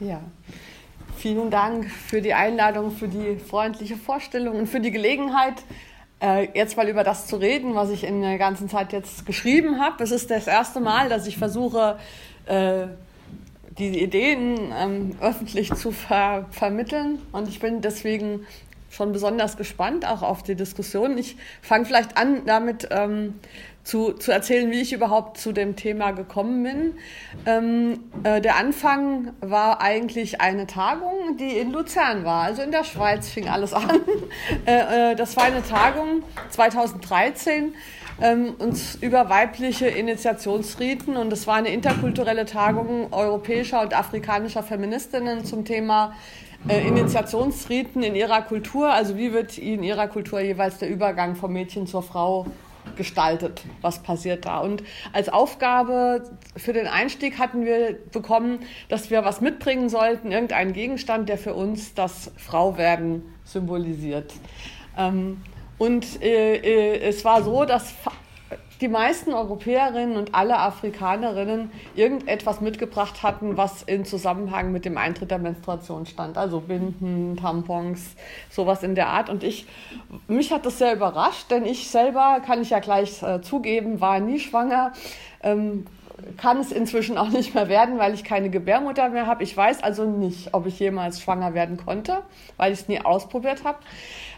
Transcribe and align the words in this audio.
Ja, 0.00 0.20
vielen 1.16 1.50
Dank 1.50 1.90
für 1.90 2.22
die 2.22 2.32
Einladung, 2.32 2.92
für 2.92 3.08
die 3.08 3.36
freundliche 3.36 3.96
Vorstellung 3.96 4.56
und 4.56 4.66
für 4.68 4.78
die 4.78 4.92
Gelegenheit, 4.92 5.54
äh, 6.22 6.46
jetzt 6.56 6.76
mal 6.76 6.88
über 6.88 7.02
das 7.02 7.26
zu 7.26 7.34
reden, 7.34 7.74
was 7.74 7.90
ich 7.90 8.04
in 8.04 8.22
der 8.22 8.38
ganzen 8.38 8.68
Zeit 8.68 8.92
jetzt 8.92 9.26
geschrieben 9.26 9.80
habe. 9.80 10.04
Es 10.04 10.12
ist 10.12 10.30
das 10.30 10.46
erste 10.46 10.78
Mal, 10.78 11.08
dass 11.08 11.26
ich 11.26 11.36
versuche, 11.36 11.98
äh, 12.46 12.86
die 13.76 14.00
Ideen 14.00 14.72
ähm, 14.72 15.16
öffentlich 15.20 15.74
zu 15.74 15.90
ver 15.90 16.46
vermitteln. 16.52 17.18
Und 17.32 17.48
ich 17.48 17.58
bin 17.58 17.80
deswegen 17.80 18.46
schon 18.90 19.10
besonders 19.10 19.56
gespannt 19.56 20.06
auch 20.06 20.22
auf 20.22 20.44
die 20.44 20.54
Diskussion. 20.54 21.18
Ich 21.18 21.36
fange 21.60 21.86
vielleicht 21.86 22.16
an 22.16 22.46
damit, 22.46 22.86
ähm, 22.92 23.34
zu, 23.88 24.12
zu 24.12 24.32
erzählen, 24.32 24.70
wie 24.70 24.82
ich 24.82 24.92
überhaupt 24.92 25.38
zu 25.38 25.52
dem 25.52 25.74
Thema 25.74 26.10
gekommen 26.10 26.62
bin. 26.62 26.94
Ähm, 27.46 28.00
äh, 28.22 28.42
der 28.42 28.56
Anfang 28.56 29.32
war 29.40 29.80
eigentlich 29.80 30.42
eine 30.42 30.66
Tagung, 30.66 31.38
die 31.38 31.56
in 31.56 31.72
Luzern 31.72 32.22
war, 32.22 32.42
also 32.42 32.60
in 32.60 32.70
der 32.70 32.84
Schweiz 32.84 33.30
fing 33.30 33.48
alles 33.48 33.72
an. 33.72 33.88
äh, 34.66 35.12
äh, 35.12 35.14
das 35.16 35.38
war 35.38 35.44
eine 35.44 35.62
Tagung 35.62 36.22
2013 36.50 37.72
ähm, 38.20 38.56
uns 38.58 38.96
über 38.96 39.30
weibliche 39.30 39.86
Initiationsriten 39.86 41.16
und 41.16 41.32
es 41.32 41.46
war 41.46 41.54
eine 41.54 41.70
interkulturelle 41.70 42.44
Tagung 42.44 43.10
europäischer 43.10 43.80
und 43.80 43.94
afrikanischer 43.94 44.62
Feministinnen 44.62 45.46
zum 45.46 45.64
Thema 45.64 46.12
äh, 46.68 46.86
Initiationsriten 46.86 48.02
in 48.02 48.14
ihrer 48.14 48.42
Kultur, 48.42 48.92
also 48.92 49.16
wie 49.16 49.32
wird 49.32 49.56
in 49.56 49.82
ihrer 49.82 50.08
Kultur 50.08 50.40
jeweils 50.40 50.76
der 50.76 50.90
Übergang 50.90 51.36
vom 51.36 51.54
Mädchen 51.54 51.86
zur 51.86 52.02
Frau 52.02 52.44
gestaltet, 52.96 53.62
was 53.80 54.02
passiert 54.02 54.44
da. 54.44 54.58
Und 54.60 54.82
als 55.12 55.28
Aufgabe 55.28 56.22
für 56.56 56.72
den 56.72 56.86
Einstieg 56.86 57.38
hatten 57.38 57.64
wir 57.64 57.98
bekommen, 58.12 58.60
dass 58.88 59.10
wir 59.10 59.24
was 59.24 59.40
mitbringen 59.40 59.88
sollten, 59.88 60.32
irgendeinen 60.32 60.72
Gegenstand, 60.72 61.28
der 61.28 61.38
für 61.38 61.54
uns 61.54 61.94
das 61.94 62.30
Frauwerden 62.36 63.22
symbolisiert. 63.44 64.32
Ähm, 64.96 65.42
und 65.78 66.22
äh, 66.22 66.56
äh, 66.56 67.00
es 67.08 67.24
war 67.24 67.42
so, 67.42 67.64
dass 67.64 67.94
die 68.80 68.88
meisten 68.88 69.32
Europäerinnen 69.32 70.16
und 70.16 70.34
alle 70.34 70.58
Afrikanerinnen 70.58 71.70
irgendetwas 71.96 72.60
mitgebracht 72.60 73.22
hatten, 73.22 73.56
was 73.56 73.82
in 73.82 74.04
Zusammenhang 74.04 74.70
mit 74.72 74.84
dem 74.84 74.96
Eintritt 74.96 75.30
der 75.30 75.38
Menstruation 75.38 76.06
stand. 76.06 76.38
Also 76.38 76.60
Binden, 76.60 77.36
Tampons, 77.36 78.14
sowas 78.50 78.82
in 78.82 78.94
der 78.94 79.08
Art. 79.08 79.30
Und 79.30 79.42
ich, 79.42 79.66
mich 80.28 80.52
hat 80.52 80.64
das 80.64 80.78
sehr 80.78 80.94
überrascht, 80.94 81.50
denn 81.50 81.64
ich 81.64 81.90
selber, 81.90 82.40
kann 82.44 82.62
ich 82.62 82.70
ja 82.70 82.78
gleich 82.78 83.22
äh, 83.22 83.40
zugeben, 83.40 84.00
war 84.00 84.20
nie 84.20 84.38
schwanger. 84.38 84.92
Ähm, 85.42 85.86
kann 86.36 86.58
es 86.58 86.72
inzwischen 86.72 87.16
auch 87.16 87.28
nicht 87.28 87.54
mehr 87.54 87.68
werden, 87.68 87.98
weil 87.98 88.14
ich 88.14 88.24
keine 88.24 88.50
Gebärmutter 88.50 89.08
mehr 89.08 89.26
habe. 89.26 89.42
Ich 89.42 89.56
weiß 89.56 89.82
also 89.82 90.04
nicht, 90.04 90.52
ob 90.52 90.66
ich 90.66 90.78
jemals 90.78 91.20
schwanger 91.20 91.54
werden 91.54 91.76
konnte, 91.76 92.22
weil 92.56 92.72
ich 92.72 92.80
es 92.80 92.88
nie 92.88 93.00
ausprobiert 93.00 93.64
habe. 93.64 93.78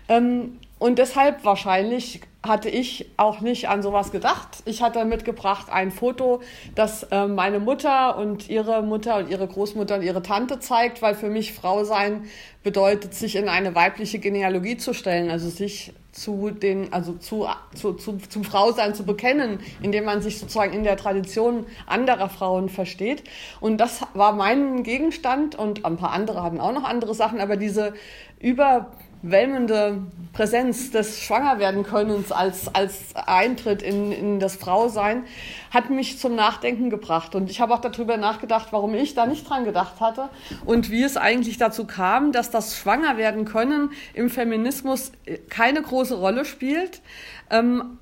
Ähm, 0.08 0.58
und 0.80 0.98
deshalb 0.98 1.44
wahrscheinlich 1.44 2.22
hatte 2.42 2.70
ich 2.70 3.10
auch 3.18 3.42
nicht 3.42 3.68
an 3.68 3.82
sowas 3.82 4.12
gedacht. 4.12 4.62
Ich 4.64 4.80
hatte 4.80 5.04
mitgebracht 5.04 5.66
ein 5.70 5.90
Foto, 5.90 6.40
das 6.74 7.02
äh, 7.10 7.26
meine 7.26 7.60
Mutter 7.60 8.16
und 8.16 8.48
ihre 8.48 8.82
Mutter 8.82 9.18
und 9.18 9.28
ihre 9.28 9.46
Großmutter 9.46 9.96
und 9.96 10.02
ihre 10.02 10.22
Tante 10.22 10.58
zeigt, 10.58 11.02
weil 11.02 11.14
für 11.14 11.28
mich 11.28 11.52
Frau 11.52 11.84
sein 11.84 12.24
bedeutet, 12.62 13.12
sich 13.12 13.36
in 13.36 13.50
eine 13.50 13.74
weibliche 13.74 14.18
Genealogie 14.20 14.78
zu 14.78 14.94
stellen, 14.94 15.30
also 15.30 15.50
sich 15.50 15.92
zu 16.12 16.50
den, 16.50 16.94
also 16.94 17.12
zu, 17.12 17.46
zu, 17.74 17.92
zu, 17.92 18.16
zum 18.16 18.44
Frausein 18.44 18.94
zu 18.94 19.04
bekennen, 19.04 19.60
indem 19.82 20.06
man 20.06 20.22
sich 20.22 20.38
sozusagen 20.38 20.72
in 20.72 20.82
der 20.82 20.96
Tradition 20.96 21.66
anderer 21.86 22.30
Frauen 22.30 22.70
versteht. 22.70 23.22
Und 23.60 23.76
das 23.76 24.00
war 24.14 24.32
mein 24.32 24.82
Gegenstand 24.82 25.56
und 25.56 25.84
ein 25.84 25.98
paar 25.98 26.12
andere 26.12 26.42
hatten 26.42 26.58
auch 26.58 26.72
noch 26.72 26.84
andere 26.84 27.14
Sachen, 27.14 27.38
aber 27.38 27.58
diese 27.58 27.92
über 28.40 28.90
wellmende 29.22 30.02
Präsenz 30.32 30.90
des 30.90 31.20
Schwangerwerdenkönnens 31.20 32.32
als, 32.32 32.74
als 32.74 33.14
Eintritt 33.14 33.82
in, 33.82 34.12
in 34.12 34.40
das 34.40 34.56
Frausein 34.56 35.24
hat 35.70 35.90
mich 35.90 36.18
zum 36.18 36.34
Nachdenken 36.34 36.88
gebracht. 36.88 37.34
Und 37.34 37.50
ich 37.50 37.60
habe 37.60 37.74
auch 37.74 37.80
darüber 37.80 38.16
nachgedacht, 38.16 38.68
warum 38.70 38.94
ich 38.94 39.14
da 39.14 39.26
nicht 39.26 39.48
dran 39.48 39.64
gedacht 39.64 40.00
hatte 40.00 40.30
und 40.64 40.90
wie 40.90 41.02
es 41.02 41.16
eigentlich 41.16 41.58
dazu 41.58 41.86
kam, 41.86 42.32
dass 42.32 42.50
das 42.50 42.76
Schwangerwerdenkönnen 42.78 43.90
im 44.14 44.30
Feminismus 44.30 45.12
keine 45.48 45.82
große 45.82 46.14
Rolle 46.14 46.44
spielt. 46.44 47.02
Ähm, 47.50 47.98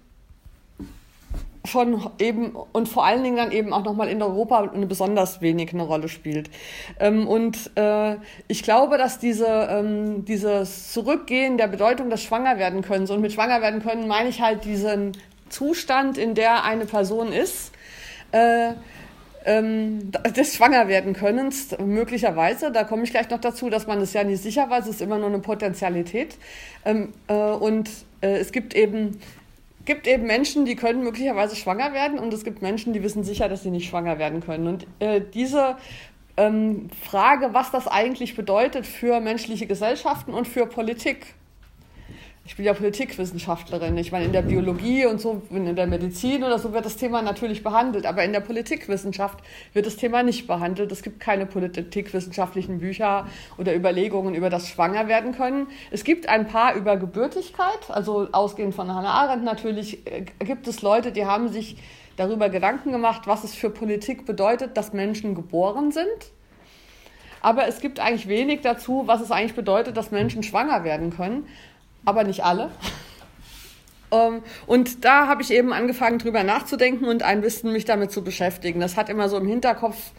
schon 1.68 2.10
eben 2.18 2.56
und 2.72 2.88
vor 2.88 3.04
allen 3.04 3.22
Dingen 3.22 3.36
dann 3.36 3.52
eben 3.52 3.72
auch 3.72 3.84
nochmal 3.84 4.08
in 4.08 4.22
Europa 4.22 4.70
eine 4.74 4.86
besonders 4.86 5.40
wenig 5.40 5.72
eine 5.72 5.82
Rolle 5.82 6.08
spielt. 6.08 6.50
Ähm, 6.98 7.28
und 7.28 7.70
äh, 7.76 8.16
ich 8.48 8.62
glaube, 8.62 8.98
dass 8.98 9.18
diese, 9.18 9.46
ähm, 9.46 10.24
dieses 10.24 10.92
Zurückgehen 10.92 11.58
der 11.58 11.68
Bedeutung 11.68 12.10
des 12.10 12.22
Schwangerwerden 12.22 12.82
können, 12.82 13.08
und 13.08 13.20
mit 13.20 13.32
Schwangerwerden 13.32 13.82
können 13.82 14.08
meine 14.08 14.28
ich 14.28 14.40
halt 14.40 14.64
diesen 14.64 15.12
Zustand, 15.48 16.18
in 16.18 16.34
der 16.34 16.64
eine 16.64 16.84
Person 16.84 17.32
ist, 17.32 17.72
äh, 18.32 18.72
ähm, 19.44 20.10
des 20.36 20.54
Schwangerwerdenkönnens, 20.56 21.78
möglicherweise, 21.78 22.70
da 22.70 22.84
komme 22.84 23.04
ich 23.04 23.10
gleich 23.10 23.30
noch 23.30 23.40
dazu, 23.40 23.70
dass 23.70 23.86
man 23.86 24.00
es 24.00 24.12
ja 24.12 24.24
nicht 24.24 24.42
sicher 24.42 24.68
weiß, 24.68 24.84
es 24.84 24.96
ist 24.96 25.00
immer 25.00 25.18
nur 25.18 25.28
eine 25.28 25.38
Potentialität. 25.38 26.36
Ähm, 26.84 27.14
äh, 27.28 27.34
und 27.34 27.88
äh, 28.20 28.38
es 28.38 28.52
gibt 28.52 28.74
eben 28.74 29.20
gibt 29.88 30.06
eben 30.06 30.26
Menschen, 30.26 30.66
die 30.66 30.76
können 30.76 31.03
möglicherweise 31.03 31.56
schwanger 31.56 31.94
werden 31.94 32.19
und 32.19 32.32
es 32.34 32.44
gibt 32.44 32.60
Menschen, 32.60 32.93
die 32.93 33.03
wissen 33.03 33.25
sicher, 33.25 33.49
dass 33.49 33.62
sie 33.62 33.71
nicht 33.71 33.88
schwanger 33.88 34.19
werden 34.19 34.41
können. 34.41 34.69
Und 34.69 34.87
äh, 35.00 35.22
diese 35.34 35.76
ähm, 36.37 36.91
Frage, 37.03 37.54
was 37.54 37.71
das 37.71 37.88
eigentlich 37.88 38.37
bedeutet 38.37 38.87
für 38.87 39.19
menschliche 39.21 39.66
Gesellschaften 39.66 40.34
und 40.34 40.47
für 40.47 40.66
Politik, 40.66 41.34
ich 42.48 42.56
bin 42.56 42.64
ja 42.64 42.72
Politikwissenschaftlerin. 42.72 43.98
Ich 43.98 44.10
meine, 44.10 44.25
in 44.25 44.32
der 44.32 44.41
Biologie 44.41 45.04
und 45.04 45.20
so, 45.20 45.42
in 45.50 45.76
der 45.76 45.86
Medizin 45.86 46.42
oder 46.42 46.59
so 46.59 46.72
wird 46.72 46.86
das 46.86 46.97
Thema 46.97 47.20
natürlich 47.20 47.62
behandelt, 47.62 48.06
aber 48.06 48.25
in 48.25 48.32
der 48.32 48.41
Politikwissenschaft 48.41 49.41
wird 49.75 49.84
das 49.84 49.97
Thema 49.97 50.22
nicht 50.22 50.47
behandelt. 50.47 50.91
Es 50.91 51.03
gibt 51.03 51.20
keine 51.20 51.44
politikwissenschaftlichen 51.44 52.78
Bücher 52.78 53.26
oder 53.59 53.76
Überlegungen 53.76 54.34
über 54.34 54.48
das 54.48 54.66
Schwangerwerden 54.66 55.32
können. 55.32 55.66
Es 55.91 56.04
gibt 56.04 56.26
ein 56.31 56.47
paar 56.47 56.75
über 56.75 56.97
Gebürtigkeit, 56.97 57.91
also 57.91 58.28
ausgehend 58.32 58.75
von 58.75 58.94
Hannah 58.94 59.12
Arendt 59.12 59.44
natürlich, 59.44 60.06
äh, 60.06 60.25
gibt 60.38 60.66
es 60.69 60.80
Leute, 60.80 61.12
die 61.12 61.26
haben 61.26 61.50
sich 61.50 61.76
darüber 62.16 62.48
Gedanken 62.48 62.92
gemacht, 62.92 63.26
was 63.26 63.44
es 63.44 63.54
für 63.54 63.69
Politik 63.69 64.25
bedeutet, 64.25 64.75
dass 64.78 64.94
Menschen 64.94 65.34
geboren 65.34 65.92
sind. 65.92 66.32
Aber 67.41 67.69
es 67.69 67.80
gibt 67.80 68.00
eigentlich 68.00 68.26
wenig 68.26 68.62
dazu, 68.62 69.04
was 69.06 69.20
es 69.20 69.30
eigentlich 69.30 69.54
bedeutet, 69.54 69.97
dass 69.97 70.10
Menschen 70.10 70.42
schwanger 70.42 70.82
werden 70.82 71.10
können 71.10 71.47
aber 72.04 72.25
nicht 72.25 72.44
alle. 72.44 72.70
Um, 74.10 74.36
ähm, 74.36 74.42
und 74.66 75.04
da 75.04 75.26
habe 75.26 75.42
ich 75.42 75.50
eben 75.50 75.72
angefangen, 75.72 76.19
drüber 76.19 76.42
nachzudenken 76.42 77.04
und 77.04 77.22
ein 77.22 77.42
bisschen 77.42 77.72
mich 77.72 77.84
damit 77.84 78.10
zu 78.10 78.25
beschäftigen. 78.25 78.81
Das 78.81 78.97
hat 78.97 79.10
immer 79.10 79.28
so 79.28 79.36
im 79.36 79.47
Hinterkopf 79.47 80.12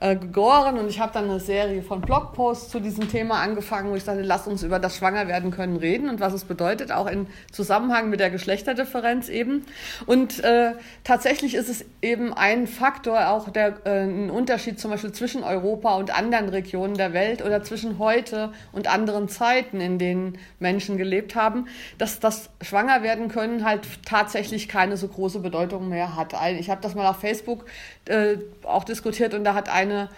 äh, 0.00 0.16
gegoren 0.16 0.78
und 0.78 0.88
ich 0.88 0.98
habe 0.98 1.12
dann 1.12 1.24
eine 1.24 1.40
Serie 1.40 1.82
von 1.82 2.00
Blogposts 2.00 2.70
zu 2.70 2.80
diesem 2.80 3.10
Thema 3.10 3.40
angefangen, 3.40 3.90
wo 3.90 3.96
ich 3.96 4.04
sagte, 4.04 4.22
lass 4.22 4.46
uns 4.46 4.62
über 4.62 4.78
das 4.78 4.96
Schwangerwerden 4.96 5.50
können 5.50 5.76
reden 5.76 6.08
und 6.08 6.20
was 6.20 6.32
es 6.32 6.44
bedeutet, 6.44 6.90
auch 6.90 7.06
in 7.06 7.26
Zusammenhang 7.52 8.08
mit 8.08 8.18
der 8.18 8.30
Geschlechterdifferenz 8.30 9.28
eben. 9.28 9.66
Und 10.06 10.42
äh, 10.42 10.72
tatsächlich 11.04 11.54
ist 11.54 11.68
es 11.68 11.84
eben 12.00 12.32
ein 12.32 12.66
Faktor, 12.66 13.28
auch 13.28 13.50
der 13.50 13.74
äh, 13.84 14.04
ein 14.04 14.30
Unterschied 14.30 14.80
zum 14.80 14.90
Beispiel 14.90 15.12
zwischen 15.12 15.44
Europa 15.44 15.94
und 15.96 16.16
anderen 16.16 16.48
Regionen 16.48 16.96
der 16.96 17.12
Welt 17.12 17.44
oder 17.44 17.62
zwischen 17.62 17.98
heute 17.98 18.52
und 18.72 18.88
anderen 18.88 19.28
Zeiten, 19.28 19.80
in 19.80 19.98
denen 19.98 20.38
Menschen 20.58 20.96
gelebt 20.96 21.34
haben, 21.34 21.66
dass 21.98 22.20
das 22.20 22.48
Schwangerwerden 22.62 23.28
können 23.28 23.66
halt 23.66 23.82
tatsächlich 24.06 24.68
keine 24.68 24.96
so 24.96 25.08
große 25.08 25.40
Bedeutung 25.40 25.90
mehr 25.90 26.16
hat. 26.16 26.34
Ich 26.58 26.70
habe 26.70 26.80
das 26.80 26.94
mal 26.94 27.06
auf 27.06 27.20
Facebook 27.20 27.66
äh, 28.06 28.38
auch 28.64 28.84
diskutiert 28.84 29.34
und 29.34 29.44
da 29.44 29.54
hat 29.54 29.68
eine, 29.90 30.08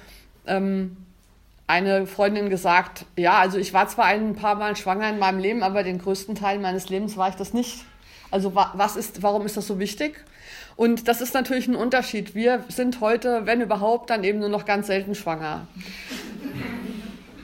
ähm, 0.46 0.96
eine 1.66 2.06
Freundin 2.06 2.50
gesagt, 2.50 3.06
ja, 3.16 3.38
also 3.38 3.58
ich 3.58 3.72
war 3.72 3.88
zwar 3.88 4.06
ein 4.06 4.34
paar 4.34 4.56
Mal 4.56 4.76
schwanger 4.76 5.08
in 5.08 5.18
meinem 5.18 5.38
Leben, 5.38 5.62
aber 5.62 5.82
den 5.82 5.98
größten 5.98 6.34
Teil 6.34 6.58
meines 6.58 6.88
Lebens 6.88 7.16
war 7.16 7.28
ich 7.28 7.36
das 7.36 7.54
nicht. 7.54 7.84
Also 8.30 8.54
was 8.54 8.96
ist, 8.96 9.22
warum 9.22 9.44
ist 9.46 9.56
das 9.56 9.66
so 9.66 9.78
wichtig? 9.78 10.24
Und 10.76 11.06
das 11.06 11.20
ist 11.20 11.34
natürlich 11.34 11.68
ein 11.68 11.76
Unterschied. 11.76 12.34
Wir 12.34 12.64
sind 12.68 13.00
heute, 13.00 13.46
wenn 13.46 13.60
überhaupt, 13.60 14.10
dann 14.10 14.24
eben 14.24 14.38
nur 14.38 14.48
noch 14.48 14.64
ganz 14.64 14.86
selten 14.86 15.14
schwanger. 15.14 15.66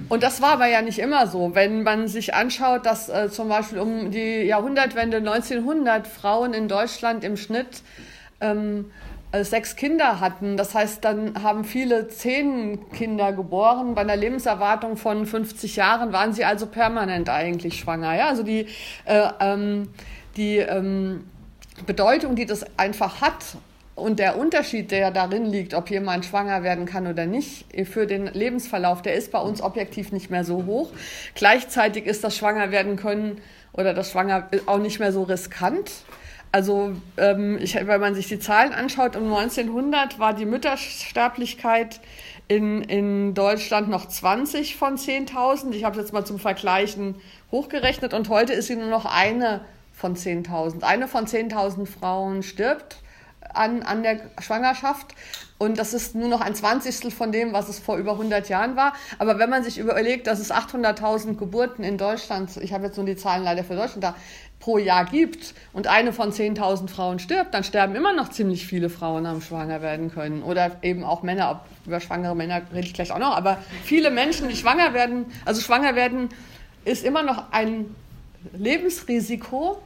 Und 0.09 0.23
das 0.23 0.41
war 0.41 0.53
aber 0.53 0.67
ja 0.67 0.81
nicht 0.81 0.99
immer 0.99 1.27
so. 1.27 1.55
Wenn 1.55 1.83
man 1.83 2.09
sich 2.09 2.35
anschaut, 2.35 2.87
dass 2.87 3.11
äh, 3.11 3.29
zum 3.31 3.49
Beispiel 3.49 3.79
um 3.79 4.11
die 4.11 4.43
Jahrhundertwende 4.45 5.19
1900 5.19 6.07
Frauen 6.07 6.55
in 6.55 6.69
Deutschland 6.69 7.25
im 7.25 7.37
Schnitt 7.37 7.83
ähm, 8.41 8.87
äh, 8.87 9.18
sechs 9.33 9.77
Kinder 9.77 10.21
hatten. 10.21 10.57
Das 10.57 10.75
heißt, 10.75 11.05
dann 11.05 11.43
haben 11.43 11.65
viele 11.65 12.09
zehn 12.09 12.91
Kinder 12.91 13.33
geboren. 13.33 13.95
Bei 13.95 14.01
einer 14.01 14.17
Lebenserwartung 14.17 14.97
von 14.97 15.27
50 15.27 15.77
Jahren 15.77 16.13
waren 16.13 16.33
sie 16.33 16.45
also 16.45 16.67
permanent 16.67 17.29
eigentlich 17.29 17.79
schwanger. 17.79 18.17
Ja? 18.17 18.29
Also 18.29 18.43
die, 18.43 18.67
äh, 19.05 19.29
ähm, 19.41 19.91
die 20.37 20.57
ähm, 20.59 21.25
Bedeutung, 21.87 22.37
die 22.37 22.47
das 22.47 22.65
einfach 22.79 23.21
hat, 23.21 23.45
und 23.99 24.21
der 24.21 24.39
Unterschied, 24.39 24.91
der 24.93 25.11
darin 25.11 25.45
liegt, 25.45 25.75
ob 25.75 25.91
jemand 25.91 26.25
schwanger 26.25 26.63
werden 26.63 26.87
kann 26.87 27.07
oder 27.07 27.27
nicht, 27.27 27.67
für 27.89 28.07
den 28.07 28.27
Lebensverlauf, 28.27 29.03
der 29.03 29.15
ist 29.15 29.33
bei 29.33 29.41
uns 29.41 29.61
objektiv 29.61 30.13
nicht 30.13 30.31
mehr 30.31 30.45
so 30.45 30.67
hoch. 30.67 30.91
Gleichzeitig 31.35 32.07
ist 32.07 32.23
das 32.25 32.37
Schwanger 32.37 32.71
werden 32.71 32.95
können 32.97 33.41
oder 33.73 33.95
das 33.95 34.13
Schwanger 34.13 34.49
auch 34.67 34.79
nicht 34.79 35.01
mehr 35.01 35.13
so 35.13 35.25
riskant. 35.25 35.91
Also 36.51 36.93
ähm, 37.17 37.59
ich, 37.61 37.75
wenn 37.75 38.01
man 38.01 38.15
sich 38.15 38.29
die 38.29 38.39
Zahlen 38.39 38.73
anschaut, 38.73 39.17
um 39.17 39.33
1900 39.33 40.19
war 40.19 40.35
die 40.35 40.47
Müttersterblichkeit 40.47 42.01
in, 42.49 42.83
in 42.83 43.35
Deutschland 43.35 43.89
noch 43.91 44.07
20 44.07 44.77
von 44.77 44.97
10.000. 44.97 45.73
Ich 45.73 45.85
habe 45.85 45.97
es 45.97 46.07
jetzt 46.07 46.13
mal 46.13 46.25
zum 46.25 46.39
Vergleichen 46.39 47.17
hochgerechnet 47.53 48.15
und 48.15 48.31
heute 48.31 48.55
ist 48.55 48.69
sie 48.69 48.77
nur 48.77 48.89
noch 48.89 49.05
eine 49.05 49.61
von 49.93 50.17
10.000. 50.17 50.83
Eine 50.83 51.09
von 51.09 51.27
10.000 51.27 51.87
Frauen 51.87 52.43
stirbt 52.43 52.99
an, 53.53 53.83
an 53.83 54.03
der 54.03 54.21
Schwangerschaft. 54.41 55.15
Und 55.59 55.79
das 55.79 55.93
ist 55.93 56.15
nur 56.15 56.29
noch 56.29 56.41
ein 56.41 56.55
Zwanzigstel 56.55 57.11
von 57.11 57.33
dem, 57.33 57.53
was 57.53 57.69
es 57.69 57.81
vor 57.81 57.97
über 57.97 58.13
100 58.13 58.49
Jahren 58.49 58.77
war. 58.77 58.93
Aber 59.19 59.41
wenn 59.41 59.51
man 59.51 59.65
sich 59.65 59.79
überlegt, 59.79 60.29
dass 60.29 60.39
es 60.39 60.53
800.000 60.53 61.37
Geburten 61.37 61.83
in 61.83 61.99
Deutschland, 61.99 62.57
ich 62.59 62.73
habe 62.73 62.87
jetzt 62.87 62.97
nur 62.97 63.07
die 63.07 63.17
Zahlen 63.17 63.43
leider 63.43 63.65
für 63.65 63.75
Deutschland 63.75 64.05
da, 64.05 64.15
pro 64.61 64.79
Jahr 64.79 65.05
gibt 65.05 65.55
und 65.73 65.87
eine 65.87 66.13
von 66.13 66.33
10.000 66.33 66.89
Frauen 66.89 67.19
stirbt, 67.19 67.55
dann 67.55 67.65
sterben 67.65 67.95
immer 67.95 68.13
noch 68.13 68.29
ziemlich 68.31 68.67
viele 68.67 68.91
Frauen 68.91 69.25
am 69.27 69.41
Schwanger 69.41 69.83
werden 69.83 70.13
können. 70.13 70.43
Oder 70.43 70.77
eben 70.83 71.05
auch 71.05 71.23
Männer, 71.23 71.61
über 71.87 72.01
schwangere 72.01 72.35
Männer 72.35 72.63
rede 72.73 72.87
ich 72.87 72.95
gleich 72.95 73.13
auch 73.13 73.19
noch. 73.19 73.37
Aber 73.37 73.59
viele 73.85 74.11
Menschen, 74.11 74.49
die 74.49 74.57
schwanger 74.57 74.95
werden, 74.95 75.27
also 75.45 75.61
schwanger 75.61 75.95
werden, 75.95 76.29
ist 76.85 77.05
immer 77.05 77.23
noch 77.23 77.53
ein 77.53 77.95
Lebensrisiko, 78.53 79.81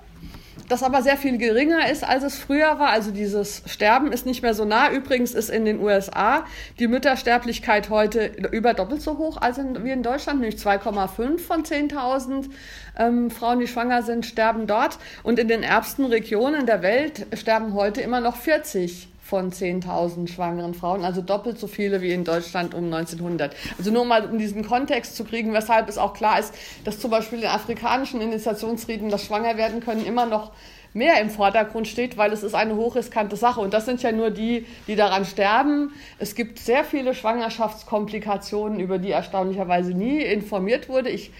das 0.69 0.83
aber 0.83 1.03
sehr 1.03 1.17
viel 1.17 1.39
geringer 1.39 1.91
ist, 1.91 2.05
als 2.05 2.23
es 2.25 2.39
früher 2.39 2.79
war. 2.79 2.89
Also 2.89 3.11
dieses 3.11 3.63
Sterben 3.67 4.13
ist 4.13 4.27
nicht 4.27 4.43
mehr 4.43 4.55
so 4.55 4.65
nah. 4.65 4.91
Übrigens 4.91 5.33
ist 5.33 5.51
in 5.51 5.65
den 5.65 5.81
USA 5.81 6.45
die 6.79 6.89
Müttersterblichkeit 6.89 7.91
heute 7.91 8.27
über 8.53 8.75
doppelt 8.75 9.03
so 9.03 9.19
hoch 9.19 9.39
als 9.39 9.59
in, 9.59 9.85
wie 9.85 9.91
in 9.91 10.03
Deutschland, 10.03 10.41
nämlich 10.41 10.61
2,5 10.61 11.39
von 11.39 11.63
10.000 11.65 12.51
ähm, 12.99 13.31
Frauen, 13.31 13.61
die 13.61 13.67
schwanger 13.67 14.03
sind, 14.03 14.27
sterben 14.27 14.67
dort. 14.67 14.99
Und 15.23 15.39
in 15.39 15.49
den 15.49 15.63
ärmsten 15.63 16.05
Regionen 16.05 16.67
der 16.67 16.83
Welt 16.83 17.27
sterben 17.35 17.75
heute 17.75 18.01
immer 18.01 18.21
noch 18.21 18.37
40 18.37 19.12
von 19.33 19.51
10.000 19.51 20.29
schwangeren 20.29 20.75
Frauen, 20.75 21.07
also 21.07 21.23
doppelt 21.23 21.59
so 21.59 21.67
viele 21.67 22.03
wie 22.03 22.13
in 22.13 22.23
Deutschland 22.23 22.75
um 22.75 22.93
1900. 22.93 23.57
Also 23.79 23.91
nur 23.91 24.05
mal 24.05 24.27
um 24.27 24.37
diesen 24.37 24.63
Kontext 24.63 25.17
zu 25.17 25.25
kriegen, 25.25 25.55
weshalb 25.55 25.89
es 25.89 25.97
auch 25.97 26.13
klar 26.13 26.39
ist, 26.39 26.53
dass 26.85 26.99
zum 26.99 27.11
Beispiel 27.11 27.39
in 27.39 27.47
afrikanischen 27.47 28.21
Initiationsrieden 28.21 29.09
das 29.09 29.25
Schwangerwerden 29.25 29.81
können 29.81 30.05
immer 30.05 30.27
noch 30.27 30.53
mehr 30.93 31.19
im 31.19 31.31
Vordergrund 31.31 31.89
steht, 31.89 32.19
weil 32.19 32.31
es 32.35 32.43
ist 32.43 32.55
eine 32.55 32.77
hochriskante 32.77 33.37
Sache. 33.37 33.63
Und 33.63 33.73
das 33.73 33.87
sind 33.87 34.03
ja 34.03 34.13
nur 34.13 34.29
die, 34.29 34.67
die 34.87 34.97
daran 34.97 35.25
sterben. 35.25 35.95
Es 36.19 36.35
gibt 36.35 36.59
sehr 36.59 36.85
viele 36.85 37.15
Schwangerschaftskomplikationen, 37.15 38.81
über 38.81 38.99
die 38.99 39.13
erstaunlicherweise 39.13 39.93
nie 39.93 40.21
informiert 40.21 40.91
wurde. 40.91 41.09
Ich 41.09 41.31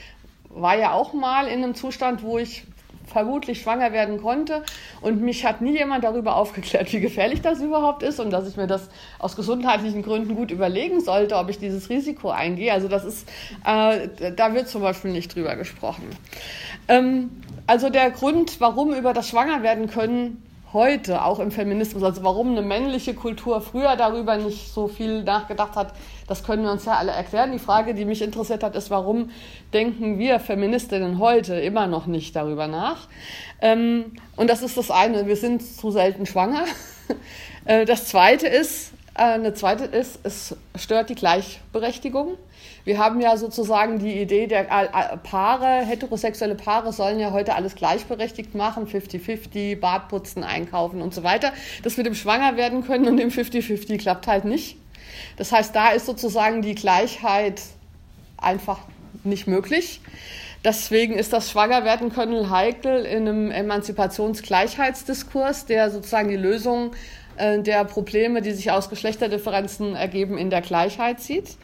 war 0.49 0.79
ja 0.79 0.93
auch 0.93 1.13
mal 1.13 1.47
in 1.47 1.63
einem 1.63 1.75
Zustand, 1.75 2.23
wo 2.23 2.39
ich 2.39 2.65
vermutlich 3.13 3.61
schwanger 3.61 3.93
werden 3.93 4.21
konnte. 4.21 4.63
Und 5.01 5.21
mich 5.21 5.45
hat 5.45 5.61
nie 5.61 5.77
jemand 5.77 6.05
darüber 6.05 6.37
aufgeklärt, 6.37 6.93
wie 6.93 7.01
gefährlich 7.01 7.43
das 7.43 7.61
überhaupt 7.61 8.03
ist 8.03 8.19
und 8.21 8.31
dass 8.31 8.49
ich 8.49 8.57
mir 8.57 8.67
das 8.67 8.89
aus 9.19 9.37
gesundheitlichen 9.37 10.03
Gründen 10.03 10.35
gut 10.35 10.51
überlegen 10.51 11.01
sollte, 11.01 11.37
ob 11.37 11.49
ich 11.49 11.59
dieses 11.59 11.89
Risiko 11.91 12.31
eingehe. 12.31 12.73
Also 12.73 12.89
das 12.89 13.05
ist, 13.05 13.29
äh, 13.65 14.33
da 14.35 14.55
wird 14.55 14.69
zum 14.69 14.83
Beispiel 14.83 15.13
nicht 15.13 15.35
drüber 15.35 15.57
gesprochen. 15.57 16.05
Ähm, 16.89 17.31
also 17.67 17.91
der 17.91 18.11
Grund, 18.11 18.61
warum 18.61 18.93
über 18.93 19.13
das 19.13 19.29
Schwangerwerden 19.29 19.89
können 19.89 20.43
heute, 20.73 21.25
auch 21.25 21.39
im 21.39 21.51
Feminismus, 21.51 22.03
also 22.03 22.23
warum 22.23 22.53
eine 22.53 22.63
männliche 22.63 23.15
Kultur 23.15 23.61
früher 23.61 23.97
darüber 23.97 24.37
nicht 24.37 24.73
so 24.73 24.89
viel 24.89 25.23
nachgedacht 25.23 25.77
hat, 25.77 25.95
das 26.27 26.45
können 26.45 26.65
wir 26.65 26.71
uns 26.71 26.85
ja 26.85 26.95
alle 26.95 27.13
erklären. 27.13 27.53
Die 27.53 27.59
Frage, 27.59 27.95
die 27.95 28.05
mich 28.05 28.23
interessiert 28.23 28.63
hat, 28.63 28.75
ist, 28.75 28.91
warum 28.91 29.31
denken 29.73 30.19
wir 30.19 30.41
Feministinnen 30.41 31.19
heute 31.19 31.55
immer 31.55 31.87
noch 31.87 32.07
nicht 32.07 32.35
darüber 32.35 32.69
nach? 32.69 33.09
Ähm, 33.61 34.13
und 34.37 34.49
das 34.49 34.63
ist 34.63 34.77
das 34.77 34.91
eine, 34.91 35.27
wir 35.27 35.37
sind 35.37 35.63
zu 35.63 35.91
selten 35.91 36.27
schwanger. 36.27 36.65
Äh, 37.65 37.85
das 37.85 38.09
zweite 38.09 38.49
ist, 38.49 38.93
äh, 39.15 39.23
eine 39.23 39.55
zweite 39.55 39.85
ist, 39.85 40.19
es 40.25 40.57
stört 40.75 41.11
die 41.11 41.15
Gleichberechtigung. 41.15 42.37
Wir 42.85 42.99
haben 42.99 43.21
ja 43.21 43.37
sozusagen 43.37 44.01
die 44.01 44.21
Idee 44.21 44.49
der 44.49 44.65
Paare, 45.23 45.87
heterosexuelle 45.87 46.57
Paare 46.57 46.93
sollen 46.93 47.21
ja 47.21 47.31
heute 47.31 47.55
alles 47.55 47.77
gleichberechtigt 47.77 48.55
machen, 48.55 48.89
50-50, 48.89 49.79
Bad 49.79 50.09
putzen, 50.09 50.43
einkaufen 50.43 51.01
und 51.01 51.15
so 51.15 51.23
weiter. 51.23 51.53
Das 51.85 51.97
mit 51.97 52.07
dem 52.07 52.15
Schwanger 52.15 52.57
werden 52.57 52.85
können 52.85 53.07
und 53.07 53.19
dem 53.19 53.31
50-50 53.31 53.99
klappt 53.99 54.27
halt 54.27 54.45
nicht. 54.45 54.77
Das 55.37 55.53
heißt, 55.53 55.77
da 55.77 55.91
ist 55.91 56.07
sozusagen 56.07 56.63
die 56.63 56.75
Gleichheit 56.75 57.63
einfach 58.37 58.81
nicht 59.23 59.47
möglich. 59.47 60.01
Deswegen 60.65 61.15
ist 61.15 61.33
das 61.33 61.51
Schwangerwerden 61.51 62.13
können 62.13 62.51
heikel 62.51 63.05
in 63.05 63.29
einem 63.29 63.51
Emanzipationsgleichheitsdiskurs, 63.51 65.67
der 65.67 65.91
sozusagen 65.91 66.29
die 66.29 66.37
Lösung 66.37 66.93
äh, 66.93 66.97
der 67.63 67.85
Probleme, 67.85 68.43
die 68.43 68.53
sich 68.53 68.71
aus 68.71 68.91
Geschlechterdifferenzen 68.91 69.95
ergeben, 69.97 70.39
in 70.39 70.51
der 70.51 70.61
Gleichheit 70.61 71.21
sieht. 71.21 71.57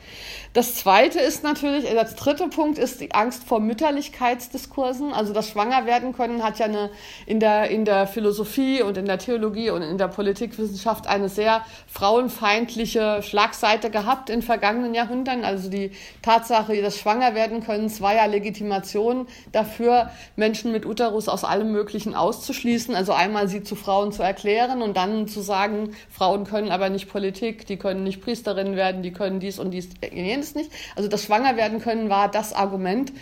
Das 0.54 0.74
zweite 0.74 1.20
ist 1.20 1.44
natürlich, 1.44 1.88
äh, 1.88 1.94
das 1.94 2.16
dritte 2.16 2.48
Punkt 2.48 2.78
ist 2.78 3.00
die 3.00 3.12
Angst 3.12 3.44
vor 3.44 3.60
Mütterlichkeitsdiskursen. 3.60 5.12
Also 5.12 5.32
das 5.32 5.50
Schwangerwerden 5.50 6.14
können 6.14 6.42
hat 6.42 6.58
ja 6.58 6.66
eine, 6.66 6.90
in 7.26 7.38
der, 7.38 7.70
in 7.70 7.84
der 7.84 8.06
Philosophie 8.06 8.82
und 8.82 8.96
in 8.96 9.04
der 9.04 9.18
Theologie 9.18 9.70
und 9.70 9.82
in 9.82 9.98
der 9.98 10.08
Politikwissenschaft 10.08 11.06
eine 11.06 11.28
sehr 11.28 11.64
frauenfeindliche 11.86 13.22
Schlagseite 13.22 13.90
gehabt 13.90 14.30
in 14.30 14.40
vergangenen 14.40 14.94
Jahrhunderten. 14.94 15.44
Also 15.44 15.68
die 15.68 15.92
Tatsache 16.22 16.80
des 16.80 16.98
Schwangerwerdenkönnens 16.98 18.00
war 18.00 18.14
ja 18.14 18.24
Legitimation 18.24 19.26
dafür, 19.52 20.10
Menschen 20.36 20.72
mit 20.72 20.86
Uterus 20.86 21.28
aus 21.28 21.44
allem 21.44 21.72
Möglichen 21.72 22.14
auszuschließen. 22.14 22.94
Also 22.94 23.12
einmal 23.12 23.48
sie 23.48 23.62
zu 23.62 23.76
Frauen 23.76 24.12
zu 24.12 24.22
erklären 24.22 24.80
und 24.80 24.96
dann 24.96 25.28
zu 25.28 25.42
sagen, 25.42 25.67
Frauen 26.10 26.44
können 26.44 26.70
aber 26.70 26.88
nicht 26.88 27.08
Politik, 27.08 27.66
die 27.66 27.76
können 27.76 28.04
nicht 28.04 28.20
Priesterinnen 28.22 28.76
werden, 28.76 29.02
die 29.02 29.12
können 29.12 29.40
dies 29.40 29.58
und 29.58 29.70
dies, 29.70 29.88
jenes 30.02 30.54
nicht. 30.54 30.70
Also 30.96 31.08
das 31.08 31.24
Schwangerwerden 31.24 31.80
können 31.80 32.08
war 32.08 32.30
das 32.30 32.52
Argument, 32.52 33.12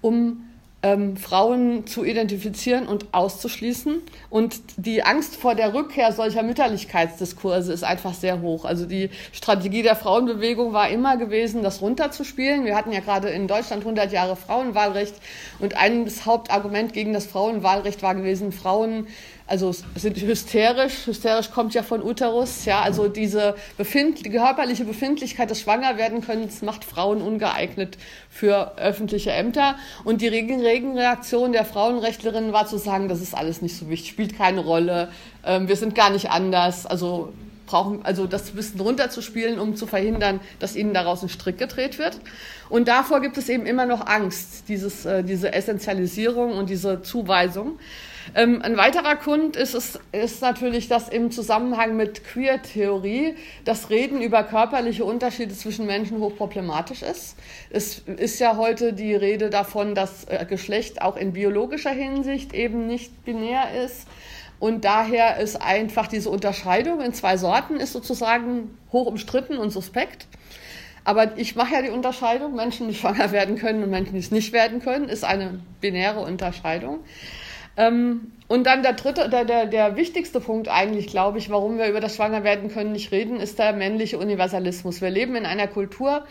um 0.00 0.44
ähm, 0.82 1.16
Frauen 1.16 1.86
zu 1.86 2.04
identifizieren 2.04 2.88
und 2.88 3.06
auszuschließen. 3.12 4.02
Und 4.30 4.60
die 4.76 5.02
Angst 5.02 5.36
vor 5.36 5.54
der 5.54 5.74
Rückkehr 5.74 6.12
solcher 6.12 6.42
Mütterlichkeitsdiskurse 6.42 7.72
ist 7.72 7.84
einfach 7.84 8.14
sehr 8.14 8.40
hoch. 8.40 8.64
Also 8.64 8.86
die 8.86 9.10
Strategie 9.32 9.82
der 9.82 9.96
Frauenbewegung 9.96 10.72
war 10.72 10.88
immer 10.88 11.16
gewesen, 11.16 11.62
das 11.62 11.80
runterzuspielen. 11.80 12.64
Wir 12.64 12.76
hatten 12.76 12.92
ja 12.92 13.00
gerade 13.00 13.28
in 13.28 13.46
Deutschland 13.46 13.82
100 13.82 14.12
Jahre 14.12 14.36
Frauenwahlrecht 14.36 15.14
und 15.60 15.76
ein 15.76 16.10
Hauptargument 16.24 16.92
gegen 16.92 17.12
das 17.12 17.26
Frauenwahlrecht 17.26 18.02
war 18.02 18.14
gewesen, 18.14 18.50
Frauen 18.50 19.06
also 19.52 19.70
sind 19.96 20.18
hysterisch. 20.18 21.06
Hysterisch 21.06 21.50
kommt 21.50 21.74
ja 21.74 21.82
von 21.82 22.02
Uterus. 22.02 22.64
Ja, 22.64 22.80
also 22.80 23.08
diese 23.08 23.54
Befind 23.76 24.24
die 24.24 24.30
körperliche 24.30 24.86
Befindlichkeit 24.86 25.50
des 25.50 25.60
Schwangerwerdenkönnens 25.60 26.62
macht 26.62 26.86
Frauen 26.86 27.20
ungeeignet 27.20 27.98
für 28.30 28.78
öffentliche 28.78 29.30
Ämter. 29.30 29.76
Und 30.04 30.22
die 30.22 30.28
Regenreaktion 30.28 31.52
der 31.52 31.66
Frauenrechtlerinnen 31.66 32.54
war 32.54 32.66
zu 32.66 32.78
sagen, 32.78 33.08
das 33.08 33.20
ist 33.20 33.34
alles 33.34 33.60
nicht 33.60 33.76
so 33.76 33.90
wichtig, 33.90 34.08
spielt 34.08 34.38
keine 34.38 34.60
Rolle. 34.60 35.10
Ähm, 35.44 35.68
wir 35.68 35.76
sind 35.76 35.94
gar 35.94 36.08
nicht 36.08 36.30
anders. 36.30 36.86
Also 36.86 37.34
brauchen, 37.66 38.02
also 38.04 38.26
das 38.26 38.56
Wissen 38.56 38.80
runterzuspielen, 38.80 39.58
um 39.58 39.76
zu 39.76 39.86
verhindern, 39.86 40.40
dass 40.60 40.76
ihnen 40.76 40.94
daraus 40.94 41.22
ein 41.22 41.28
Strick 41.28 41.58
gedreht 41.58 41.98
wird. 41.98 42.18
Und 42.70 42.88
davor 42.88 43.20
gibt 43.20 43.36
es 43.36 43.50
eben 43.50 43.66
immer 43.66 43.84
noch 43.84 44.06
Angst, 44.06 44.64
dieses, 44.68 45.04
äh, 45.04 45.22
diese 45.22 45.52
Essentialisierung 45.52 46.52
und 46.52 46.70
diese 46.70 47.02
Zuweisung. 47.02 47.78
Ähm, 48.34 48.62
ein 48.62 48.76
weiterer 48.76 49.16
Grund 49.16 49.56
ist, 49.56 49.74
ist, 49.74 50.00
ist 50.12 50.42
natürlich, 50.42 50.88
dass 50.88 51.08
im 51.08 51.30
Zusammenhang 51.30 51.96
mit 51.96 52.24
Queer-Theorie 52.24 53.34
das 53.64 53.90
Reden 53.90 54.20
über 54.20 54.44
körperliche 54.44 55.04
Unterschiede 55.04 55.54
zwischen 55.54 55.86
Menschen 55.86 56.18
hochproblematisch 56.18 57.02
ist. 57.02 57.36
Es 57.70 57.98
ist 57.98 58.38
ja 58.38 58.56
heute 58.56 58.92
die 58.92 59.14
Rede 59.14 59.50
davon, 59.50 59.94
dass 59.94 60.24
äh, 60.24 60.46
Geschlecht 60.48 61.02
auch 61.02 61.16
in 61.16 61.32
biologischer 61.32 61.90
Hinsicht 61.90 62.52
eben 62.54 62.86
nicht 62.86 63.24
binär 63.24 63.84
ist. 63.84 64.06
Und 64.58 64.84
daher 64.84 65.38
ist 65.38 65.60
einfach 65.60 66.06
diese 66.06 66.30
Unterscheidung 66.30 67.00
in 67.00 67.12
zwei 67.12 67.36
Sorten 67.36 67.76
ist 67.76 67.92
sozusagen 67.92 68.78
hoch 68.92 69.06
umstritten 69.06 69.58
und 69.58 69.70
suspekt. 69.70 70.28
Aber 71.04 71.36
ich 71.36 71.56
mache 71.56 71.74
ja 71.74 71.82
die 71.82 71.90
Unterscheidung, 71.90 72.54
Menschen, 72.54 72.86
die 72.86 72.94
schwanger 72.94 73.32
werden 73.32 73.56
können 73.56 73.82
und 73.82 73.90
Menschen, 73.90 74.12
die 74.12 74.20
es 74.20 74.30
nicht 74.30 74.52
werden 74.52 74.80
können, 74.80 75.08
ist 75.08 75.24
eine 75.24 75.60
binäre 75.80 76.20
Unterscheidung. 76.20 77.00
Ähm, 77.76 78.32
und 78.48 78.64
dann 78.64 78.82
der 78.82 78.92
dritte, 78.92 79.30
der, 79.30 79.46
der, 79.46 79.66
der 79.66 79.96
wichtigste 79.96 80.38
Punkt 80.38 80.68
eigentlich, 80.68 81.06
glaube 81.06 81.38
ich, 81.38 81.48
warum 81.48 81.78
wir 81.78 81.88
über 81.88 82.00
das 82.00 82.16
Schwangerwerden 82.16 82.70
können 82.70 82.92
nicht 82.92 83.10
reden, 83.10 83.40
ist 83.40 83.58
der 83.58 83.72
männliche 83.72 84.18
Universalismus. 84.18 85.00
Wir 85.00 85.08
leben 85.08 85.36
in 85.36 85.46
einer 85.46 85.68
Kultur, 85.68 86.24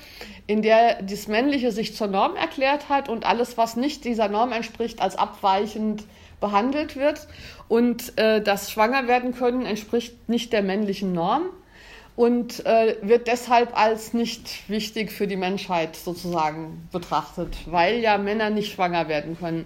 in 0.46 0.62
der 0.62 1.02
das 1.02 1.28
Männliche 1.28 1.72
sich 1.72 1.96
zur 1.96 2.08
Norm 2.08 2.36
erklärt 2.36 2.90
hat 2.90 3.10
und 3.10 3.26
alles, 3.26 3.58
was 3.58 3.76
nicht 3.76 4.06
dieser 4.06 4.28
Norm 4.28 4.52
entspricht, 4.52 5.02
als 5.02 5.16
abweichend 5.16 6.04
behandelt 6.40 6.96
wird. 6.96 7.28
Und 7.68 8.18
äh, 8.20 8.42
das 8.42 8.70
Schwangerwerden 8.70 9.34
können 9.34 9.66
entspricht 9.66 10.30
nicht 10.30 10.54
der 10.54 10.62
männlichen 10.62 11.14
Norm 11.14 11.44
und 12.16 12.66
äh, 12.66 12.98
wird 13.02 13.28
deshalb 13.28 13.78
als 13.78 14.14
nicht 14.14 14.70
wichtig 14.70 15.12
für 15.12 15.28
die 15.28 15.38
Menschheit 15.38 15.96
sozusagen 15.96 16.88
betrachtet, 16.92 17.56
weil 17.66 18.00
ja 18.00 18.18
Männer 18.18 18.50
nicht 18.50 18.74
schwanger 18.74 19.08
werden 19.08 19.38
können. 19.40 19.66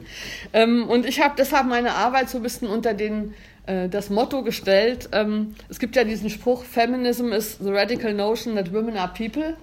Ähm, 0.54 0.88
und 0.88 1.06
ich 1.06 1.22
habe 1.22 1.36
deshalb 1.38 1.68
meine 1.68 1.94
Arbeit 1.94 2.30
so 2.30 2.38
ein 2.38 2.44
bisschen 2.44 2.68
unter 2.68 2.94
den 2.94 3.34
äh, 3.66 3.90
das 3.90 4.10
Motto 4.10 4.44
gestellt. 4.44 5.10
Ähm, 5.12 5.56
es 5.70 5.80
gibt 5.80 5.96
ja 5.96 6.04
diesen 6.04 6.30
Spruch, 6.30 6.64
Feminism 6.64 7.32
is 7.32 7.58
the 7.58 7.72
radical 7.72 8.14
notion 8.14 8.56
that 8.56 8.74
women 8.74 8.98
are 8.98 9.12
people. 9.16 9.58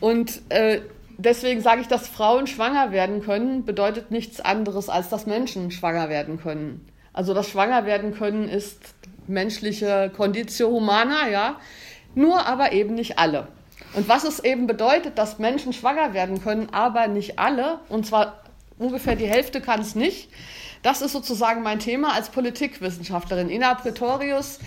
Und 0.00 0.42
äh, 0.48 0.80
deswegen 1.16 1.60
sage 1.60 1.80
ich, 1.80 1.88
dass 1.88 2.08
Frauen 2.08 2.46
schwanger 2.46 2.92
werden 2.92 3.22
können, 3.22 3.64
bedeutet 3.64 4.10
nichts 4.10 4.40
anderes, 4.40 4.88
als 4.88 5.08
dass 5.08 5.26
Menschen 5.26 5.70
schwanger 5.70 6.08
werden 6.08 6.40
können. 6.40 6.86
Also 7.12 7.34
das 7.34 7.48
Schwanger 7.48 7.84
werden 7.86 8.14
können 8.14 8.48
ist 8.48 8.94
menschliche 9.28 10.10
Conditio 10.16 10.68
humana, 10.68 11.28
ja, 11.28 11.60
nur 12.14 12.46
aber 12.46 12.72
eben 12.72 12.94
nicht 12.94 13.18
alle. 13.18 13.48
Und 13.94 14.08
was 14.08 14.24
es 14.24 14.40
eben 14.40 14.66
bedeutet, 14.66 15.18
dass 15.18 15.38
Menschen 15.38 15.72
schwanger 15.72 16.12
werden 16.14 16.42
können, 16.42 16.68
aber 16.72 17.06
nicht 17.08 17.38
alle, 17.38 17.80
und 17.88 18.06
zwar 18.06 18.42
ungefähr 18.78 19.16
die 19.16 19.26
Hälfte 19.26 19.60
kann 19.60 19.80
es 19.80 19.94
nicht, 19.94 20.28
das 20.82 21.02
ist 21.02 21.12
sozusagen 21.12 21.62
mein 21.62 21.80
Thema 21.80 22.14
als 22.14 22.28
Politikwissenschaftlerin. 22.30 23.50
Ina 23.50 23.74
Pretorius 23.74 24.58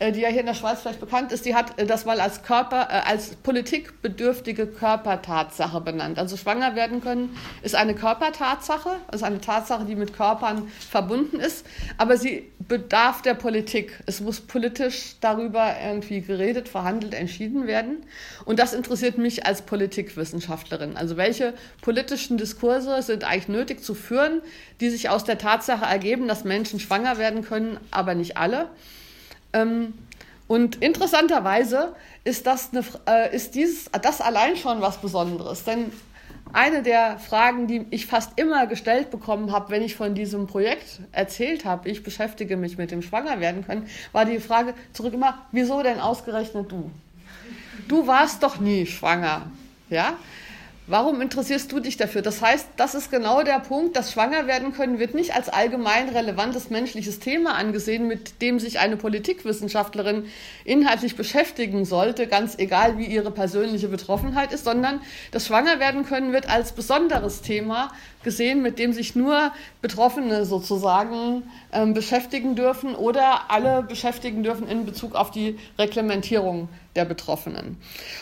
die 0.00 0.20
ja 0.20 0.28
hier 0.28 0.40
in 0.40 0.46
der 0.46 0.54
Schweiz 0.54 0.80
vielleicht 0.80 1.00
bekannt 1.00 1.30
ist, 1.30 1.44
die 1.44 1.54
hat 1.54 1.78
äh, 1.78 1.84
das 1.84 2.06
mal 2.06 2.20
als 2.20 2.42
Körper, 2.42 2.88
äh, 2.90 3.08
als 3.08 3.34
politikbedürftige 3.36 4.66
Körpertatsache 4.66 5.80
benannt. 5.82 6.18
Also 6.18 6.38
schwanger 6.38 6.74
werden 6.74 7.02
können 7.02 7.36
ist 7.62 7.74
eine 7.74 7.94
Körpertatsache, 7.94 8.96
also 9.08 9.26
eine 9.26 9.40
Tatsache, 9.40 9.84
die 9.84 9.96
mit 9.96 10.14
Körpern 10.14 10.68
verbunden 10.88 11.38
ist, 11.38 11.66
aber 11.98 12.16
sie 12.16 12.50
bedarf 12.66 13.20
der 13.20 13.34
Politik. 13.34 14.02
Es 14.06 14.20
muss 14.20 14.40
politisch 14.40 15.16
darüber 15.20 15.74
irgendwie 15.84 16.22
geredet, 16.22 16.68
verhandelt, 16.68 17.12
entschieden 17.12 17.66
werden. 17.66 18.04
Und 18.46 18.58
das 18.58 18.72
interessiert 18.72 19.18
mich 19.18 19.44
als 19.44 19.62
Politikwissenschaftlerin. 19.62 20.96
Also 20.96 21.16
welche 21.18 21.52
politischen 21.82 22.38
Diskurse 22.38 23.02
sind 23.02 23.24
eigentlich 23.24 23.48
nötig 23.48 23.82
zu 23.82 23.94
führen, 23.94 24.40
die 24.80 24.88
sich 24.88 25.10
aus 25.10 25.24
der 25.24 25.36
Tatsache 25.36 25.84
ergeben, 25.84 26.26
dass 26.26 26.44
Menschen 26.44 26.80
schwanger 26.80 27.18
werden 27.18 27.42
können, 27.42 27.78
aber 27.90 28.14
nicht 28.14 28.38
alle. 28.38 28.70
Ähm, 29.52 29.94
und 30.46 30.76
interessanterweise 30.82 31.94
ist 32.24 32.46
das, 32.46 32.70
eine, 32.72 32.84
äh, 33.06 33.34
ist 33.34 33.54
dieses, 33.54 33.90
das 34.02 34.20
allein 34.20 34.56
schon 34.56 34.80
was 34.80 34.98
Besonderes. 34.98 35.64
Denn 35.64 35.92
eine 36.52 36.82
der 36.82 37.18
Fragen, 37.18 37.66
die 37.66 37.86
ich 37.90 38.06
fast 38.06 38.38
immer 38.38 38.66
gestellt 38.66 39.10
bekommen 39.10 39.52
habe, 39.52 39.70
wenn 39.70 39.82
ich 39.82 39.94
von 39.94 40.14
diesem 40.14 40.46
Projekt 40.46 41.00
erzählt 41.12 41.64
habe, 41.64 41.88
ich 41.88 42.02
beschäftige 42.02 42.56
mich 42.56 42.78
mit 42.78 42.90
dem 42.90 43.02
Schwangerwerden 43.02 43.64
können, 43.64 43.88
war 44.12 44.24
die 44.24 44.40
Frage 44.40 44.74
zurück 44.92 45.14
immer, 45.14 45.38
wieso 45.52 45.82
denn 45.82 46.00
ausgerechnet 46.00 46.70
du? 46.70 46.90
Du 47.86 48.06
warst 48.06 48.42
doch 48.42 48.58
nie 48.58 48.86
schwanger. 48.86 49.50
Ja? 49.88 50.14
Warum 50.90 51.20
interessierst 51.20 51.70
du 51.70 51.78
dich 51.78 51.98
dafür? 51.98 52.20
Das 52.20 52.42
heißt, 52.42 52.66
das 52.76 52.96
ist 52.96 53.12
genau 53.12 53.44
der 53.44 53.60
Punkt, 53.60 53.94
dass 53.94 54.10
schwanger 54.10 54.48
werden 54.48 54.72
können 54.72 54.98
wird 54.98 55.14
nicht 55.14 55.36
als 55.36 55.48
allgemein 55.48 56.08
relevantes 56.08 56.68
menschliches 56.68 57.20
Thema 57.20 57.54
angesehen, 57.54 58.08
mit 58.08 58.42
dem 58.42 58.58
sich 58.58 58.80
eine 58.80 58.96
Politikwissenschaftlerin 58.96 60.24
inhaltlich 60.64 61.14
beschäftigen 61.14 61.84
sollte, 61.84 62.26
ganz 62.26 62.58
egal 62.58 62.98
wie 62.98 63.04
ihre 63.04 63.30
persönliche 63.30 63.86
Betroffenheit 63.86 64.52
ist, 64.52 64.64
sondern 64.64 65.00
das 65.30 65.46
schwanger 65.46 65.78
werden 65.78 66.04
können 66.04 66.32
wird 66.32 66.50
als 66.50 66.72
besonderes 66.72 67.40
Thema 67.40 67.92
gesehen, 68.24 68.60
mit 68.60 68.80
dem 68.80 68.92
sich 68.92 69.14
nur 69.14 69.52
Betroffene 69.80 70.44
sozusagen 70.44 71.44
ähm, 71.72 71.94
beschäftigen 71.94 72.56
dürfen 72.56 72.96
oder 72.96 73.48
alle 73.52 73.84
beschäftigen 73.84 74.42
dürfen 74.42 74.66
in 74.66 74.86
Bezug 74.86 75.14
auf 75.14 75.30
die 75.30 75.56
Reglementierung 75.78 76.68
der 76.96 77.04
Betroffenen. 77.04 77.76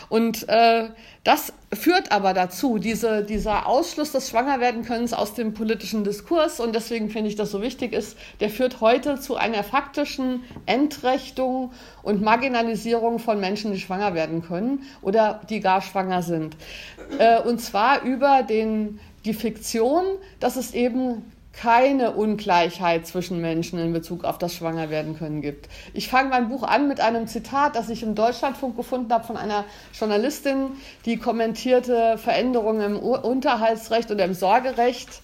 Und 0.09 0.47
äh, 0.47 0.89
das 1.23 1.53
führt 1.73 2.11
aber 2.11 2.33
dazu, 2.33 2.77
diese, 2.77 3.23
dieser 3.23 3.67
Ausschluss 3.67 4.11
des 4.11 4.29
Schwangerwerdenkönnens 4.29 5.13
aus 5.13 5.33
dem 5.33 5.53
politischen 5.53 6.03
Diskurs, 6.03 6.59
und 6.59 6.73
deswegen 6.73 7.09
finde 7.09 7.29
ich 7.29 7.35
das 7.35 7.51
so 7.51 7.61
wichtig 7.61 7.93
ist, 7.93 8.17
der 8.39 8.49
führt 8.49 8.81
heute 8.81 9.19
zu 9.19 9.35
einer 9.35 9.63
faktischen 9.63 10.43
Entrechtung 10.65 11.71
und 12.03 12.21
Marginalisierung 12.21 13.19
von 13.19 13.39
Menschen, 13.39 13.73
die 13.73 13.79
schwanger 13.79 14.13
werden 14.13 14.43
können 14.43 14.83
oder 15.01 15.41
die 15.49 15.59
gar 15.59 15.81
schwanger 15.81 16.21
sind. 16.21 16.55
Äh, 17.17 17.41
und 17.41 17.59
zwar 17.59 18.03
über 18.03 18.43
den, 18.43 18.99
die 19.25 19.33
Fiktion, 19.33 20.03
dass 20.39 20.55
es 20.55 20.73
eben 20.73 21.23
keine 21.61 22.11
Ungleichheit 22.11 23.05
zwischen 23.05 23.41
Menschen 23.41 23.79
in 23.79 23.91
Bezug 23.91 24.23
auf 24.23 24.37
das 24.37 24.55
Schwangerwerden 24.55 25.17
können 25.17 25.41
gibt. 25.41 25.67
Ich 25.93 26.07
fange 26.07 26.29
mein 26.29 26.47
Buch 26.47 26.63
an 26.63 26.87
mit 26.87 27.01
einem 27.01 27.27
Zitat, 27.27 27.75
das 27.75 27.89
ich 27.89 28.01
im 28.01 28.15
Deutschlandfunk 28.15 28.77
gefunden 28.77 29.11
habe 29.11 29.25
von 29.25 29.35
einer 29.35 29.65
Journalistin, 29.91 30.71
die 31.05 31.17
kommentierte 31.17 32.17
Veränderungen 32.17 32.95
im 32.95 32.99
Unterhaltsrecht 32.99 34.09
oder 34.09 34.23
im 34.23 34.33
Sorgerecht. 34.33 35.21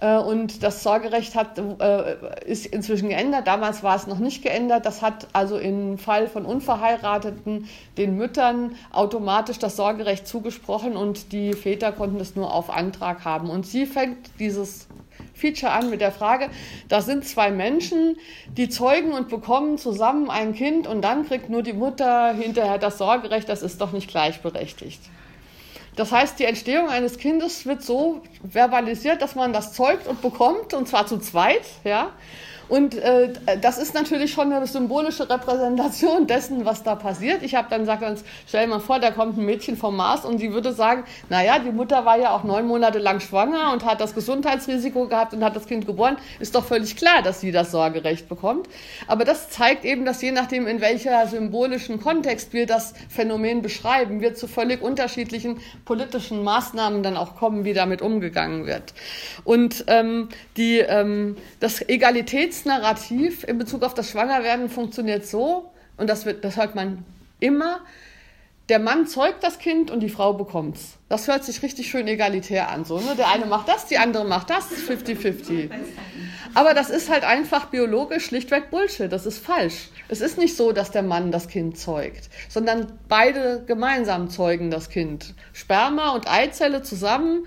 Äh, 0.00 0.16
und 0.16 0.62
das 0.62 0.84
Sorgerecht 0.84 1.34
hat, 1.34 1.58
äh, 1.58 2.16
ist 2.46 2.66
inzwischen 2.66 3.08
geändert. 3.08 3.48
Damals 3.48 3.82
war 3.82 3.96
es 3.96 4.06
noch 4.06 4.20
nicht 4.20 4.44
geändert. 4.44 4.86
Das 4.86 5.02
hat 5.02 5.26
also 5.32 5.58
im 5.58 5.98
Fall 5.98 6.28
von 6.28 6.44
Unverheirateten 6.46 7.68
den 7.98 8.16
Müttern 8.16 8.76
automatisch 8.92 9.58
das 9.58 9.74
Sorgerecht 9.74 10.28
zugesprochen 10.28 10.96
und 10.96 11.32
die 11.32 11.52
Väter 11.52 11.90
konnten 11.90 12.20
es 12.20 12.36
nur 12.36 12.54
auf 12.54 12.70
Antrag 12.70 13.24
haben. 13.24 13.50
Und 13.50 13.66
sie 13.66 13.86
fängt 13.86 14.30
dieses 14.38 14.86
Feature 15.44 15.72
an 15.72 15.90
mit 15.90 16.00
der 16.00 16.12
Frage, 16.12 16.48
da 16.88 17.02
sind 17.02 17.26
zwei 17.26 17.50
Menschen, 17.50 18.16
die 18.56 18.70
zeugen 18.70 19.12
und 19.12 19.28
bekommen 19.28 19.76
zusammen 19.76 20.30
ein 20.30 20.54
Kind 20.54 20.86
und 20.86 21.02
dann 21.02 21.26
kriegt 21.26 21.50
nur 21.50 21.62
die 21.62 21.74
Mutter 21.74 22.32
hinterher 22.32 22.78
das 22.78 22.96
Sorgerecht, 22.96 23.48
das 23.48 23.62
ist 23.62 23.80
doch 23.80 23.92
nicht 23.92 24.08
gleichberechtigt. 24.08 25.00
Das 25.96 26.12
heißt, 26.12 26.38
die 26.38 26.44
Entstehung 26.44 26.88
eines 26.88 27.18
Kindes 27.18 27.66
wird 27.66 27.82
so 27.82 28.22
verbalisiert, 28.50 29.20
dass 29.20 29.34
man 29.34 29.52
das 29.52 29.74
zeugt 29.74 30.06
und 30.06 30.22
bekommt, 30.22 30.72
und 30.72 30.88
zwar 30.88 31.06
zu 31.06 31.18
zweit, 31.18 31.62
ja. 31.84 32.10
Und 32.68 32.94
äh, 32.94 33.30
das 33.60 33.78
ist 33.78 33.94
natürlich 33.94 34.32
schon 34.32 34.52
eine 34.52 34.66
symbolische 34.66 35.28
Repräsentation 35.28 36.26
dessen, 36.28 36.64
was 36.64 36.82
da 36.82 36.94
passiert. 36.94 37.42
Ich 37.42 37.54
habe 37.54 37.68
dann 37.70 37.80
gesagt, 37.80 38.24
stell 38.46 38.64
dir 38.64 38.70
mal 38.70 38.80
vor, 38.80 38.98
da 38.98 39.10
kommt 39.10 39.36
ein 39.38 39.44
Mädchen 39.44 39.76
vom 39.76 39.96
Mars 39.96 40.24
und 40.24 40.38
sie 40.38 40.52
würde 40.52 40.72
sagen, 40.72 41.04
naja, 41.28 41.58
die 41.58 41.70
Mutter 41.70 42.04
war 42.04 42.18
ja 42.18 42.30
auch 42.30 42.44
neun 42.44 42.66
Monate 42.66 42.98
lang 42.98 43.20
schwanger 43.20 43.72
und 43.72 43.84
hat 43.84 44.00
das 44.00 44.14
Gesundheitsrisiko 44.14 45.08
gehabt 45.08 45.34
und 45.34 45.44
hat 45.44 45.56
das 45.56 45.66
Kind 45.66 45.86
geboren. 45.86 46.16
Ist 46.40 46.54
doch 46.54 46.64
völlig 46.64 46.96
klar, 46.96 47.22
dass 47.22 47.40
sie 47.40 47.52
das 47.52 47.70
Sorgerecht 47.70 48.28
bekommt. 48.28 48.68
Aber 49.06 49.24
das 49.24 49.50
zeigt 49.50 49.84
eben, 49.84 50.04
dass 50.04 50.22
je 50.22 50.32
nachdem, 50.32 50.66
in 50.66 50.80
welcher 50.80 51.26
symbolischen 51.26 52.00
Kontext 52.00 52.52
wir 52.52 52.66
das 52.66 52.94
Phänomen 53.08 53.62
beschreiben, 53.62 54.20
wir 54.20 54.34
zu 54.34 54.48
völlig 54.48 54.82
unterschiedlichen 54.82 55.60
politischen 55.84 56.42
Maßnahmen 56.42 57.02
dann 57.02 57.16
auch 57.16 57.36
kommen, 57.36 57.64
wie 57.64 57.74
damit 57.74 58.02
umgegangen 58.02 58.66
wird. 58.66 58.94
Und 59.44 59.84
ähm, 59.88 60.28
die, 60.56 60.78
ähm, 60.78 61.36
das 61.60 61.86
Egalitäts 61.88 62.53
Narrativ 62.64 63.44
in 63.44 63.58
Bezug 63.58 63.82
auf 63.82 63.94
das 63.94 64.10
Schwangerwerden 64.10 64.68
funktioniert 64.68 65.26
so, 65.26 65.70
und 65.96 66.08
das, 66.08 66.26
wird, 66.26 66.44
das 66.44 66.56
hört 66.56 66.74
man 66.74 67.04
immer, 67.40 67.80
der 68.68 68.78
Mann 68.78 69.06
zeugt 69.06 69.44
das 69.44 69.58
Kind 69.58 69.90
und 69.90 70.00
die 70.00 70.08
Frau 70.08 70.32
bekommt's. 70.32 70.96
Das 71.08 71.28
hört 71.28 71.44
sich 71.44 71.62
richtig 71.62 71.90
schön 71.90 72.08
egalitär 72.08 72.70
an. 72.70 72.84
So, 72.84 72.98
ne? 72.98 73.14
Der 73.16 73.30
eine 73.30 73.44
macht 73.44 73.68
das, 73.68 73.86
die 73.86 73.98
andere 73.98 74.24
macht 74.24 74.48
das, 74.48 74.70
50-50. 74.70 75.70
Aber 76.54 76.72
das 76.72 76.88
ist 76.88 77.10
halt 77.10 77.24
einfach 77.24 77.66
biologisch 77.66 78.24
schlichtweg 78.24 78.70
Bullshit. 78.70 79.12
Das 79.12 79.26
ist 79.26 79.44
falsch. 79.44 79.90
Es 80.08 80.22
ist 80.22 80.38
nicht 80.38 80.56
so, 80.56 80.72
dass 80.72 80.90
der 80.90 81.02
Mann 81.02 81.30
das 81.30 81.48
Kind 81.48 81.78
zeugt, 81.78 82.30
sondern 82.48 82.98
beide 83.08 83.64
gemeinsam 83.66 84.30
zeugen 84.30 84.70
das 84.70 84.88
Kind. 84.88 85.34
Sperma 85.52 86.14
und 86.14 86.30
Eizelle 86.30 86.82
zusammen 86.82 87.46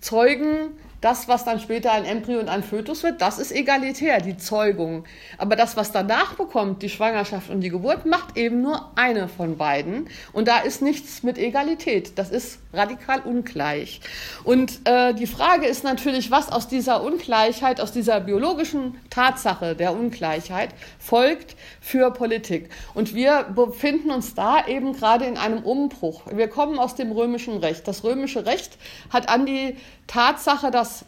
zeugen 0.00 0.70
das, 1.06 1.28
was 1.28 1.44
dann 1.44 1.60
später 1.60 1.92
ein 1.92 2.04
Embryo 2.04 2.40
und 2.40 2.48
ein 2.48 2.64
Fötus 2.64 3.04
wird, 3.04 3.20
das 3.20 3.38
ist 3.38 3.52
egalitär, 3.52 4.20
die 4.20 4.36
Zeugung. 4.36 5.04
Aber 5.38 5.54
das, 5.54 5.76
was 5.76 5.92
danach 5.92 6.34
bekommt, 6.34 6.82
die 6.82 6.88
Schwangerschaft 6.88 7.48
und 7.48 7.60
die 7.60 7.70
Geburt, 7.70 8.06
macht 8.06 8.36
eben 8.36 8.60
nur 8.60 8.90
eine 8.96 9.28
von 9.28 9.56
beiden. 9.56 10.08
Und 10.32 10.48
da 10.48 10.58
ist 10.58 10.82
nichts 10.82 11.22
mit 11.22 11.38
Egalität. 11.38 12.18
Das 12.18 12.30
ist 12.30 12.58
radikal 12.76 13.20
ungleich. 13.20 14.00
Und 14.44 14.80
äh, 14.84 15.14
die 15.14 15.26
Frage 15.26 15.66
ist 15.66 15.84
natürlich, 15.84 16.30
was 16.30 16.50
aus 16.50 16.68
dieser 16.68 17.02
Ungleichheit, 17.02 17.80
aus 17.80 17.92
dieser 17.92 18.20
biologischen 18.20 18.96
Tatsache 19.10 19.74
der 19.74 19.92
Ungleichheit 19.92 20.70
folgt 20.98 21.56
für 21.80 22.10
Politik. 22.10 22.70
Und 22.94 23.14
wir 23.14 23.44
befinden 23.44 24.10
uns 24.10 24.34
da 24.34 24.66
eben 24.66 24.92
gerade 24.92 25.24
in 25.24 25.36
einem 25.36 25.60
Umbruch. 25.60 26.22
Wir 26.32 26.48
kommen 26.48 26.78
aus 26.78 26.94
dem 26.94 27.12
römischen 27.12 27.58
Recht. 27.58 27.88
Das 27.88 28.04
römische 28.04 28.46
Recht 28.46 28.78
hat 29.10 29.28
an 29.28 29.46
die 29.46 29.76
Tatsache, 30.06 30.70
dass 30.70 31.04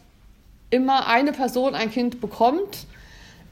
immer 0.69 1.07
eine 1.07 1.31
Person 1.31 1.75
ein 1.75 1.91
Kind 1.91 2.21
bekommt, 2.21 2.85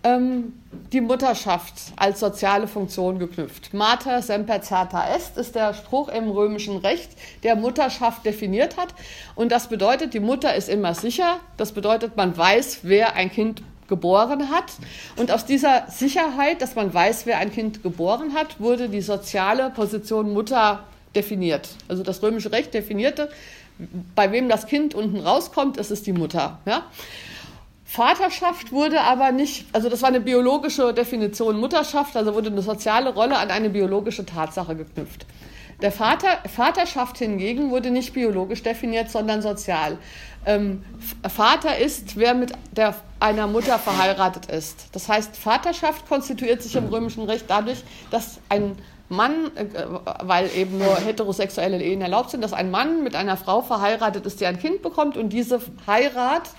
ähm, 0.08 0.54
die 0.94 1.02
Mutterschaft 1.02 1.74
als 1.96 2.20
soziale 2.20 2.68
Funktion 2.68 3.20
geknüpft. 3.20 3.74
Mater 3.74 4.22
semper 4.22 4.62
certa 4.62 5.14
est 5.16 5.38
ist 5.38 5.56
der 5.56 5.74
Spruch 5.74 6.10
im 6.10 6.30
römischen 6.30 6.78
Recht, 6.78 7.10
der 7.44 7.56
Mutterschaft 7.56 8.26
definiert 8.26 8.78
hat. 8.78 8.94
Und 9.36 9.52
das 9.52 9.68
bedeutet, 9.68 10.14
die 10.14 10.20
Mutter 10.20 10.56
ist 10.56 10.70
immer 10.70 10.94
sicher. 10.94 11.40
Das 11.58 11.72
bedeutet, 11.72 12.16
man 12.16 12.38
weiß, 12.38 12.80
wer 12.84 13.16
ein 13.16 13.32
Kind 13.32 13.62
geboren 13.88 14.50
hat. 14.52 14.74
Und 15.16 15.32
aus 15.32 15.46
dieser 15.46 15.86
Sicherheit, 15.90 16.62
dass 16.62 16.76
man 16.76 16.94
weiß, 16.94 17.26
wer 17.26 17.38
ein 17.38 17.52
Kind 17.52 17.84
geboren 17.84 18.34
hat, 18.34 18.60
wurde 18.60 18.90
die 18.90 19.02
soziale 19.02 19.70
Position 19.70 20.34
Mutter 20.34 20.84
definiert. 21.16 21.70
Also 21.88 22.04
das 22.04 22.22
römische 22.22 22.52
Recht 22.52 22.74
definierte, 22.74 23.30
bei 24.16 24.32
wem 24.32 24.50
das 24.50 24.68
Kind 24.68 24.96
unten 24.96 25.20
rauskommt, 25.20 25.78
ist 25.78 25.92
es 25.92 26.04
die 26.04 26.14
Mutter. 26.14 26.60
Ja? 26.66 26.84
Vaterschaft 27.90 28.74
wurde 28.74 29.00
aber 29.00 29.32
nicht, 29.32 29.66
also 29.72 29.88
das 29.88 30.02
war 30.02 30.10
eine 30.10 30.20
biologische 30.20 30.94
Definition 30.94 31.58
Mutterschaft, 31.58 32.18
also 32.18 32.36
wurde 32.36 32.50
eine 32.50 32.62
soziale 32.62 33.14
Rolle 33.14 33.38
an 33.38 33.50
eine 33.50 33.70
biologische 33.70 34.26
Tatsache 34.26 34.76
geknüpft. 34.76 35.26
Der 35.82 35.94
Vater, 35.94 36.28
Vaterschaft 36.54 37.18
hingegen 37.20 37.72
wurde 37.72 37.90
nicht 37.90 38.14
biologisch 38.14 38.62
definiert, 38.62 39.10
sondern 39.10 39.42
sozial. 39.42 39.98
Ähm, 40.46 40.84
Vater 41.28 41.78
ist, 41.78 42.18
wer 42.18 42.34
mit 42.34 42.52
der, 42.72 42.94
einer 43.22 43.48
Mutter 43.48 43.80
verheiratet 43.80 44.48
ist. 44.48 44.88
Das 44.92 45.08
heißt, 45.08 45.38
Vaterschaft 45.38 46.08
konstituiert 46.10 46.62
sich 46.62 46.76
im 46.76 46.88
römischen 46.88 47.24
Recht 47.24 47.46
dadurch, 47.48 47.84
dass 48.12 48.40
ein 48.50 48.76
Mann, 49.08 49.52
äh, 49.56 49.66
weil 50.24 50.50
eben 50.56 50.78
nur 50.78 50.98
heterosexuelle 50.98 51.82
Ehen 51.82 52.02
erlaubt 52.02 52.32
sind, 52.32 52.44
dass 52.44 52.54
ein 52.54 52.70
Mann 52.70 53.04
mit 53.04 53.16
einer 53.16 53.38
Frau 53.38 53.62
verheiratet 53.62 54.26
ist, 54.26 54.42
die 54.42 54.46
ein 54.46 54.60
Kind 54.60 54.82
bekommt 54.82 55.16
und 55.16 55.30
diese 55.30 55.62
Heirat 55.88 56.50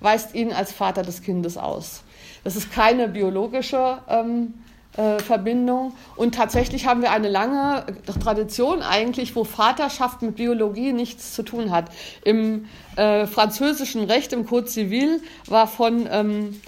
weist 0.00 0.34
ihn 0.34 0.52
als 0.52 0.72
Vater 0.72 1.02
des 1.02 1.22
Kindes 1.22 1.56
aus. 1.56 2.02
Das 2.44 2.56
ist 2.56 2.72
keine 2.72 3.08
biologische 3.08 3.98
ähm, 4.08 4.54
äh, 4.96 5.18
Verbindung. 5.20 5.92
Und 6.16 6.34
tatsächlich 6.34 6.86
haben 6.86 7.02
wir 7.02 7.12
eine 7.12 7.28
lange 7.28 7.86
Tradition 8.22 8.82
eigentlich, 8.82 9.36
wo 9.36 9.44
Vaterschaft 9.44 10.22
mit 10.22 10.36
Biologie 10.36 10.92
nichts 10.92 11.32
zu 11.32 11.42
tun 11.42 11.70
hat. 11.70 11.90
Im 12.24 12.66
äh, 12.96 13.26
französischen 13.26 14.04
Recht, 14.04 14.32
im 14.32 14.46
Code 14.46 14.66
Civil, 14.66 15.22
war 15.46 15.66
von 15.66 16.08
ähm, 16.10 16.60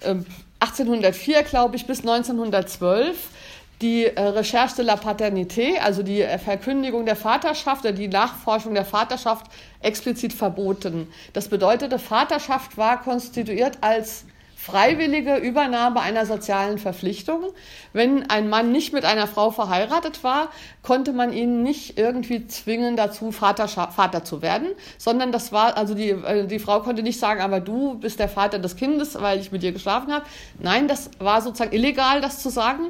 äh, 0.00 0.16
1804, 0.60 1.42
glaube 1.44 1.76
ich, 1.76 1.86
bis 1.86 2.00
1912 2.00 3.16
die 3.80 4.04
äh, 4.04 4.20
Recherche 4.20 4.76
de 4.76 4.84
la 4.84 4.96
Paternité, 4.96 5.78
also 5.78 6.02
die 6.02 6.22
Verkündigung 6.44 7.06
der 7.06 7.16
Vaterschaft 7.16 7.84
oder 7.84 7.92
die 7.92 8.08
Nachforschung 8.08 8.74
der 8.74 8.84
Vaterschaft 8.84 9.46
explizit 9.80 10.32
verboten. 10.32 11.08
Das 11.32 11.48
bedeutete, 11.48 11.98
Vaterschaft 11.98 12.76
war 12.76 13.00
konstituiert 13.02 13.78
als 13.80 14.24
freiwillige 14.60 15.36
Übernahme 15.36 16.00
einer 16.00 16.26
sozialen 16.26 16.76
Verpflichtung. 16.76 17.44
Wenn 17.94 18.28
ein 18.28 18.50
Mann 18.50 18.72
nicht 18.72 18.92
mit 18.92 19.06
einer 19.06 19.26
Frau 19.26 19.50
verheiratet 19.50 20.22
war, 20.22 20.50
konnte 20.82 21.14
man 21.14 21.32
ihn 21.32 21.62
nicht 21.62 21.98
irgendwie 21.98 22.46
zwingen 22.46 22.94
dazu, 22.94 23.32
Vater, 23.32 23.68
zu 24.22 24.42
werden, 24.42 24.68
sondern 24.98 25.32
das 25.32 25.50
war, 25.50 25.78
also 25.78 25.94
die, 25.94 26.10
äh, 26.10 26.46
die 26.46 26.58
Frau 26.58 26.80
konnte 26.80 27.02
nicht 27.02 27.18
sagen, 27.18 27.40
aber 27.40 27.60
du 27.60 27.94
bist 27.94 28.18
der 28.18 28.28
Vater 28.28 28.58
des 28.58 28.76
Kindes, 28.76 29.18
weil 29.18 29.40
ich 29.40 29.50
mit 29.50 29.62
dir 29.62 29.72
geschlafen 29.72 30.12
habe. 30.12 30.26
Nein, 30.58 30.88
das 30.88 31.10
war 31.18 31.40
sozusagen 31.40 31.72
illegal, 31.74 32.20
das 32.20 32.42
zu 32.42 32.50
sagen 32.50 32.88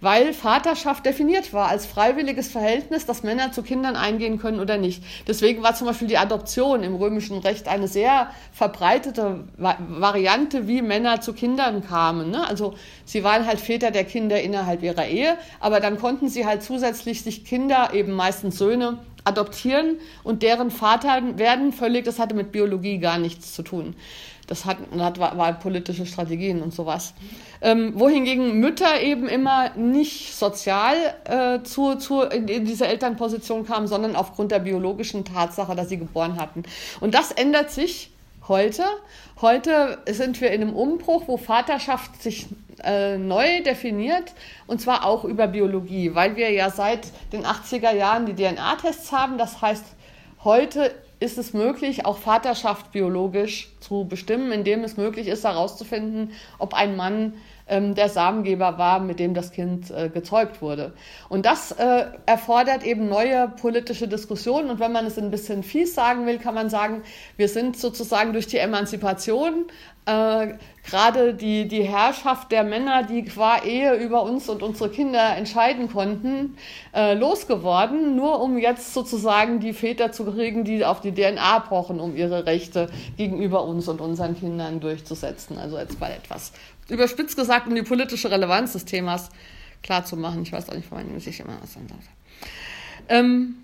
weil 0.00 0.32
Vaterschaft 0.32 1.04
definiert 1.04 1.52
war 1.52 1.68
als 1.68 1.86
freiwilliges 1.86 2.48
Verhältnis, 2.48 3.06
dass 3.06 3.22
Männer 3.22 3.52
zu 3.52 3.62
Kindern 3.62 3.96
eingehen 3.96 4.38
können 4.38 4.60
oder 4.60 4.78
nicht. 4.78 5.02
Deswegen 5.26 5.62
war 5.62 5.74
zum 5.74 5.86
Beispiel 5.86 6.08
die 6.08 6.18
Adoption 6.18 6.82
im 6.82 6.94
römischen 6.94 7.38
Recht 7.38 7.68
eine 7.68 7.88
sehr 7.88 8.30
verbreitete 8.52 9.44
Variante, 9.56 10.66
wie 10.66 10.82
Männer 10.82 11.20
zu 11.20 11.32
Kindern 11.32 11.86
kamen. 11.86 12.30
Ne? 12.30 12.46
Also 12.46 12.74
sie 13.04 13.24
waren 13.24 13.46
halt 13.46 13.60
Väter 13.60 13.90
der 13.90 14.04
Kinder 14.04 14.40
innerhalb 14.40 14.82
ihrer 14.82 15.06
Ehe, 15.06 15.36
aber 15.60 15.80
dann 15.80 15.98
konnten 15.98 16.28
sie 16.28 16.46
halt 16.46 16.62
zusätzlich 16.62 17.22
sich 17.22 17.44
Kinder, 17.44 17.90
eben 17.92 18.12
meistens 18.12 18.58
Söhne, 18.58 18.98
adoptieren 19.24 19.96
und 20.22 20.42
deren 20.42 20.70
Vater 20.70 21.20
werden 21.36 21.72
völlig, 21.72 22.04
das 22.04 22.18
hatte 22.18 22.34
mit 22.34 22.52
Biologie 22.52 22.98
gar 22.98 23.18
nichts 23.18 23.52
zu 23.52 23.62
tun. 23.62 23.94
Das 24.50 24.64
hat, 24.64 24.78
hat 24.98 25.20
war, 25.20 25.38
war 25.38 25.52
politische 25.52 26.04
Strategien 26.06 26.60
und 26.60 26.74
sowas. 26.74 27.14
Ähm, 27.62 27.92
wohingegen 27.94 28.58
Mütter 28.58 29.00
eben 29.00 29.28
immer 29.28 29.70
nicht 29.76 30.34
sozial 30.34 30.96
äh, 31.24 31.62
zu, 31.62 31.94
zu, 31.94 32.22
in, 32.22 32.48
in 32.48 32.64
diese 32.64 32.88
Elternposition 32.88 33.64
kamen, 33.64 33.86
sondern 33.86 34.16
aufgrund 34.16 34.50
der 34.50 34.58
biologischen 34.58 35.24
Tatsache, 35.24 35.76
dass 35.76 35.88
sie 35.88 35.98
geboren 35.98 36.40
hatten. 36.40 36.64
Und 37.00 37.14
das 37.14 37.30
ändert 37.30 37.70
sich 37.70 38.10
heute. 38.48 38.82
Heute 39.40 39.98
sind 40.08 40.40
wir 40.40 40.50
in 40.50 40.62
einem 40.62 40.74
Umbruch, 40.74 41.28
wo 41.28 41.36
Vaterschaft 41.36 42.20
sich 42.20 42.48
äh, 42.82 43.18
neu 43.18 43.62
definiert 43.62 44.32
und 44.66 44.80
zwar 44.80 45.06
auch 45.06 45.24
über 45.24 45.46
Biologie, 45.46 46.16
weil 46.16 46.34
wir 46.34 46.50
ja 46.50 46.70
seit 46.70 47.06
den 47.32 47.46
80er 47.46 47.94
Jahren 47.94 48.26
die 48.26 48.34
DNA-Tests 48.34 49.12
haben. 49.12 49.38
Das 49.38 49.62
heißt, 49.62 49.84
heute 50.42 50.92
ist 51.20 51.36
es 51.36 51.52
möglich, 51.52 52.06
auch 52.06 52.16
Vaterschaft 52.16 52.92
biologisch 52.92 53.70
zu 53.80 54.06
bestimmen, 54.08 54.52
indem 54.52 54.82
es 54.84 54.96
möglich 54.96 55.28
ist, 55.28 55.44
herauszufinden, 55.44 56.32
ob 56.58 56.72
ein 56.72 56.96
Mann 56.96 57.34
ähm, 57.68 57.94
der 57.94 58.08
Samengeber 58.08 58.78
war, 58.78 59.00
mit 59.00 59.20
dem 59.20 59.34
das 59.34 59.52
Kind 59.52 59.90
äh, 59.90 60.08
gezeugt 60.08 60.62
wurde. 60.62 60.94
Und 61.28 61.44
das 61.44 61.72
äh, 61.72 62.06
erfordert 62.24 62.84
eben 62.84 63.08
neue 63.08 63.48
politische 63.48 64.08
Diskussionen. 64.08 64.70
Und 64.70 64.80
wenn 64.80 64.92
man 64.92 65.04
es 65.04 65.18
ein 65.18 65.30
bisschen 65.30 65.62
fies 65.62 65.94
sagen 65.94 66.26
will, 66.26 66.38
kann 66.38 66.54
man 66.54 66.70
sagen, 66.70 67.02
wir 67.36 67.48
sind 67.48 67.76
sozusagen 67.76 68.32
durch 68.32 68.46
die 68.46 68.58
Emanzipation 68.58 69.66
äh, 70.06 70.54
gerade 70.84 71.34
die, 71.34 71.68
die 71.68 71.82
Herrschaft 71.82 72.50
der 72.52 72.64
Männer, 72.64 73.02
die 73.02 73.24
qua 73.24 73.62
Ehe 73.62 73.94
über 73.94 74.22
uns 74.22 74.48
und 74.48 74.62
unsere 74.62 74.90
Kinder 74.90 75.36
entscheiden 75.36 75.88
konnten, 75.90 76.56
äh, 76.94 77.14
losgeworden, 77.14 78.16
nur 78.16 78.40
um 78.40 78.58
jetzt 78.58 78.94
sozusagen 78.94 79.60
die 79.60 79.72
Väter 79.72 80.12
zu 80.12 80.24
kriegen, 80.24 80.64
die 80.64 80.84
auf 80.84 81.00
die 81.00 81.12
DNA 81.12 81.60
brauchen, 81.60 82.00
um 82.00 82.16
ihre 82.16 82.46
Rechte 82.46 82.88
gegenüber 83.16 83.64
uns 83.64 83.88
und 83.88 84.00
unseren 84.00 84.38
Kindern 84.38 84.80
durchzusetzen. 84.80 85.58
Also 85.58 85.78
jetzt 85.78 86.00
mal 86.00 86.10
etwas 86.10 86.52
überspitzt 86.88 87.36
gesagt, 87.36 87.68
um 87.68 87.74
die 87.74 87.82
politische 87.82 88.30
Relevanz 88.30 88.72
des 88.72 88.84
Themas 88.84 89.30
klarzumachen. 89.82 90.42
Ich 90.42 90.52
weiß 90.52 90.68
auch 90.68 90.74
nicht, 90.74 90.90
wann 90.90 91.16
ich 91.16 91.40
immer 91.40 91.56
was 91.60 91.74
darf. 91.74 92.04
Ähm, 93.08 93.56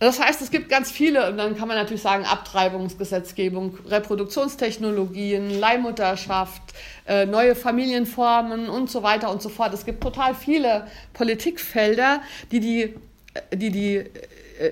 das 0.00 0.18
heißt, 0.18 0.40
es 0.40 0.50
gibt 0.50 0.70
ganz 0.70 0.90
viele, 0.90 1.28
und 1.28 1.36
dann 1.36 1.56
kann 1.56 1.68
man 1.68 1.76
natürlich 1.76 2.00
sagen, 2.00 2.24
Abtreibungsgesetzgebung, 2.24 3.78
Reproduktionstechnologien, 3.86 5.60
Leihmutterschaft, 5.60 6.62
äh, 7.06 7.26
neue 7.26 7.54
Familienformen 7.54 8.70
und 8.70 8.90
so 8.90 9.02
weiter 9.02 9.30
und 9.30 9.42
so 9.42 9.50
fort. 9.50 9.74
Es 9.74 9.84
gibt 9.84 10.02
total 10.02 10.34
viele 10.34 10.86
Politikfelder, 11.12 12.22
die 12.50 12.60
die, 12.60 12.82
äh, 12.82 13.56
die, 13.56 13.70
die 13.70 13.96
äh, 13.96 14.06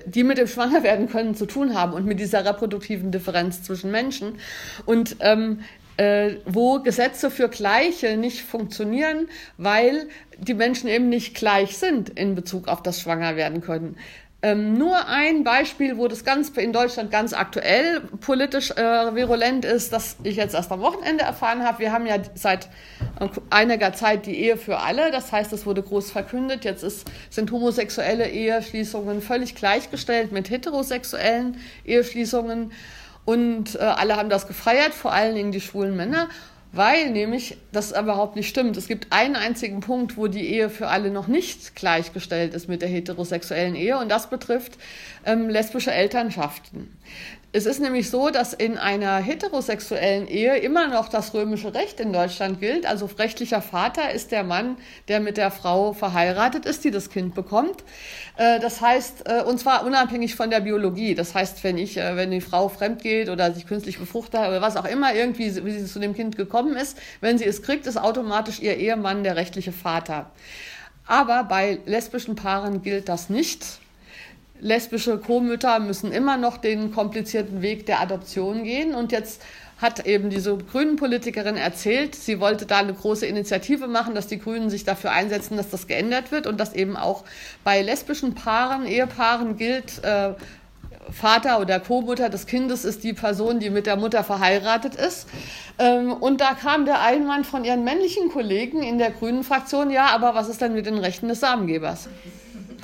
die 0.05 0.23
mit 0.23 0.39
dem 0.39 0.47
Schwangerwerden 0.47 1.09
können 1.09 1.35
zu 1.35 1.45
tun 1.45 1.75
haben 1.75 1.93
und 1.93 2.05
mit 2.05 2.19
dieser 2.19 2.45
reproduktiven 2.45 3.11
Differenz 3.11 3.63
zwischen 3.63 3.91
Menschen. 3.91 4.39
Und 4.85 5.17
ähm, 5.19 5.61
äh, 5.97 6.37
wo 6.45 6.79
Gesetze 6.79 7.29
für 7.29 7.49
Gleiche 7.49 8.15
nicht 8.17 8.41
funktionieren, 8.41 9.27
weil 9.57 10.07
die 10.37 10.53
Menschen 10.53 10.87
eben 10.87 11.09
nicht 11.09 11.35
gleich 11.35 11.77
sind 11.77 12.09
in 12.09 12.35
Bezug 12.35 12.67
auf 12.67 12.81
das 12.81 13.01
Schwangerwerden 13.01 13.61
können. 13.61 13.97
Ähm, 14.41 14.77
nur 14.77 15.07
ein 15.07 15.43
Beispiel, 15.43 15.97
wo 15.97 16.07
das 16.07 16.23
ganz 16.23 16.49
in 16.49 16.71
Deutschland 16.71 17.11
ganz 17.11 17.33
aktuell 17.33 17.99
politisch 18.21 18.71
äh, 18.71 19.13
virulent 19.13 19.65
ist, 19.65 19.91
das 19.91 20.15
ich 20.23 20.37
jetzt 20.37 20.55
erst 20.55 20.71
am 20.71 20.79
Wochenende 20.79 21.25
erfahren 21.25 21.63
habe. 21.63 21.79
Wir 21.79 21.91
haben 21.91 22.05
ja 22.05 22.15
seit 22.35 22.69
äh, 23.19 23.27
einiger 23.49 23.91
Zeit 23.91 24.25
die 24.27 24.39
Ehe 24.39 24.55
für 24.55 24.79
alle. 24.79 25.11
Das 25.11 25.33
heißt, 25.33 25.51
es 25.51 25.65
wurde 25.65 25.83
groß 25.83 26.11
verkündet. 26.11 26.63
Jetzt 26.63 26.83
ist, 26.83 27.05
sind 27.29 27.51
homosexuelle 27.51 28.29
Eheschließungen 28.29 29.21
völlig 29.21 29.55
gleichgestellt 29.55 30.31
mit 30.31 30.49
heterosexuellen 30.49 31.57
Eheschließungen. 31.83 32.71
Und 33.25 33.75
äh, 33.75 33.79
alle 33.79 34.15
haben 34.15 34.29
das 34.29 34.47
gefeiert, 34.47 34.93
vor 34.93 35.11
allen 35.11 35.35
Dingen 35.35 35.51
die 35.51 35.59
schwulen 35.59 35.97
Männer. 35.97 36.29
Weil 36.71 37.09
nämlich 37.09 37.57
das 37.71 37.91
überhaupt 37.91 38.35
nicht 38.35 38.47
stimmt. 38.47 38.77
Es 38.77 38.87
gibt 38.87 39.11
einen 39.11 39.35
einzigen 39.35 39.79
Punkt, 39.79 40.17
wo 40.17 40.27
die 40.27 40.47
Ehe 40.47 40.69
für 40.69 40.87
alle 40.87 41.09
noch 41.09 41.27
nicht 41.27 41.75
gleichgestellt 41.75 42.53
ist 42.53 42.69
mit 42.69 42.83
der 42.83 42.89
heterosexuellen 42.89 43.75
Ehe 43.75 43.97
und 43.97 44.09
das 44.09 44.29
betrifft 44.29 44.77
ähm, 45.25 45.49
lesbische 45.49 45.91
Elternschaften. 45.91 46.95
Es 47.51 47.65
ist 47.65 47.79
nämlich 47.79 48.11
so, 48.11 48.29
dass 48.29 48.53
in 48.53 48.77
einer 48.77 49.17
heterosexuellen 49.17 50.27
Ehe 50.27 50.57
immer 50.57 50.87
noch 50.87 51.09
das 51.09 51.33
römische 51.33 51.73
Recht 51.73 51.99
in 51.99 52.13
Deutschland 52.13 52.59
gilt. 52.59 52.85
Also 52.85 53.07
rechtlicher 53.07 53.63
Vater 53.63 54.11
ist 54.11 54.31
der 54.31 54.43
Mann, 54.43 54.77
der 55.07 55.19
mit 55.19 55.35
der 55.35 55.49
Frau 55.49 55.93
verheiratet 55.93 56.67
ist, 56.67 56.83
die 56.83 56.91
das 56.91 57.09
Kind 57.09 57.33
bekommt. 57.33 57.83
Äh, 58.37 58.59
das 58.59 58.81
heißt, 58.81 59.27
äh, 59.27 59.41
und 59.41 59.59
zwar 59.59 59.83
unabhängig 59.83 60.35
von 60.35 60.51
der 60.51 60.59
Biologie. 60.59 61.15
Das 61.15 61.33
heißt, 61.33 61.63
wenn 61.63 61.79
ich, 61.79 61.97
äh, 61.97 62.15
wenn 62.15 62.29
die 62.29 62.41
Frau 62.41 62.69
fremd 62.69 63.01
geht 63.01 63.29
oder 63.29 63.51
sich 63.51 63.65
künstlich 63.65 63.97
befruchtet 63.97 64.41
oder 64.41 64.61
was 64.61 64.77
auch 64.77 64.85
immer, 64.85 65.15
irgendwie, 65.15 65.65
wie 65.65 65.71
sie 65.71 65.87
zu 65.87 65.99
dem 65.99 66.13
Kind 66.13 66.37
gekommen 66.37 66.75
ist, 66.75 66.99
wenn 67.19 67.39
sie 67.39 67.45
es 67.45 67.63
kriegt, 67.63 67.87
ist 67.87 67.97
automatisch 67.97 68.59
ihr 68.59 68.77
Ehemann 68.77 69.23
der 69.23 69.35
rechtliche 69.35 69.71
Vater. 69.71 70.29
Aber 71.07 71.45
bei 71.45 71.79
lesbischen 71.87 72.35
Paaren 72.35 72.83
gilt 72.83 73.09
das 73.09 73.31
nicht 73.31 73.79
lesbische 74.59 75.17
Co-Mütter 75.17 75.79
müssen 75.79 76.11
immer 76.11 76.37
noch 76.37 76.57
den 76.57 76.91
komplizierten 76.91 77.61
Weg 77.61 77.85
der 77.85 78.01
Adoption 78.01 78.63
gehen. 78.63 78.93
Und 78.93 79.11
jetzt 79.11 79.41
hat 79.81 80.05
eben 80.05 80.29
diese 80.29 80.57
grünen 80.57 80.97
Politikerin 80.97 81.55
erzählt, 81.55 82.13
sie 82.13 82.39
wollte 82.39 82.65
da 82.65 82.79
eine 82.79 82.93
große 82.93 83.25
Initiative 83.25 83.87
machen, 83.87 84.13
dass 84.13 84.27
die 84.27 84.39
Grünen 84.39 84.69
sich 84.69 84.83
dafür 84.83 85.11
einsetzen, 85.11 85.55
dass 85.55 85.69
das 85.69 85.87
geändert 85.87 86.31
wird 86.31 86.47
und 86.47 86.59
dass 86.59 86.73
eben 86.73 86.97
auch 86.97 87.23
bei 87.63 87.81
lesbischen 87.81 88.35
Paaren, 88.35 88.85
Ehepaaren 88.85 89.55
gilt, 89.55 90.03
äh, 90.03 90.33
Vater 91.11 91.59
oder 91.59 91.79
Co-Mutter 91.79 92.29
des 92.29 92.45
Kindes 92.45 92.85
ist 92.85 93.03
die 93.03 93.13
Person, 93.13 93.59
die 93.59 93.69
mit 93.69 93.87
der 93.87 93.95
Mutter 93.95 94.23
verheiratet 94.23 94.95
ist. 94.95 95.27
Ähm, 95.79 96.13
und 96.13 96.41
da 96.41 96.53
kam 96.53 96.85
der 96.85 97.01
Einwand 97.01 97.47
von 97.47 97.63
ihren 97.63 97.83
männlichen 97.83 98.29
Kollegen 98.29 98.83
in 98.83 98.97
der 98.97 99.11
grünen 99.11 99.43
Fraktion, 99.43 99.89
ja, 99.89 100.07
aber 100.07 100.35
was 100.35 100.49
ist 100.49 100.61
denn 100.61 100.73
mit 100.73 100.85
den 100.85 100.97
Rechten 100.97 101.27
des 101.29 101.39
Samengebers? 101.39 102.09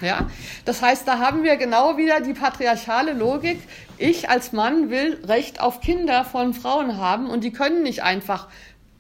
Ja, 0.02 0.30
das 0.66 0.82
heißt, 0.82 1.08
da 1.08 1.20
haben 1.20 1.44
wir 1.44 1.56
genau 1.56 1.98
wieder 1.98 2.20
die 2.22 2.34
patriarchale 2.34 3.14
Logik. 3.14 3.60
Ich 3.98 4.30
als 4.30 4.52
Mann 4.52 4.90
will 4.90 5.20
Recht 5.26 5.62
auf 5.62 5.80
Kinder 5.80 6.26
von 6.26 6.54
Frauen 6.54 6.98
haben 6.98 7.30
und 7.30 7.44
die 7.44 7.52
können 7.52 7.84
nicht 7.84 8.04
einfach 8.04 8.48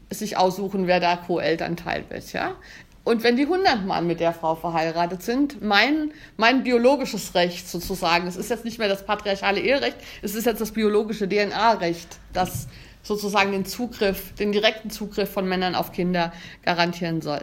sich 0.10 0.38
aussuchen, 0.38 0.88
wer 0.88 0.99
da 0.99 1.17
Co-Elternteil 1.17 2.05
wird. 2.10 2.31
Ja? 2.31 2.55
Und 3.03 3.23
wenn 3.23 3.36
die 3.36 3.43
100 3.43 3.86
Mann 3.86 4.08
mit 4.08 4.19
der 4.19 4.34
Frau 4.34 4.55
verheiratet 4.55 5.21
sind, 5.21 5.62
mein, 5.62 6.12
mein 6.38 6.63
biologisches 6.63 7.36
Recht 7.36 7.69
sozusagen, 7.69 8.25
es 8.27 8.36
ist 8.36 8.49
jetzt 8.49 8.65
nicht 8.65 8.79
mehr 8.79 8.88
das 8.88 9.05
patriarchale 9.05 9.60
Eherecht, 9.60 9.97
es 10.23 10.34
ist 10.34 10.45
jetzt 10.45 10.60
das 10.60 10.71
biologische 10.71 11.29
DNA-Recht, 11.29 12.17
das 12.34 12.67
sozusagen 13.03 13.51
den 13.51 13.65
Zugriff, 13.65 14.34
den 14.34 14.51
direkten 14.51 14.89
Zugriff 14.89 15.31
von 15.31 15.47
Männern 15.47 15.75
auf 15.75 15.91
Kinder 15.91 16.34
garantieren 16.63 17.21
soll. 17.21 17.41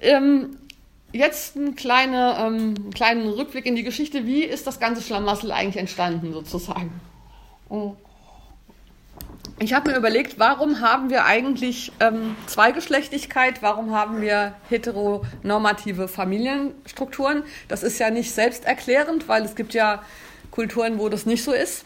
Ähm, 0.00 0.56
jetzt 1.14 1.56
einen 1.56 1.76
kleine, 1.76 2.36
ähm, 2.38 2.90
kleinen 2.90 3.28
Rückblick 3.28 3.66
in 3.66 3.76
die 3.76 3.84
Geschichte. 3.84 4.26
Wie 4.26 4.42
ist 4.42 4.66
das 4.66 4.80
ganze 4.80 5.02
Schlamassel 5.02 5.52
eigentlich 5.52 5.76
entstanden, 5.76 6.32
sozusagen? 6.32 7.00
Oh. 7.68 7.94
Ich 9.60 9.72
habe 9.72 9.90
mir 9.90 9.96
überlegt, 9.96 10.40
warum 10.40 10.80
haben 10.80 11.10
wir 11.10 11.24
eigentlich 11.24 11.92
ähm, 12.00 12.34
Zweigeschlechtigkeit, 12.46 13.62
warum 13.62 13.92
haben 13.94 14.20
wir 14.20 14.54
heteronormative 14.68 16.08
Familienstrukturen? 16.08 17.44
Das 17.68 17.84
ist 17.84 18.00
ja 18.00 18.10
nicht 18.10 18.32
selbsterklärend, 18.32 19.28
weil 19.28 19.44
es 19.44 19.54
gibt 19.54 19.72
ja 19.72 20.02
Kulturen, 20.50 20.98
wo 20.98 21.08
das 21.08 21.24
nicht 21.24 21.44
so 21.44 21.52
ist. 21.52 21.84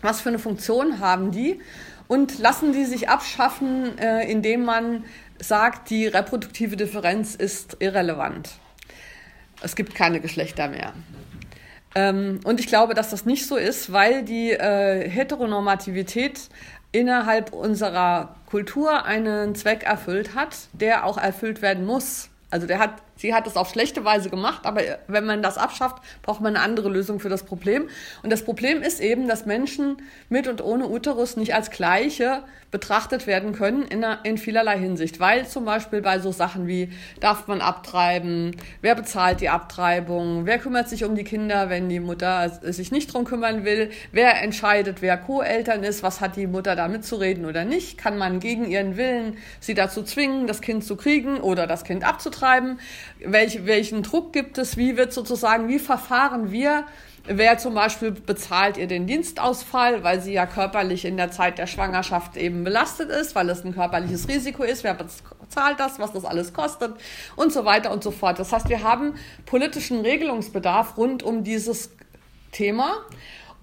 Was 0.00 0.22
für 0.22 0.30
eine 0.30 0.38
Funktion 0.38 0.98
haben 0.98 1.30
die? 1.30 1.60
Und 2.08 2.38
lassen 2.38 2.72
die 2.72 2.84
sich 2.84 3.08
abschaffen, 3.08 3.98
äh, 3.98 4.30
indem 4.30 4.64
man 4.64 5.04
sagt, 5.38 5.90
die 5.90 6.06
reproduktive 6.06 6.76
Differenz 6.76 7.34
ist 7.34 7.76
irrelevant. 7.80 8.50
Es 9.62 9.76
gibt 9.76 9.94
keine 9.94 10.20
Geschlechter 10.20 10.68
mehr. 10.68 10.92
Ähm, 11.94 12.40
und 12.44 12.60
ich 12.60 12.66
glaube, 12.66 12.94
dass 12.94 13.10
das 13.10 13.24
nicht 13.24 13.46
so 13.46 13.56
ist, 13.56 13.92
weil 13.92 14.24
die 14.24 14.50
äh, 14.50 15.08
Heteronormativität 15.08 16.48
innerhalb 16.92 17.52
unserer 17.52 18.36
Kultur 18.46 19.04
einen 19.04 19.54
Zweck 19.54 19.84
erfüllt 19.84 20.34
hat, 20.34 20.56
der 20.72 21.04
auch 21.04 21.18
erfüllt 21.18 21.62
werden 21.62 21.84
muss. 21.84 22.30
Also 22.50 22.66
der 22.66 22.78
hat 22.78 23.02
Sie 23.16 23.32
hat 23.32 23.46
es 23.46 23.56
auf 23.56 23.70
schlechte 23.70 24.04
Weise 24.04 24.28
gemacht, 24.30 24.66
aber 24.66 24.82
wenn 25.06 25.24
man 25.24 25.42
das 25.42 25.56
abschafft, 25.56 26.02
braucht 26.22 26.40
man 26.40 26.56
eine 26.56 26.64
andere 26.64 26.88
Lösung 26.88 27.20
für 27.20 27.28
das 27.28 27.44
Problem. 27.44 27.88
Und 28.22 28.30
das 28.30 28.44
Problem 28.44 28.82
ist 28.82 29.00
eben, 29.00 29.28
dass 29.28 29.46
Menschen 29.46 29.98
mit 30.28 30.48
und 30.48 30.62
ohne 30.62 30.88
Uterus 30.88 31.36
nicht 31.36 31.54
als 31.54 31.70
gleiche 31.70 32.42
betrachtet 32.74 33.28
werden 33.28 33.52
können 33.52 33.82
in, 33.82 34.04
in 34.24 34.36
vielerlei 34.36 34.76
Hinsicht. 34.76 35.20
Weil 35.20 35.46
zum 35.46 35.64
Beispiel 35.64 36.02
bei 36.02 36.18
so 36.18 36.32
Sachen 36.32 36.66
wie, 36.66 36.90
darf 37.20 37.46
man 37.46 37.60
abtreiben, 37.60 38.56
wer 38.80 38.96
bezahlt 38.96 39.40
die 39.40 39.48
Abtreibung, 39.48 40.44
wer 40.44 40.58
kümmert 40.58 40.88
sich 40.88 41.04
um 41.04 41.14
die 41.14 41.22
Kinder, 41.22 41.70
wenn 41.70 41.88
die 41.88 42.00
Mutter 42.00 42.48
sich 42.62 42.90
nicht 42.90 43.14
drum 43.14 43.24
kümmern 43.24 43.64
will, 43.64 43.90
wer 44.10 44.42
entscheidet, 44.42 45.02
wer 45.02 45.16
Co-Eltern 45.16 45.84
ist, 45.84 46.02
was 46.02 46.20
hat 46.20 46.34
die 46.34 46.48
Mutter 46.48 46.74
da 46.74 46.88
mitzureden 46.88 47.44
oder 47.44 47.64
nicht, 47.64 47.96
kann 47.96 48.18
man 48.18 48.40
gegen 48.40 48.64
ihren 48.64 48.96
Willen 48.96 49.36
sie 49.60 49.74
dazu 49.74 50.02
zwingen, 50.02 50.48
das 50.48 50.60
Kind 50.60 50.84
zu 50.84 50.96
kriegen 50.96 51.36
oder 51.36 51.68
das 51.68 51.84
Kind 51.84 52.02
abzutreiben 52.02 52.80
welch, 53.20 53.66
welchen 53.66 54.02
Druck 54.02 54.32
gibt 54.32 54.58
es, 54.58 54.76
wie 54.76 54.96
wird 54.96 55.12
sozusagen, 55.12 55.68
wie 55.68 55.78
verfahren 55.78 56.50
wir, 56.50 56.84
wer 57.26 57.58
zum 57.58 57.74
Beispiel 57.74 58.10
bezahlt 58.12 58.76
ihr 58.76 58.86
den 58.86 59.06
Dienstausfall, 59.06 60.04
weil 60.04 60.20
sie 60.20 60.32
ja 60.32 60.46
körperlich 60.46 61.04
in 61.04 61.16
der 61.16 61.30
Zeit 61.30 61.58
der 61.58 61.66
Schwangerschaft 61.66 62.36
eben 62.36 62.64
belastet 62.64 63.10
ist, 63.10 63.34
weil 63.34 63.48
es 63.48 63.64
ein 63.64 63.74
körperliches 63.74 64.28
Risiko 64.28 64.62
ist, 64.62 64.84
wer 64.84 64.94
bezahlt 64.94 65.80
das, 65.80 65.98
was 65.98 66.12
das 66.12 66.24
alles 66.24 66.52
kostet 66.52 66.94
und 67.36 67.52
so 67.52 67.64
weiter 67.64 67.90
und 67.92 68.02
so 68.02 68.10
fort. 68.10 68.38
Das 68.38 68.52
heißt, 68.52 68.68
wir 68.68 68.82
haben 68.82 69.14
politischen 69.46 70.00
Regelungsbedarf 70.00 70.96
rund 70.96 71.22
um 71.22 71.44
dieses 71.44 71.90
Thema. 72.52 72.98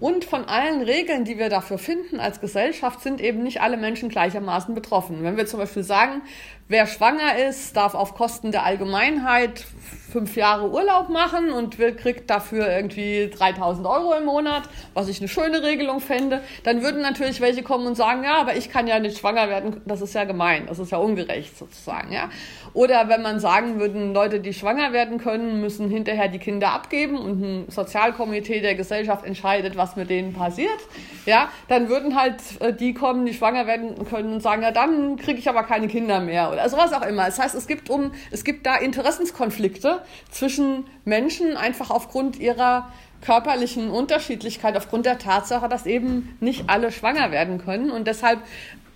Und 0.02 0.24
von 0.24 0.46
allen 0.46 0.82
Regeln, 0.82 1.24
die 1.24 1.38
wir 1.38 1.48
dafür 1.48 1.78
finden 1.78 2.18
als 2.18 2.40
Gesellschaft, 2.40 3.02
sind 3.02 3.20
eben 3.20 3.44
nicht 3.44 3.60
alle 3.60 3.76
Menschen 3.76 4.08
gleichermaßen 4.08 4.74
betroffen. 4.74 5.22
Wenn 5.22 5.36
wir 5.36 5.46
zum 5.46 5.60
Beispiel 5.60 5.84
sagen, 5.84 6.22
wer 6.66 6.88
schwanger 6.88 7.36
ist, 7.36 7.76
darf 7.76 7.94
auf 7.94 8.14
Kosten 8.14 8.50
der 8.50 8.64
Allgemeinheit 8.64 9.64
fünf 10.12 10.36
Jahre 10.36 10.70
Urlaub 10.70 11.08
machen 11.08 11.50
und 11.50 11.78
kriegt 11.78 12.28
dafür 12.28 12.68
irgendwie 12.68 13.30
3000 13.34 13.86
Euro 13.86 14.12
im 14.14 14.26
Monat, 14.26 14.64
was 14.92 15.08
ich 15.08 15.20
eine 15.20 15.28
schöne 15.28 15.62
Regelung 15.62 16.00
fände, 16.00 16.42
dann 16.64 16.82
würden 16.82 17.00
natürlich 17.00 17.40
welche 17.40 17.62
kommen 17.62 17.86
und 17.86 17.96
sagen, 17.96 18.22
ja, 18.22 18.34
aber 18.34 18.54
ich 18.54 18.68
kann 18.68 18.86
ja 18.86 18.98
nicht 18.98 19.18
schwanger 19.18 19.48
werden, 19.48 19.80
das 19.86 20.02
ist 20.02 20.14
ja 20.14 20.24
gemein, 20.24 20.66
das 20.66 20.78
ist 20.78 20.92
ja 20.92 20.98
ungerecht 20.98 21.56
sozusagen, 21.56 22.12
ja. 22.12 22.28
Oder 22.74 23.08
wenn 23.08 23.22
man 23.22 23.40
sagen 23.40 23.80
würden, 23.80 24.14
Leute, 24.14 24.40
die 24.40 24.52
schwanger 24.54 24.92
werden 24.92 25.18
können, 25.18 25.60
müssen 25.60 25.88
hinterher 25.90 26.28
die 26.28 26.38
Kinder 26.38 26.72
abgeben 26.72 27.18
und 27.18 27.42
ein 27.42 27.64
Sozialkomitee 27.70 28.60
der 28.60 28.74
Gesellschaft 28.74 29.24
entscheidet, 29.24 29.76
was 29.76 29.96
mit 29.96 30.10
denen 30.10 30.32
passiert, 30.34 30.78
ja, 31.26 31.48
dann 31.68 31.88
würden 31.88 32.16
halt 32.18 32.36
äh, 32.60 32.72
die 32.72 32.92
kommen, 32.94 33.26
die 33.26 33.34
schwanger 33.34 33.66
werden 33.66 34.04
können 34.08 34.34
und 34.34 34.42
sagen, 34.42 34.62
ja, 34.62 34.72
dann 34.72 35.16
kriege 35.16 35.38
ich 35.38 35.48
aber 35.48 35.62
keine 35.62 35.88
Kinder 35.88 36.20
mehr 36.20 36.50
oder 36.50 36.62
also 36.62 36.76
was 36.76 36.92
auch 36.92 37.06
immer. 37.06 37.26
Das 37.26 37.38
heißt, 37.38 37.54
es 37.54 37.66
gibt 37.66 37.90
um, 37.90 38.12
es 38.30 38.44
gibt 38.44 38.66
da 38.66 38.76
Interessenskonflikte 38.76 40.01
zwischen 40.30 40.84
Menschen 41.04 41.56
einfach 41.56 41.90
aufgrund 41.90 42.38
ihrer 42.38 42.90
körperlichen 43.20 43.90
Unterschiedlichkeit, 43.90 44.76
aufgrund 44.76 45.06
der 45.06 45.18
Tatsache, 45.18 45.68
dass 45.68 45.86
eben 45.86 46.36
nicht 46.40 46.64
alle 46.68 46.90
schwanger 46.90 47.30
werden 47.30 47.58
können 47.58 47.90
und 47.90 48.06
deshalb 48.06 48.40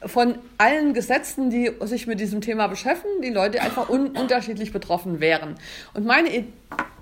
von 0.05 0.37
allen 0.59 0.93
Gesetzen, 0.93 1.51
die 1.51 1.73
sich 1.83 2.07
mit 2.07 2.21
diesem 2.21 2.41
Thema 2.41 2.67
beschäftigen, 2.67 3.23
die 3.23 3.31
Leute 3.31 3.63
einfach 3.63 3.89
un 3.89 4.09
unterschiedlich 4.09 4.73
betroffen 4.73 5.21
wären. 5.21 5.55
Und 5.95 6.05
meine 6.05 6.45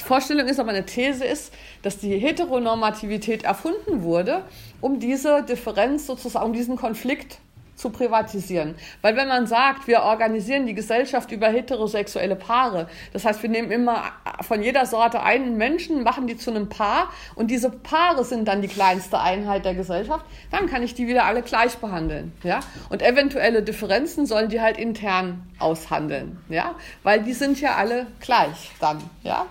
Vorstellung 0.04 0.46
ist, 0.46 0.60
aber 0.60 0.70
eine 0.70 0.86
These 0.86 1.24
ist, 1.24 1.52
dass 1.82 1.98
die 1.98 2.16
Heteronormativität 2.16 3.44
erfunden 3.44 4.02
wurde, 4.02 4.44
um 4.80 5.00
diese 5.00 5.42
Differenz 5.42 6.06
sozusagen, 6.06 6.46
um 6.46 6.52
diesen 6.52 6.76
Konflikt 6.76 7.38
zu 7.76 7.90
privatisieren. 7.90 8.74
Weil 9.02 9.16
wenn 9.16 9.28
man 9.28 9.46
sagt, 9.46 9.86
wir 9.86 10.02
organisieren 10.02 10.66
die 10.66 10.74
Gesellschaft 10.74 11.32
über 11.32 11.48
heterosexuelle 11.48 12.36
Paare, 12.36 12.88
das 13.12 13.24
heißt, 13.24 13.42
wir 13.42 13.50
nehmen 13.50 13.70
immer 13.70 14.04
von 14.42 14.62
jeder 14.62 14.86
Sorte 14.86 15.22
einen 15.22 15.56
Menschen, 15.56 16.02
machen 16.02 16.26
die 16.26 16.36
zu 16.36 16.50
einem 16.50 16.68
Paar 16.68 17.10
und 17.34 17.50
diese 17.50 17.70
Paare 17.70 18.24
sind 18.24 18.46
dann 18.46 18.62
die 18.62 18.68
kleinste 18.68 19.20
Einheit 19.20 19.64
der 19.64 19.74
Gesellschaft, 19.74 20.24
dann 20.50 20.66
kann 20.68 20.82
ich 20.82 20.94
die 20.94 21.06
wieder 21.06 21.24
alle 21.24 21.42
gleich 21.42 21.76
behandeln. 21.78 22.32
Ja? 22.42 22.60
Und 22.90 23.02
eventuelle 23.02 23.62
Differenzen 23.62 24.26
sollen 24.26 24.48
die 24.48 24.60
halt 24.60 24.78
intern 24.78 25.42
aushandeln. 25.58 26.38
Ja? 26.48 26.74
Weil 27.02 27.22
die 27.22 27.32
sind 27.32 27.60
ja 27.60 27.74
alle 27.74 28.06
gleich 28.20 28.70
dann. 28.80 28.98
Ja? 29.22 29.46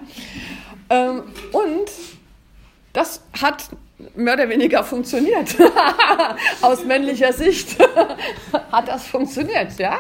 Ähm, 0.90 1.24
und 1.52 1.90
das 2.94 3.22
hat 3.42 3.70
mehr 4.16 4.34
oder 4.36 4.50
weniger 4.50 4.84
funktioniert. 4.84 5.56
Aus 6.62 6.84
männlicher 6.86 7.34
Sicht 7.34 7.78
hat 8.72 8.88
das 8.88 9.08
funktioniert, 9.08 9.78
ja. 9.78 10.00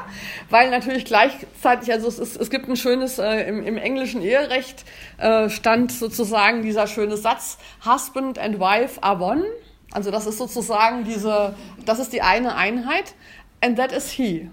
Weil 0.49 0.69
natürlich 0.69 1.05
gleichzeitig, 1.05 1.91
also 1.91 2.07
es, 2.07 2.19
ist, 2.19 2.37
es 2.37 2.49
gibt 2.49 2.67
ein 2.67 2.75
schönes, 2.75 3.19
äh, 3.19 3.47
im, 3.47 3.63
im 3.63 3.77
englischen 3.77 4.21
Eherecht 4.21 4.85
äh, 5.17 5.49
stand 5.49 5.91
sozusagen 5.91 6.61
dieser 6.61 6.87
schöne 6.87 7.17
Satz, 7.17 7.57
Husband 7.85 8.39
and 8.39 8.59
Wife 8.59 9.01
are 9.01 9.21
one. 9.21 9.45
Also 9.91 10.11
das 10.11 10.25
ist 10.25 10.37
sozusagen 10.37 11.03
diese, 11.03 11.55
das 11.85 11.99
ist 11.99 12.13
die 12.13 12.21
eine 12.21 12.55
Einheit. 12.55 13.13
And 13.61 13.77
that 13.77 13.91
is 13.91 14.09
he. 14.09 14.49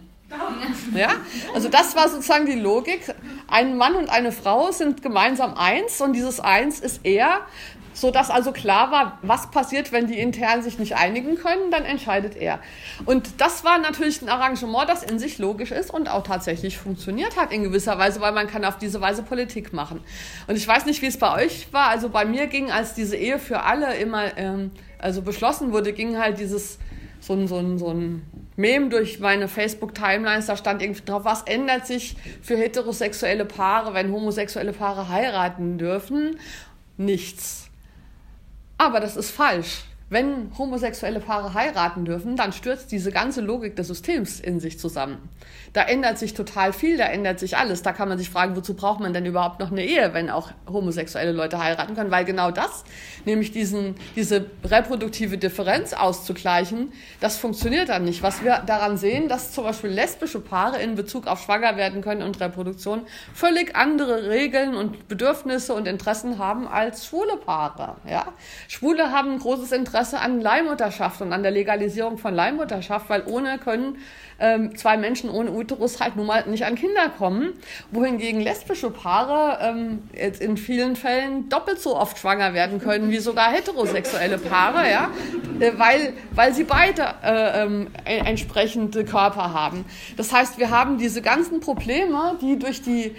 Ja, 0.95 1.09
also 1.55 1.69
das 1.69 1.97
war 1.97 2.09
sozusagen 2.09 2.47
die 2.47 2.59
Logik. 2.59 3.13
Ein 3.49 3.77
Mann 3.77 3.97
und 3.97 4.09
eine 4.09 4.31
Frau 4.31 4.71
sind 4.71 5.03
gemeinsam 5.03 5.55
eins 5.55 6.01
und 6.01 6.13
dieses 6.13 6.39
Eins 6.39 6.79
ist 6.79 7.01
er, 7.05 7.41
so 7.93 8.11
dass 8.11 8.31
also 8.31 8.53
klar 8.53 8.91
war, 8.91 9.19
was 9.23 9.51
passiert, 9.51 9.93
wenn 9.93 10.07
die 10.07 10.19
intern 10.19 10.63
sich 10.63 10.79
nicht 10.79 10.97
einigen 10.97 11.37
können, 11.37 11.71
dann 11.71 11.85
entscheidet 11.85 12.37
er. 12.37 12.61
Und 13.05 13.41
das 13.41 13.65
war 13.65 13.79
natürlich 13.79 14.23
ein 14.23 14.29
Arrangement, 14.29 14.89
das 14.89 15.03
in 15.03 15.19
sich 15.19 15.39
logisch 15.39 15.71
ist 15.71 15.91
und 15.91 16.09
auch 16.09 16.23
tatsächlich 16.23 16.79
funktioniert 16.79 17.37
hat 17.37 17.53
in 17.53 17.63
gewisser 17.63 17.99
Weise, 17.99 18.21
weil 18.21 18.33
man 18.33 18.47
kann 18.47 18.65
auf 18.65 18.79
diese 18.79 19.01
Weise 19.01 19.23
Politik 19.23 19.73
machen. 19.73 20.01
Und 20.47 20.57
ich 20.57 20.67
weiß 20.67 20.87
nicht, 20.87 21.03
wie 21.03 21.07
es 21.07 21.19
bei 21.19 21.35
euch 21.45 21.73
war. 21.73 21.89
Also 21.89 22.09
bei 22.09 22.25
mir 22.25 22.47
ging, 22.47 22.71
als 22.71 22.95
diese 22.95 23.17
Ehe 23.17 23.39
für 23.39 23.63
alle 23.63 23.97
immer 23.97 24.37
ähm, 24.37 24.71
also 24.99 25.23
beschlossen 25.23 25.73
wurde, 25.73 25.93
ging 25.93 26.19
halt 26.19 26.39
dieses 26.39 26.79
so 27.21 27.35
ein, 27.35 27.49
so 27.49 27.59
ein, 27.59 27.79
so 27.79 27.93
ein 27.93 28.23
Meme 28.57 28.89
durch 28.89 29.21
meine 29.21 29.49
Facebook-Timelines, 29.49 30.47
da 30.47 30.57
stand 30.57 30.83
irgendwie 30.83 31.05
drauf, 31.05 31.25
was 31.25 31.43
ändert 31.43 31.87
sich 31.87 32.17
für 32.43 32.57
heterosexuelle 32.57 33.45
Paare, 33.45 33.95
wenn 33.95 34.13
homosexuelle 34.13 34.73
Paare 34.73 35.09
heiraten 35.09 35.79
dürfen? 35.79 36.39
Nichts. 36.97 37.70
Aber 38.81 38.99
das 38.99 39.15
ist 39.15 39.31
falsch. 39.31 39.83
Wenn 40.11 40.51
homosexuelle 40.59 41.21
Paare 41.21 41.55
heiraten 41.55 42.05
dürfen, 42.05 42.35
dann 42.35 42.53
stürzt 42.53 42.91
diese 42.91 43.13
ganze 43.13 43.41
Logik 43.41 43.77
des 43.77 43.87
Systems 43.87 44.41
in 44.41 44.59
sich 44.59 44.77
zusammen. 44.79 45.29
Da 45.73 45.83
ändert 45.83 46.19
sich 46.19 46.35
total 46.35 46.73
viel, 46.73 46.99
da 46.99 47.05
ändert 47.05 47.39
sich 47.39 47.57
alles. 47.57 47.83
Da 47.83 47.93
kann 47.93 48.09
man 48.09 48.19
sich 48.19 48.29
fragen, 48.29 48.57
wozu 48.57 48.75
braucht 48.75 48.99
man 48.99 49.13
denn 49.13 49.25
überhaupt 49.25 49.61
noch 49.61 49.71
eine 49.71 49.85
Ehe, 49.85 50.13
wenn 50.13 50.29
auch 50.29 50.51
homosexuelle 50.69 51.31
Leute 51.31 51.63
heiraten 51.63 51.95
können? 51.95 52.11
Weil 52.11 52.25
genau 52.25 52.51
das, 52.51 52.83
nämlich 53.25 53.53
diesen, 53.53 53.95
diese 54.17 54.47
reproduktive 54.65 55.39
Differenz 55.39 55.93
auszugleichen, 55.93 56.93
das 57.21 57.37
funktioniert 57.37 57.89
dann 57.89 58.05
nicht. 58.05 58.25
Was 58.25 58.43
wir 58.43 58.65
daran 58.67 58.97
sehen, 58.97 59.29
dass 59.29 59.53
zum 59.53 59.63
Beispiel 59.63 59.91
lesbische 59.91 60.41
Paare 60.41 60.83
in 60.83 60.97
Bezug 60.97 61.29
auf 61.29 61.41
schwanger 61.41 61.77
werden 61.77 62.03
können 62.03 62.23
und 62.23 62.41
Reproduktion 62.41 63.03
völlig 63.33 63.77
andere 63.77 64.29
Regeln 64.29 64.75
und 64.75 65.07
Bedürfnisse 65.07 65.73
und 65.73 65.87
Interessen 65.87 66.39
haben 66.39 66.67
als 66.67 67.07
schwule 67.07 67.37
Paare. 67.37 67.95
Ja? 68.09 68.33
Schwule 68.67 69.13
haben 69.13 69.35
ein 69.35 69.39
großes 69.39 69.71
Interesse 69.71 70.00
an 70.15 70.41
Leihmutterschaft 70.41 71.21
und 71.21 71.33
an 71.33 71.43
der 71.43 71.53
Legalisierung 71.53 72.19
von 72.19 72.35
Leihmutterschaft, 72.35 73.09
weil 73.09 73.23
ohne 73.27 73.59
können 73.59 73.99
ähm, 74.41 74.77
zwei 74.77 74.97
Menschen 74.97 75.31
ohne 75.31 75.53
Uterus 75.53 76.01
halt 76.01 76.17
nun 76.17 76.27
mal 76.27 76.45
nicht 76.47 76.65
an 76.65 76.75
Kinder 76.75 77.11
kommen, 77.17 77.53
wohingegen 77.91 78.41
lesbische 78.41 78.91
Paare 78.91 79.59
ähm, 79.63 80.03
jetzt 80.15 80.41
in 80.41 80.57
vielen 80.57 80.97
Fällen 80.97 81.49
doppelt 81.49 81.81
so 81.81 81.97
oft 81.97 82.19
schwanger 82.19 82.55
werden 82.55 82.81
können 82.81 83.11
wie 83.11 83.19
sogar 83.19 83.53
heterosexuelle 83.53 84.39
Paare, 84.39 84.91
ja, 84.91 85.11
äh, 85.61 85.73
weil, 85.77 86.15
weil 86.33 86.55
sie 86.55 86.65
beide 86.65 87.03
äh, 87.23 87.63
ähm, 87.63 87.89
entsprechende 88.05 89.05
Körper 89.05 89.53
haben. 89.53 89.85
Das 90.17 90.33
heißt, 90.33 90.59
wir 90.59 90.71
haben 90.71 90.99
diese 90.99 91.21
ganzen 91.23 91.61
Probleme, 91.61 92.39
die 92.41 92.59
durch 92.59 92.83
die 92.83 93.15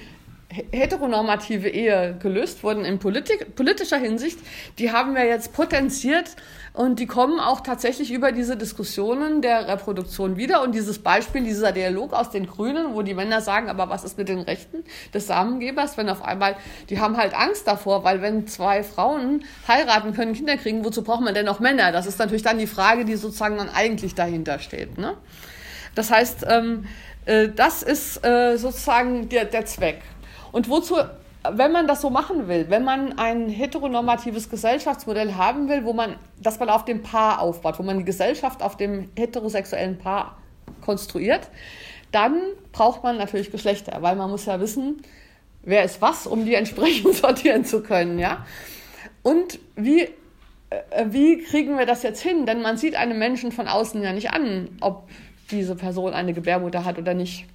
heteronormative 0.72 1.70
Ehe 1.70 2.18
gelöst 2.20 2.64
wurden 2.64 2.84
in 2.84 3.00
Politik, 3.00 3.56
politischer 3.56 3.98
Hinsicht, 3.98 4.40
die 4.80 4.92
haben 4.92 5.16
wir 5.16 5.26
jetzt 5.26 5.54
potenziert 5.54 6.36
und 6.74 7.00
die 7.00 7.06
kommen 7.06 7.40
auch 7.40 7.62
tatsächlich 7.62 8.12
über 8.12 8.32
diese 8.32 8.56
Diskussionen 8.56 9.42
der 9.42 9.68
Reproduktion 9.68 10.38
wieder. 10.38 10.62
Und 10.62 10.74
dieses 10.74 11.00
Beispiel, 11.00 11.44
dieser 11.44 11.74
Dialog 11.74 12.14
aus 12.14 12.30
den 12.30 12.48
Grünen, 12.48 12.94
wo 12.94 13.02
die 13.02 13.14
Männer 13.14 13.42
sagen, 13.42 13.70
aber 13.70 13.90
was 13.90 14.06
ist 14.06 14.18
mit 14.18 14.30
den 14.30 14.40
Rechten 14.40 14.84
des 15.14 15.28
Samengebers, 15.28 15.98
wenn 15.98 16.10
auf 16.10 16.24
einmal, 16.24 16.56
die 16.90 17.00
haben 17.00 17.18
halt 17.18 17.34
Angst 17.34 17.68
davor, 17.68 18.06
weil 18.06 18.22
wenn 18.22 18.48
zwei 18.48 18.84
Frauen 18.84 19.44
heiraten 19.68 20.14
können, 20.14 20.34
Kinder 20.34 20.56
kriegen, 20.56 20.86
wozu 20.86 21.04
braucht 21.04 21.22
man 21.22 21.34
denn 21.34 21.46
noch 21.46 21.60
Männer? 21.60 21.92
Das 21.92 22.06
ist 22.06 22.20
natürlich 22.20 22.44
dann 22.44 22.58
die 22.58 22.68
Frage, 22.68 23.04
die 23.04 23.16
sozusagen 23.16 23.58
dann 23.58 23.70
eigentlich 23.70 24.16
dahinter 24.16 24.60
steht. 24.60 24.98
Ne? 24.98 25.16
Das 25.94 26.10
heißt, 26.10 26.46
ähm, 26.48 26.86
äh, 27.26 27.50
das 27.50 27.84
ist 27.84 28.26
äh, 28.26 28.58
sozusagen 28.58 29.28
der, 29.28 29.44
der 29.46 29.66
Zweck. 29.66 30.02
Und 30.52 30.70
wozu, 30.70 30.96
wenn 31.50 31.72
man 31.72 31.88
das 31.88 32.02
so 32.02 32.10
machen 32.10 32.48
will, 32.48 32.70
wenn 32.70 32.84
man 32.84 33.18
ein 33.18 33.50
heteronormatives 33.50 34.50
Gesellschaftsmodell 34.50 35.36
haben 35.36 35.70
will, 35.70 35.86
wo 35.86 35.94
man, 35.94 36.16
dass 36.42 36.60
man 36.60 36.70
auf 36.70 36.86
dem 36.86 37.02
Paar 37.04 37.42
aufbaut, 37.42 37.80
wo 37.80 37.84
man 37.84 37.98
die 37.98 38.06
Gesellschaft 38.06 38.62
auf 38.62 38.78
dem 38.78 39.10
heterosexuellen 39.18 39.98
Paar 39.98 40.38
konstruiert, 40.82 41.50
dann 42.12 42.42
braucht 42.72 43.04
man 43.04 43.18
natürlich 43.18 43.52
Geschlechter, 43.52 44.02
weil 44.02 44.16
man 44.16 44.30
muss 44.30 44.46
ja 44.46 44.60
wissen, 44.60 45.02
wer 45.64 45.84
ist 45.84 46.02
was, 46.02 46.28
um 46.28 46.46
die 46.46 46.56
entsprechend 46.56 47.16
sortieren 47.16 47.66
zu 47.66 47.82
können, 47.82 48.20
ja. 48.20 48.46
Und 49.24 49.60
wie, 49.76 50.02
äh, 50.02 51.06
wie 51.06 51.44
kriegen 51.44 51.78
wir 51.78 51.86
das 51.86 52.04
jetzt 52.04 52.22
hin? 52.22 52.46
Denn 52.46 52.62
man 52.62 52.78
sieht 52.78 52.96
einem 52.96 53.18
Menschen 53.18 53.52
von 53.52 53.68
außen 53.68 54.02
ja 54.02 54.14
nicht 54.14 54.32
an, 54.32 54.70
ob 54.82 55.08
diese 55.52 55.76
Person 55.76 56.14
eine 56.14 56.34
Gebärmutter 56.34 56.86
hat 56.86 56.98
oder 56.98 57.14
nicht. 57.14 57.46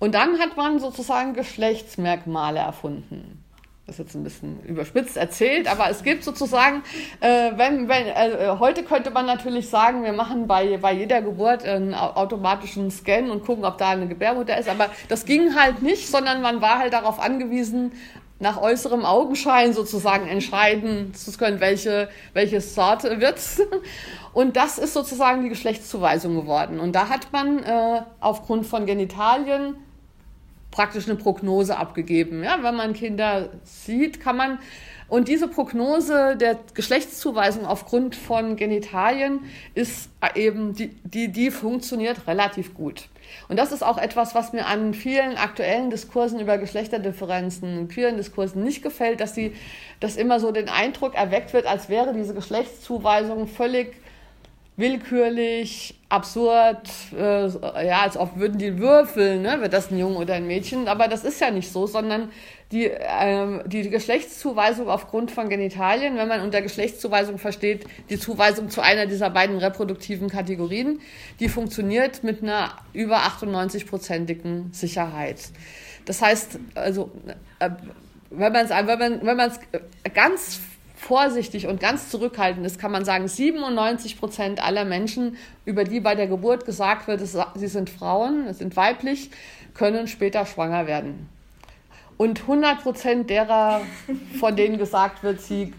Und 0.00 0.14
dann 0.14 0.38
hat 0.38 0.56
man 0.56 0.80
sozusagen 0.80 1.34
Geschlechtsmerkmale 1.34 2.58
erfunden. 2.58 3.44
Das 3.86 3.98
ist 3.98 4.04
jetzt 4.04 4.14
ein 4.14 4.24
bisschen 4.24 4.62
überspitzt 4.62 5.16
erzählt, 5.16 5.70
aber 5.70 5.90
es 5.90 6.02
gibt 6.02 6.22
sozusagen, 6.22 6.82
äh, 7.20 7.50
wenn, 7.56 7.88
wenn, 7.88 8.06
äh, 8.06 8.56
heute 8.58 8.84
könnte 8.84 9.10
man 9.10 9.26
natürlich 9.26 9.68
sagen, 9.68 10.04
wir 10.04 10.12
machen 10.12 10.46
bei, 10.46 10.76
bei 10.76 10.92
jeder 10.92 11.20
Geburt 11.20 11.64
einen 11.64 11.92
automatischen 11.94 12.90
Scan 12.90 13.30
und 13.30 13.44
gucken, 13.44 13.64
ob 13.64 13.78
da 13.78 13.90
eine 13.90 14.06
Gebärmutter 14.06 14.56
ist, 14.56 14.68
aber 14.68 14.90
das 15.08 15.24
ging 15.24 15.56
halt 15.56 15.82
nicht, 15.82 16.08
sondern 16.08 16.40
man 16.40 16.60
war 16.60 16.78
halt 16.78 16.92
darauf 16.92 17.18
angewiesen, 17.18 17.92
nach 18.38 18.60
äußerem 18.62 19.04
Augenschein 19.04 19.74
sozusagen 19.74 20.28
entscheiden 20.28 21.12
zu 21.12 21.30
können, 21.32 21.60
welche, 21.60 22.08
welche 22.32 22.60
Sorte 22.60 23.20
wird's. 23.20 23.60
Und 24.32 24.56
das 24.56 24.78
ist 24.78 24.94
sozusagen 24.94 25.42
die 25.42 25.50
Geschlechtszuweisung 25.50 26.36
geworden. 26.36 26.80
Und 26.80 26.94
da 26.94 27.08
hat 27.08 27.32
man 27.32 27.62
äh, 27.62 28.02
aufgrund 28.20 28.66
von 28.66 28.86
Genitalien 28.86 29.76
praktisch 30.70 31.08
eine 31.08 31.16
Prognose 31.16 31.76
abgegeben. 31.76 32.44
Ja, 32.44 32.62
wenn 32.62 32.76
man 32.76 32.92
Kinder 32.92 33.50
sieht, 33.64 34.20
kann 34.20 34.36
man 34.36 34.58
und 35.10 35.26
diese 35.26 35.48
Prognose 35.48 36.36
der 36.36 36.56
Geschlechtszuweisung 36.72 37.66
aufgrund 37.66 38.14
von 38.14 38.54
Genitalien 38.54 39.40
ist 39.74 40.08
eben, 40.36 40.72
die, 40.72 40.90
die, 41.02 41.32
die 41.32 41.50
funktioniert 41.50 42.28
relativ 42.28 42.74
gut. 42.74 43.08
Und 43.48 43.58
das 43.58 43.72
ist 43.72 43.82
auch 43.82 43.98
etwas, 43.98 44.36
was 44.36 44.52
mir 44.52 44.66
an 44.66 44.94
vielen 44.94 45.36
aktuellen 45.36 45.90
Diskursen 45.90 46.38
über 46.38 46.58
Geschlechterdifferenzen, 46.58 47.88
queeren 47.88 48.18
Diskursen 48.18 48.62
nicht 48.62 48.82
gefällt, 48.82 49.20
dass 49.20 49.34
sie, 49.34 49.52
dass 49.98 50.14
immer 50.14 50.38
so 50.38 50.52
den 50.52 50.68
Eindruck 50.68 51.16
erweckt 51.16 51.52
wird, 51.52 51.66
als 51.66 51.88
wäre 51.88 52.14
diese 52.14 52.32
Geschlechtszuweisung 52.32 53.48
völlig 53.48 53.96
willkürlich, 54.80 55.94
absurd, 56.08 56.88
äh, 57.16 57.46
ja, 57.86 58.00
als 58.00 58.16
ob 58.16 58.36
würden 58.36 58.58
die 58.58 58.78
würfeln, 58.78 59.42
ne, 59.42 59.60
wird 59.60 59.72
das 59.72 59.90
ein 59.90 59.98
Junge 59.98 60.16
oder 60.18 60.34
ein 60.34 60.46
Mädchen, 60.46 60.88
aber 60.88 61.06
das 61.06 61.22
ist 61.22 61.40
ja 61.40 61.50
nicht 61.50 61.70
so, 61.70 61.86
sondern 61.86 62.30
die, 62.72 62.86
ähm, 62.86 63.62
die 63.66 63.88
Geschlechtszuweisung 63.90 64.88
aufgrund 64.88 65.30
von 65.30 65.48
Genitalien, 65.48 66.16
wenn 66.16 66.28
man 66.28 66.40
unter 66.40 66.62
Geschlechtszuweisung 66.62 67.38
versteht, 67.38 67.84
die 68.08 68.18
Zuweisung 68.18 68.70
zu 68.70 68.80
einer 68.80 69.06
dieser 69.06 69.30
beiden 69.30 69.58
reproduktiven 69.58 70.28
Kategorien, 70.28 71.00
die 71.38 71.48
funktioniert 71.48 72.24
mit 72.24 72.42
einer 72.42 72.72
über 72.92 73.18
98-prozentigen 73.18 74.72
Sicherheit. 74.72 75.38
Das 76.06 76.22
heißt, 76.22 76.58
also, 76.74 77.10
äh, 77.58 77.70
wenn 78.30 78.52
man 78.52 78.64
es 78.64 78.70
wenn 78.70 78.98
man, 79.36 79.52
wenn 79.52 80.12
ganz 80.14 80.60
vorsichtig 81.00 81.66
und 81.66 81.80
ganz 81.80 82.10
zurückhaltend 82.10 82.66
ist, 82.66 82.78
kann 82.78 82.92
man 82.92 83.04
sagen, 83.04 83.26
97 83.26 84.18
Prozent 84.18 84.62
aller 84.62 84.84
Menschen, 84.84 85.36
über 85.64 85.84
die 85.84 85.98
bei 85.98 86.14
der 86.14 86.26
Geburt 86.26 86.66
gesagt 86.66 87.08
wird, 87.08 87.20
sie 87.20 87.66
sind 87.66 87.88
Frauen, 87.88 88.52
sind 88.52 88.76
weiblich, 88.76 89.30
können 89.74 90.06
später 90.08 90.44
schwanger 90.44 90.86
werden. 90.86 91.28
Und 92.18 92.42
100 92.42 92.82
Prozent 92.82 93.30
derer, 93.30 93.80
von 94.38 94.54
denen 94.54 94.76
gesagt 94.76 95.22
wird, 95.22 95.40
sie 95.40 95.72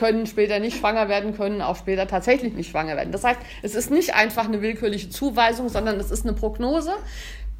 können 0.00 0.26
später 0.26 0.58
nicht 0.58 0.78
schwanger 0.78 1.08
werden, 1.08 1.36
können 1.36 1.62
auch 1.62 1.76
später 1.76 2.08
tatsächlich 2.08 2.54
nicht 2.54 2.72
schwanger 2.72 2.96
werden. 2.96 3.12
Das 3.12 3.22
heißt, 3.22 3.38
es 3.62 3.76
ist 3.76 3.92
nicht 3.92 4.14
einfach 4.14 4.46
eine 4.46 4.62
willkürliche 4.62 5.10
Zuweisung, 5.10 5.68
sondern 5.68 6.00
es 6.00 6.10
ist 6.10 6.26
eine 6.26 6.34
Prognose, 6.34 6.92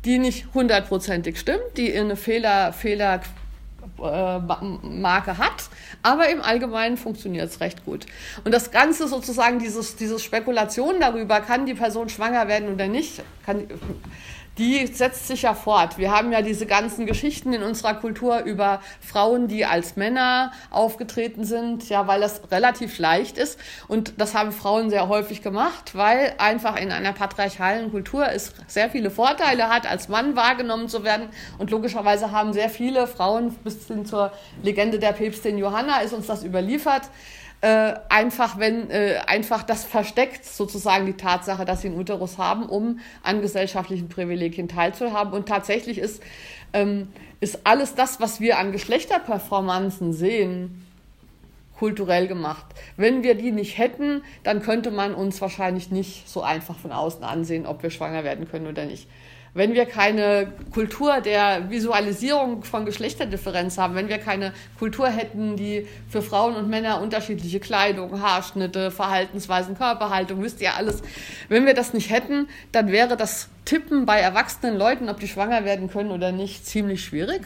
die 0.05 0.19
nicht 0.19 0.49
hundertprozentig 0.55 1.39
stimmt, 1.39 1.77
die 1.77 1.97
eine 1.97 2.17
Fehler, 2.17 2.73
Fehler 2.73 3.21
Marke 4.01 5.39
hat, 5.39 5.69
aber 6.03 6.29
im 6.31 6.41
Allgemeinen 6.41 6.97
funktioniert 6.97 7.51
es 7.51 7.61
recht 7.61 7.85
gut. 7.85 8.07
Und 8.45 8.53
das 8.53 8.71
Ganze 8.71 9.09
sozusagen, 9.09 9.59
dieses, 9.59 9.97
dieses 9.97 10.23
Spekulation 10.23 11.01
darüber, 11.01 11.41
kann 11.41 11.67
die 11.67 11.75
Person 11.75 12.09
schwanger 12.09 12.49
werden 12.49 12.73
oder 12.73 12.89
nicht, 12.89 13.23
kann, 13.45 13.69
die 14.59 14.87
setzt 14.87 15.29
sich 15.29 15.43
ja 15.43 15.55
fort. 15.55 15.97
Wir 15.97 16.11
haben 16.11 16.33
ja 16.33 16.43
diese 16.43 16.67
ganzen 16.67 17.07
Geschichten 17.07 17.53
in 17.53 17.63
unserer 17.63 17.95
Kultur 17.95 18.41
über 18.41 18.81
Frauen, 19.01 19.49
die 19.49 19.65
als 19.65 19.97
Männer 19.97 20.53
aufgetreten 20.71 21.45
sind, 21.45 21.89
ja, 21.89 22.07
weil 22.07 22.21
das 22.21 22.43
relativ 22.51 22.99
leicht 22.99 23.39
ist. 23.39 23.59
Und 23.89 24.15
das 24.19 24.35
haben 24.35 24.53
Frauen 24.53 24.91
sehr 24.91 25.09
häufig 25.09 25.41
gemacht, 25.43 25.95
weil 25.95 26.35
einfach 26.39 26.77
in 26.77 26.93
einer 26.93 27.13
patriarchalen 27.13 27.91
Kultur 27.91 28.29
es 28.29 28.53
sehr 28.67 28.91
viele 28.91 29.11
Vorteile 29.11 29.69
hat, 29.69 29.91
als 29.91 30.09
Mann 30.09 30.37
wahrgenommen 30.37 30.89
zu 30.89 31.05
werden. 31.05 31.29
Und 31.59 31.71
logischerweise 31.71 32.33
haben 32.33 32.53
sehr 32.53 32.69
viele 32.69 33.07
Frauen 33.07 33.55
bis 33.65 33.87
hin 33.87 34.05
zur 34.05 34.33
Legende 34.63 34.99
der 34.99 35.13
Päpstin 35.13 35.59
Johanna 35.59 36.01
ist 36.01 36.13
uns 36.13 36.27
das 36.27 36.45
überliefert 36.45 37.03
äh, 37.63 37.95
einfach, 38.09 38.59
wenn 38.59 38.91
äh, 38.91 39.21
einfach 39.27 39.63
das 39.63 39.85
versteckt 39.85 40.45
sozusagen 40.45 41.07
die 41.07 41.15
Tatsache, 41.15 41.65
dass 41.65 41.83
sie 41.83 41.89
einen 41.89 41.99
Uterus 41.99 42.39
haben, 42.39 42.67
um 42.67 43.01
an 43.23 43.43
gesellschaftlichen 43.43 44.09
Privilegien 44.09 44.69
teilzuhaben. 44.69 45.33
Und 45.35 45.47
tatsächlich 45.47 45.99
ist, 45.99 46.23
ähm, 46.73 47.09
ist 47.41 47.61
alles 47.65 47.95
das, 47.95 48.21
was 48.21 48.41
wir 48.41 48.59
an 48.59 48.73
Geschlechterperformanzen 48.73 50.13
sehen, 50.13 50.87
kulturell 51.79 52.29
gemacht. 52.29 52.67
Wenn 52.97 53.23
wir 53.23 53.35
die 53.35 53.53
nicht 53.53 53.79
hätten, 53.79 54.23
dann 54.43 54.63
könnte 54.63 54.91
man 54.91 55.15
uns 55.15 55.41
wahrscheinlich 55.41 55.91
nicht 55.91 56.29
so 56.29 56.43
einfach 56.43 56.79
von 56.79 56.93
außen 56.93 57.25
ansehen, 57.25 57.67
ob 57.67 57.83
wir 57.83 57.91
schwanger 57.91 58.23
werden 58.25 58.49
können 58.49 58.67
oder 58.67 58.85
nicht 58.85 59.09
wenn 59.55 59.75
wir 59.75 59.87
keine 59.87 60.53
Kultur 60.73 61.21
der 61.21 61.71
Visualisierung 61.71 62.63
von 62.63 62.85
Geschlechterdifferenz 62.85 63.79
haben, 63.79 63.95
wenn 63.95 64.09
wir 64.09 64.19
keine 64.19 64.53
Kultur 64.79 65.09
hätten, 65.09 65.57
die 65.57 65.87
für 66.09 66.23
Frauen 66.23 66.57
und 66.57 66.69
Männer 66.69 67.01
unterschiedliche 67.01 67.61
Kleidung, 67.61 68.21
Haarschnitte, 68.21 68.91
Verhaltensweisen, 68.91 69.77
Körperhaltung, 69.77 70.43
wisst 70.43 70.61
ihr 70.61 70.75
alles, 70.75 71.03
wenn 71.49 71.67
wir 71.67 71.75
das 71.75 71.93
nicht 71.95 72.11
hätten, 72.11 72.49
dann 72.73 72.93
wäre 72.93 73.17
das 73.17 73.49
Tippen 73.65 74.07
bei 74.07 74.19
erwachsenen 74.19 74.77
Leuten, 74.77 75.09
ob 75.09 75.21
die 75.21 75.29
schwanger 75.29 75.65
werden 75.65 75.91
können 75.91 76.11
oder 76.11 76.33
nicht, 76.33 76.67
ziemlich 76.67 77.05
schwierig. 77.05 77.43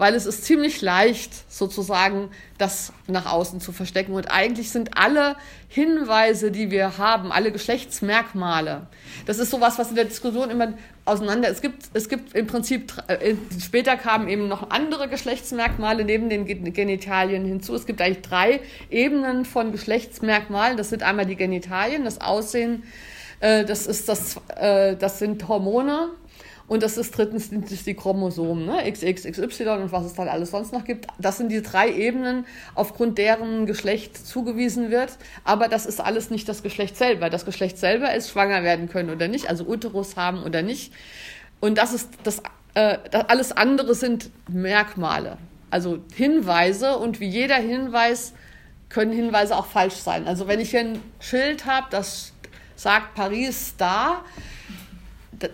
Weil 0.00 0.14
es 0.14 0.24
ist 0.24 0.46
ziemlich 0.46 0.80
leicht, 0.80 1.30
sozusagen 1.52 2.30
das 2.56 2.90
nach 3.06 3.26
außen 3.26 3.60
zu 3.60 3.70
verstecken. 3.70 4.14
Und 4.14 4.30
eigentlich 4.30 4.70
sind 4.70 4.96
alle 4.96 5.36
Hinweise, 5.68 6.50
die 6.50 6.70
wir 6.70 6.96
haben, 6.96 7.30
alle 7.30 7.52
Geschlechtsmerkmale, 7.52 8.86
das 9.26 9.38
ist 9.38 9.50
sowas, 9.50 9.78
was 9.78 9.90
in 9.90 9.96
der 9.96 10.06
Diskussion 10.06 10.48
immer 10.48 10.72
auseinander. 11.04 11.50
Es 11.50 11.60
gibt, 11.60 11.90
es 11.92 12.08
gibt 12.08 12.34
im 12.34 12.46
Prinzip, 12.46 12.94
äh, 13.08 13.34
später 13.62 13.98
kamen 13.98 14.30
eben 14.30 14.48
noch 14.48 14.70
andere 14.70 15.06
Geschlechtsmerkmale 15.06 16.06
neben 16.06 16.30
den 16.30 16.46
Genitalien 16.46 17.44
hinzu. 17.44 17.74
Es 17.74 17.84
gibt 17.84 18.00
eigentlich 18.00 18.22
drei 18.22 18.60
Ebenen 18.88 19.44
von 19.44 19.70
Geschlechtsmerkmalen. 19.70 20.78
Das 20.78 20.88
sind 20.88 21.02
einmal 21.02 21.26
die 21.26 21.36
Genitalien, 21.36 22.04
das 22.04 22.22
Aussehen, 22.22 22.84
äh, 23.40 23.66
das 23.66 23.86
ist 23.86 24.08
das, 24.08 24.40
äh, 24.56 24.96
das 24.96 25.18
sind 25.18 25.46
Hormone, 25.46 26.08
und 26.70 26.84
das 26.84 26.96
ist 26.96 27.18
drittens 27.18 27.48
sind 27.48 27.68
die 27.84 27.94
Chromosomen, 27.94 28.64
ne? 28.64 28.88
XX, 28.92 29.24
XY 29.24 29.70
und 29.70 29.90
was 29.90 30.04
es 30.04 30.14
dann 30.14 30.28
alles 30.28 30.52
sonst 30.52 30.72
noch 30.72 30.84
gibt. 30.84 31.08
Das 31.18 31.36
sind 31.36 31.48
die 31.48 31.62
drei 31.62 31.92
Ebenen, 31.92 32.46
aufgrund 32.76 33.18
deren 33.18 33.66
Geschlecht 33.66 34.16
zugewiesen 34.16 34.88
wird. 34.88 35.10
Aber 35.42 35.66
das 35.66 35.84
ist 35.84 36.00
alles 36.00 36.30
nicht 36.30 36.48
das 36.48 36.62
Geschlecht 36.62 36.96
selber. 36.96 37.28
Das 37.28 37.44
Geschlecht 37.44 37.76
selber 37.76 38.14
ist 38.14 38.30
schwanger 38.30 38.62
werden 38.62 38.88
können 38.88 39.10
oder 39.10 39.26
nicht, 39.26 39.50
also 39.50 39.64
Uterus 39.66 40.16
haben 40.16 40.44
oder 40.44 40.62
nicht. 40.62 40.92
Und 41.58 41.76
das 41.76 41.92
ist 41.92 42.08
das, 42.22 42.40
äh, 42.74 42.98
das 43.10 43.28
alles 43.28 43.50
andere 43.50 43.96
sind 43.96 44.30
Merkmale, 44.48 45.38
also 45.72 45.98
Hinweise. 46.14 46.98
Und 46.98 47.18
wie 47.18 47.28
jeder 47.28 47.56
Hinweis 47.56 48.32
können 48.90 49.10
Hinweise 49.10 49.56
auch 49.56 49.66
falsch 49.66 49.94
sein. 49.94 50.28
Also 50.28 50.46
wenn 50.46 50.60
ich 50.60 50.70
hier 50.70 50.80
ein 50.82 51.02
Schild 51.18 51.66
habe, 51.66 51.88
das 51.90 52.32
sagt 52.76 53.16
Paris 53.16 53.74
da, 53.76 54.22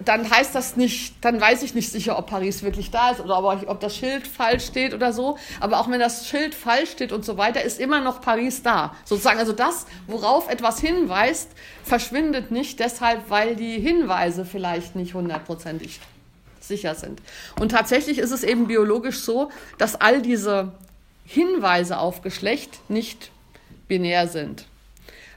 dann 0.04 0.28
heißt 0.28 0.54
das 0.54 0.76
nicht, 0.76 1.14
dann 1.20 1.40
weiß 1.40 1.62
ich 1.62 1.74
nicht 1.74 1.90
sicher, 1.90 2.18
ob 2.18 2.26
Paris 2.28 2.62
wirklich 2.62 2.90
da 2.90 3.10
ist 3.10 3.20
oder 3.20 3.38
ob, 3.38 3.68
ob 3.68 3.80
das 3.80 3.96
Schild 3.96 4.26
falsch 4.26 4.66
steht 4.66 4.94
oder 4.94 5.12
so. 5.12 5.38
Aber 5.60 5.80
auch 5.80 5.88
wenn 5.90 6.00
das 6.00 6.26
Schild 6.26 6.54
falsch 6.54 6.90
steht 6.90 7.12
und 7.12 7.24
so 7.24 7.36
weiter, 7.36 7.62
ist 7.62 7.78
immer 7.78 8.00
noch 8.00 8.20
Paris 8.20 8.62
da. 8.62 8.94
Sozusagen, 9.04 9.38
also 9.38 9.52
das, 9.52 9.86
worauf 10.06 10.48
etwas 10.48 10.80
hinweist, 10.80 11.50
verschwindet 11.84 12.50
nicht 12.50 12.80
deshalb, 12.80 13.30
weil 13.30 13.54
die 13.54 13.78
Hinweise 13.78 14.44
vielleicht 14.44 14.96
nicht 14.96 15.14
hundertprozentig 15.14 16.00
sicher 16.60 16.94
sind. 16.94 17.22
Und 17.60 17.70
tatsächlich 17.70 18.18
ist 18.18 18.32
es 18.32 18.42
eben 18.42 18.66
biologisch 18.66 19.20
so, 19.20 19.50
dass 19.78 19.94
all 19.94 20.20
diese 20.20 20.72
Hinweise 21.24 21.98
auf 21.98 22.22
Geschlecht 22.22 22.80
nicht 22.88 23.30
binär 23.88 24.26
sind. 24.26 24.66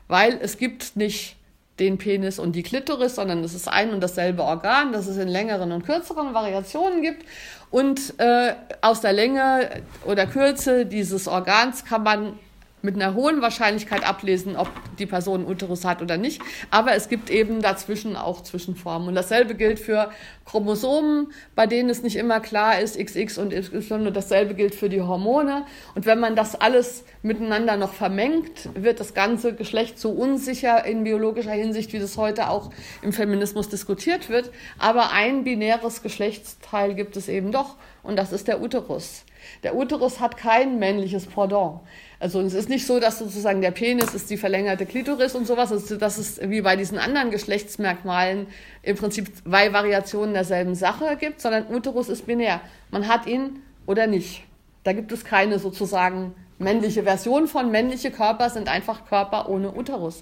Weil 0.08 0.40
es 0.42 0.58
gibt 0.58 0.96
nicht 0.96 1.36
den 1.80 1.98
Penis 1.98 2.40
und 2.40 2.54
die 2.54 2.64
Klitoris, 2.64 3.16
sondern 3.16 3.44
es 3.44 3.54
ist 3.54 3.68
ein 3.68 3.92
und 3.92 4.02
dasselbe 4.02 4.44
Organ, 4.44 4.92
das 4.92 5.08
es 5.08 5.18
in 5.18 5.28
längeren 5.28 5.72
und 5.72 5.86
kürzeren 5.86 6.34
Variationen 6.34 7.02
gibt. 7.02 7.26
Und 7.72 8.20
äh, 8.20 8.54
aus 8.82 9.02
der 9.02 9.14
Länge 9.14 9.70
oder 10.06 10.26
Kürze 10.26 10.86
dieses 10.86 11.28
Organs 11.28 11.86
kann 11.86 12.04
man 12.04 12.40
mit 12.82 12.96
einer 12.96 13.14
hohen 13.14 13.42
Wahrscheinlichkeit 13.42 14.08
ablesen, 14.08 14.56
ob 14.56 14.70
die 14.98 15.06
Person 15.06 15.46
Uterus 15.46 15.86
hat 15.86 16.02
oder 16.02 16.18
nicht. 16.18 16.42
Aber 16.72 16.94
es 16.94 17.10
gibt 17.10 17.30
eben 17.30 17.62
dazwischen 17.62 18.16
auch 18.16 18.44
Zwischenformen. 18.44 19.10
Und 19.10 19.16
dasselbe 19.16 19.56
gilt 19.56 19.80
für 19.80 20.12
Chromosomen, 20.46 21.32
bei 21.56 21.68
denen 21.68 21.90
es 21.90 22.04
nicht 22.04 22.16
immer 22.16 22.40
klar 22.40 22.80
ist, 22.80 22.98
XX 22.98 23.38
und 23.38 23.54
Y. 23.54 24.08
Und 24.08 24.16
dasselbe 24.16 24.54
gilt 24.54 24.76
für 24.76 24.90
die 24.90 25.02
Hormone. 25.02 25.66
Und 25.96 26.06
wenn 26.06 26.20
man 26.20 26.36
das 26.36 26.56
alles 26.56 27.04
miteinander 27.22 27.78
noch 27.78 27.94
vermengt, 27.94 28.70
wird 28.74 29.00
das 29.00 29.14
ganze 29.14 29.54
Geschlecht 29.54 30.00
so 30.00 30.12
unsicher 30.12 30.86
in 30.86 31.04
biologischer 31.04 31.52
Hinsicht, 31.52 31.94
wie 31.94 32.00
das 32.00 32.18
heute 32.18 32.50
auch 32.50 32.72
im 33.02 33.14
Feminismus 33.14 33.70
diskutiert 33.70 34.30
wird. 34.30 34.52
Aber 34.78 35.12
ein 35.12 35.44
binäres 35.44 36.02
Geschlechtsteil 36.02 36.96
gibt 36.96 37.18
es 37.18 37.28
eben 37.28 37.52
doch. 37.52 37.76
Und 38.04 38.18
das 38.18 38.32
ist 38.32 38.48
der 38.48 38.62
Uterus. 38.62 39.24
Der 39.64 39.76
Uterus 39.76 40.20
hat 40.20 40.38
kein 40.38 40.80
männliches 40.80 41.26
Pendant. 41.26 41.82
Also 42.20 42.42
es 42.42 42.54
ist 42.54 42.70
nicht 42.70 42.86
so, 42.86 43.00
dass 43.00 43.20
sozusagen 43.20 43.62
der 43.62 43.72
Penis 43.72 44.14
ist 44.14 44.30
die 44.30 44.38
verlängerte 44.38 44.86
Klitoris 44.86 45.36
und 45.36 45.48
sowas. 45.48 45.70
Das 46.00 46.18
ist 46.18 46.50
wie 46.50 46.62
bei 46.62 46.76
diesen 46.76 46.98
anderen 46.98 47.32
Geschlechtsmerkmalen 47.32 48.48
im 48.84 48.98
Prinzip 48.98 49.36
zwei 49.38 49.72
Variationen 49.72 50.34
derselben 50.34 50.76
Sache 50.76 51.18
gibt, 51.18 51.40
sondern 51.42 51.68
Uterus 51.74 52.10
ist 52.10 52.26
binär. 52.26 52.62
Man 52.92 53.08
hat 53.08 53.26
ihn 53.26 53.62
oder 53.86 54.08
nicht. 54.08 54.44
Da 54.84 54.94
gibt 54.94 55.12
es 55.12 55.24
keine 55.24 55.60
sozusagen 55.60 56.34
männliche 56.58 57.04
Version 57.04 57.48
von. 57.48 57.72
Männliche 57.72 58.12
Körper 58.12 58.50
sind 58.50 58.68
einfach 58.68 59.06
Körper 59.06 59.50
ohne 59.50 59.74
Uterus. 59.74 60.20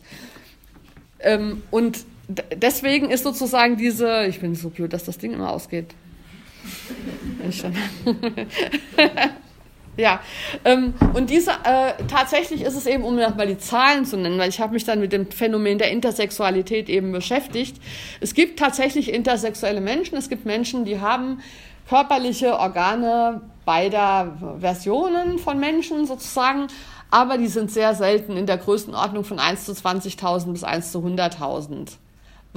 Ähm, 1.20 1.64
und 1.72 2.06
deswegen 2.28 3.10
ist 3.10 3.24
sozusagen 3.24 3.78
diese, 3.78 4.26
ich 4.26 4.40
bin 4.40 4.56
so 4.56 4.70
blöd, 4.70 4.94
dass 4.94 5.04
das 5.04 5.18
Ding 5.18 5.34
immer 5.34 5.52
ausgeht. 5.52 5.94
Ja, 9.98 10.20
ähm, 10.64 10.94
und 11.16 11.32
diese, 11.32 11.50
äh, 11.50 11.94
tatsächlich 12.08 12.62
ist 12.62 12.76
es 12.76 12.86
eben, 12.86 13.04
um 13.04 13.16
nochmal 13.16 13.48
die 13.48 13.58
Zahlen 13.58 14.06
zu 14.06 14.16
nennen, 14.16 14.38
weil 14.38 14.50
ich 14.50 14.60
habe 14.60 14.74
mich 14.74 14.84
dann 14.84 15.00
mit 15.00 15.12
dem 15.12 15.32
Phänomen 15.32 15.80
der 15.80 15.90
Intersexualität 15.90 16.88
eben 16.88 17.12
beschäftigt. 17.12 17.82
Es 18.22 18.36
gibt 18.36 18.60
tatsächlich 18.60 19.12
intersexuelle 19.12 19.82
Menschen, 19.82 20.16
es 20.16 20.30
gibt 20.30 20.46
Menschen, 20.46 20.86
die 20.86 21.00
haben 21.00 21.42
körperliche 21.90 22.60
Organe 22.60 23.42
beider 23.66 24.38
Versionen 24.60 25.40
von 25.40 25.60
Menschen 25.60 26.06
sozusagen, 26.06 26.68
aber 27.10 27.40
die 27.40 27.48
sind 27.48 27.72
sehr 27.72 27.96
selten 27.96 28.38
in 28.38 28.46
der 28.46 28.58
Größenordnung 28.58 29.24
von 29.24 29.40
1 29.40 29.66
zu 29.66 29.72
20.000 29.72 30.52
bis 30.52 30.64
1 30.64 30.92
zu 30.92 31.00
100.000. 31.00 31.98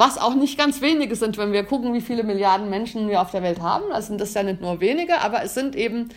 Was 0.01 0.17
auch 0.17 0.35
nicht 0.35 0.57
ganz 0.57 0.81
wenige 0.81 1.15
sind, 1.15 1.37
wenn 1.37 1.53
wir 1.53 1.63
gucken, 1.63 1.93
wie 1.93 2.01
viele 2.01 2.23
Milliarden 2.23 2.71
Menschen 2.71 3.11
wir 3.11 3.21
auf 3.21 3.33
der 3.33 3.43
Welt 3.43 3.61
haben. 3.61 3.85
Das 3.91 4.07
sind 4.07 4.19
das 4.19 4.33
ja 4.33 4.43
nicht 4.43 4.63
nur 4.63 4.81
wenige, 4.81 5.21
aber 5.21 5.43
es 5.43 5.53
sind 5.53 5.77
eben 5.77 6.09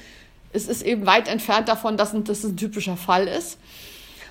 es 0.54 0.70
ist 0.70 0.84
eben 0.84 1.06
weit 1.06 1.28
entfernt 1.28 1.68
davon, 1.68 1.98
dass 1.98 2.14
das 2.24 2.46
ein 2.46 2.56
typischer 2.56 2.96
Fall 2.96 3.28
ist. 3.28 3.60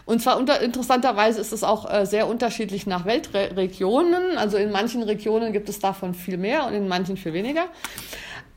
Und 0.06 0.22
zwar 0.22 0.38
unter, 0.38 0.60
interessanterweise 0.62 1.38
ist 1.38 1.52
es 1.52 1.64
auch 1.64 1.92
äh, 1.92 2.06
sehr 2.06 2.28
unterschiedlich 2.28 2.86
nach 2.86 3.04
Weltregionen. 3.04 4.38
Also 4.38 4.56
in 4.56 4.72
manchen 4.72 5.02
Regionen 5.02 5.52
gibt 5.52 5.68
es 5.68 5.80
davon 5.80 6.14
viel 6.14 6.38
mehr 6.38 6.66
und 6.66 6.72
in 6.72 6.88
manchen 6.88 7.18
viel 7.18 7.34
weniger. 7.34 7.66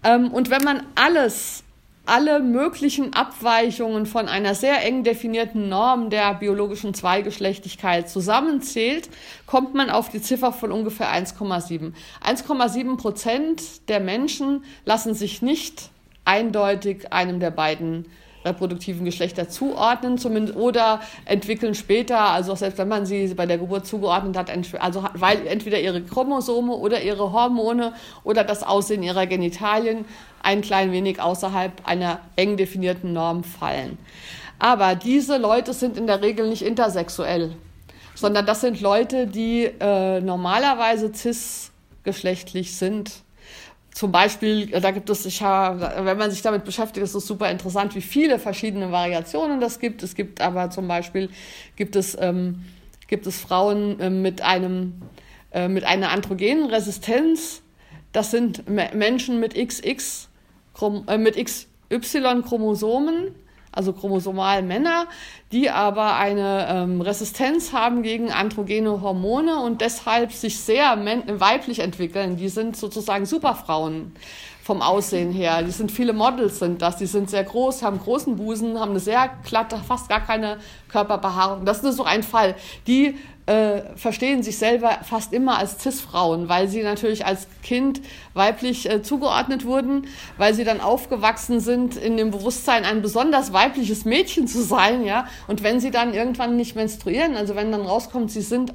Ähm, 0.01 0.31
und 0.31 0.49
wenn 0.49 0.63
man 0.63 0.83
alles, 0.95 1.64
alle 2.05 2.39
möglichen 2.39 3.13
Abweichungen 3.13 4.05
von 4.05 4.27
einer 4.27 4.55
sehr 4.55 4.83
eng 4.83 5.03
definierten 5.03 5.69
Norm 5.69 6.09
der 6.09 6.33
biologischen 6.35 6.93
Zweigeschlechtigkeit 6.93 8.09
zusammenzählt, 8.09 9.09
kommt 9.45 9.73
man 9.73 9.89
auf 9.89 10.09
die 10.09 10.21
Ziffer 10.21 10.53
von 10.53 10.71
ungefähr 10.71 11.09
1,7. 11.09 11.93
1,7 12.23 12.97
Prozent 12.97 13.89
der 13.89 13.99
Menschen 13.99 14.63
lassen 14.85 15.13
sich 15.13 15.41
nicht 15.41 15.89
eindeutig 16.25 17.11
einem 17.13 17.39
der 17.39 17.51
beiden 17.51 18.05
reproduktiven 18.45 19.03
Geschlechter 19.03 19.49
zuordnen, 19.49 20.17
zumindest 20.17 20.57
oder 20.57 21.01
entwickeln 21.25 21.75
später, 21.75 22.19
also 22.19 22.55
selbst 22.55 22.77
wenn 22.77 22.87
man 22.87 23.05
sie 23.05 23.33
bei 23.33 23.45
der 23.45 23.57
Geburt 23.57 23.85
zugeordnet 23.85 24.37
hat, 24.37 24.49
also 24.79 25.03
weil 25.13 25.47
entweder 25.47 25.79
ihre 25.79 26.01
Chromosome 26.01 26.73
oder 26.73 27.01
ihre 27.01 27.33
Hormone 27.33 27.93
oder 28.23 28.43
das 28.43 28.63
Aussehen 28.63 29.03
ihrer 29.03 29.25
Genitalien 29.25 30.05
ein 30.43 30.61
klein 30.61 30.91
wenig 30.91 31.19
außerhalb 31.19 31.71
einer 31.85 32.19
eng 32.35 32.55
definierten 32.55 33.13
Norm 33.13 33.43
fallen. 33.43 33.97
Aber 34.59 34.95
diese 34.95 35.37
Leute 35.37 35.73
sind 35.73 35.97
in 35.97 36.07
der 36.07 36.21
Regel 36.21 36.47
nicht 36.47 36.61
intersexuell, 36.61 37.55
sondern 38.13 38.45
das 38.45 38.61
sind 38.61 38.79
Leute, 38.79 39.27
die 39.27 39.65
äh, 39.79 40.21
normalerweise 40.21 41.11
cisgeschlechtlich 41.11 42.77
sind 42.77 43.24
zum 43.95 44.11
Beispiel, 44.11 44.67
da 44.67 44.91
gibt 44.91 45.09
es, 45.09 45.25
ich 45.25 45.41
habe, 45.41 45.89
wenn 46.05 46.17
man 46.17 46.29
sich 46.29 46.41
damit 46.41 46.65
beschäftigt, 46.65 47.01
ist 47.01 47.15
es 47.15 47.25
super 47.25 47.49
interessant, 47.49 47.95
wie 47.95 48.01
viele 48.01 48.39
verschiedene 48.39 48.91
Variationen 48.91 49.61
das 49.61 49.79
gibt. 49.79 50.03
Es 50.03 50.15
gibt 50.15 50.41
aber 50.41 50.69
zum 50.69 50.85
Beispiel, 50.89 51.29
gibt 51.77 51.95
es, 51.95 52.17
ähm, 52.19 52.65
gibt 53.07 53.25
es 53.25 53.39
Frauen 53.39 53.97
äh, 54.01 54.09
mit 54.09 54.41
einem, 54.41 54.95
äh, 55.53 55.69
mit 55.69 55.85
einer 55.85 56.09
androgenen 56.09 56.65
Resistenz. 56.65 57.61
Das 58.11 58.31
sind 58.31 58.67
Menschen 58.67 59.39
mit 59.39 59.55
XX, 59.55 60.27
äh, 61.07 61.17
mit 61.17 61.37
XY-Chromosomen 61.37 63.33
also 63.75 63.93
chromosomal 63.93 64.63
Männer, 64.63 65.07
die 65.51 65.69
aber 65.69 66.15
eine 66.15 66.67
ähm, 66.69 67.01
Resistenz 67.01 67.73
haben 67.73 68.01
gegen 68.01 68.31
androgene 68.31 69.01
Hormone 69.01 69.61
und 69.61 69.81
deshalb 69.81 70.31
sich 70.31 70.59
sehr 70.59 70.97
weiblich 71.27 71.79
entwickeln. 71.79 72.37
Die 72.37 72.49
sind 72.49 72.75
sozusagen 72.75 73.25
Superfrauen 73.25 74.13
vom 74.65 74.81
Aussehen 74.81 75.31
her. 75.31 75.61
Die 75.61 75.69
sind 75.69 75.91
viele 75.91 76.11
Models 76.11 76.57
sind 76.57 76.81
das. 76.81 76.97
Die 76.97 77.05
sind 77.05 77.29
sehr 77.29 77.43
groß, 77.43 77.83
haben 77.83 77.99
großen 77.99 78.35
Busen, 78.35 78.79
haben 78.79 78.91
eine 78.91 78.99
sehr 78.99 79.29
glatte, 79.47 79.77
fast 79.77 80.09
gar 80.09 80.21
keine 80.21 80.57
Körperbehaarung. 80.89 81.65
Das 81.65 81.83
ist 81.83 81.97
so 81.97 82.03
ein 82.03 82.23
Fall. 82.23 82.55
Die 82.87 83.15
äh, 83.45 83.81
verstehen 83.95 84.41
sich 84.41 84.57
selber 84.57 84.97
fast 85.03 85.33
immer 85.33 85.59
als 85.59 85.83
Cis-Frauen, 85.83 86.49
weil 86.49 86.67
sie 86.67 86.81
natürlich 86.81 87.27
als 87.27 87.45
Kind 87.61 88.01
weiblich 88.33 88.89
äh, 88.89 89.03
zugeordnet 89.03 89.65
wurden, 89.65 90.07
weil 90.39 90.55
sie 90.55 90.63
dann 90.63 90.81
aufgewachsen 90.81 91.59
sind 91.59 91.95
in 91.95 92.17
dem 92.17 92.31
Bewusstsein, 92.31 92.85
ein 92.85 93.03
besonders 93.03 93.53
weibliches 93.53 94.03
Mädchen 94.03 94.47
zu 94.47 94.63
sein, 94.63 95.05
ja. 95.05 95.27
Und 95.47 95.61
wenn 95.61 95.79
sie 95.79 95.91
dann 95.91 96.15
irgendwann 96.15 96.55
nicht 96.55 96.75
menstruieren, 96.75 97.35
also 97.35 97.55
wenn 97.55 97.71
dann 97.71 97.81
rauskommt, 97.81 98.31
sie 98.31 98.41
sind 98.41 98.73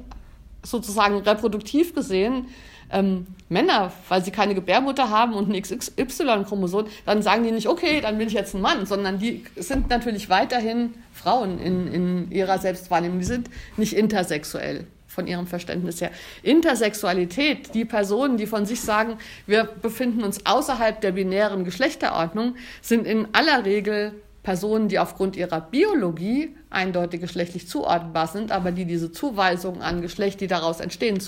sozusagen 0.63 1.17
reproduktiv 1.17 1.93
gesehen 1.93 2.47
ähm, 2.91 3.27
Männer, 3.49 3.91
weil 4.07 4.23
sie 4.23 4.31
keine 4.31 4.55
Gebärmutter 4.55 5.09
haben 5.09 5.33
und 5.33 5.49
ein 5.49 5.61
XY-Chromosom, 5.61 6.85
dann 7.05 7.21
sagen 7.21 7.43
die 7.43 7.51
nicht, 7.51 7.67
okay, 7.67 8.01
dann 8.01 8.17
bin 8.17 8.27
ich 8.27 8.33
jetzt 8.33 8.55
ein 8.55 8.61
Mann, 8.61 8.85
sondern 8.85 9.19
die 9.19 9.43
sind 9.55 9.89
natürlich 9.89 10.29
weiterhin 10.29 10.93
Frauen 11.13 11.59
in, 11.59 11.93
in 11.93 12.31
ihrer 12.31 12.57
Selbstwahrnehmung. 12.59 13.19
Die 13.19 13.25
sind 13.25 13.49
nicht 13.77 13.93
intersexuell 13.93 14.87
von 15.07 15.27
ihrem 15.27 15.45
Verständnis 15.45 15.99
her. 15.99 16.11
Intersexualität, 16.41 17.73
die 17.73 17.83
Personen, 17.83 18.37
die 18.37 18.47
von 18.47 18.65
sich 18.65 18.81
sagen, 18.81 19.17
wir 19.45 19.65
befinden 19.65 20.23
uns 20.23 20.45
außerhalb 20.45 21.01
der 21.01 21.11
binären 21.11 21.65
Geschlechterordnung, 21.65 22.55
sind 22.81 23.05
in 23.05 23.27
aller 23.33 23.65
Regel 23.65 24.13
Personen, 24.43 24.87
die 24.87 24.97
aufgrund 24.97 25.35
ihrer 25.35 25.61
Biologie 25.61 26.55
eindeutig 26.69 27.21
geschlechtlich 27.21 27.67
zuordnenbar 27.67 28.27
sind, 28.27 28.51
aber 28.51 28.71
die 28.71 28.85
diese 28.85 29.11
Zuweisungen 29.11 29.81
an 29.81 30.01
Geschlecht, 30.01 30.41
die 30.41 30.47
daraus 30.47 30.79
entstehen, 30.79 31.19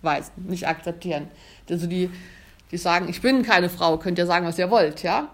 zurückweisen, 0.00 0.32
nicht 0.46 0.66
akzeptieren. 0.66 1.28
Also 1.70 1.86
die, 1.86 2.10
die 2.70 2.76
sagen, 2.76 3.08
ich 3.08 3.20
bin 3.20 3.42
keine 3.42 3.68
Frau, 3.68 3.98
könnt 3.98 4.18
ihr 4.18 4.26
sagen, 4.26 4.46
was 4.46 4.58
ihr 4.58 4.70
wollt, 4.70 5.02
ja. 5.02 5.28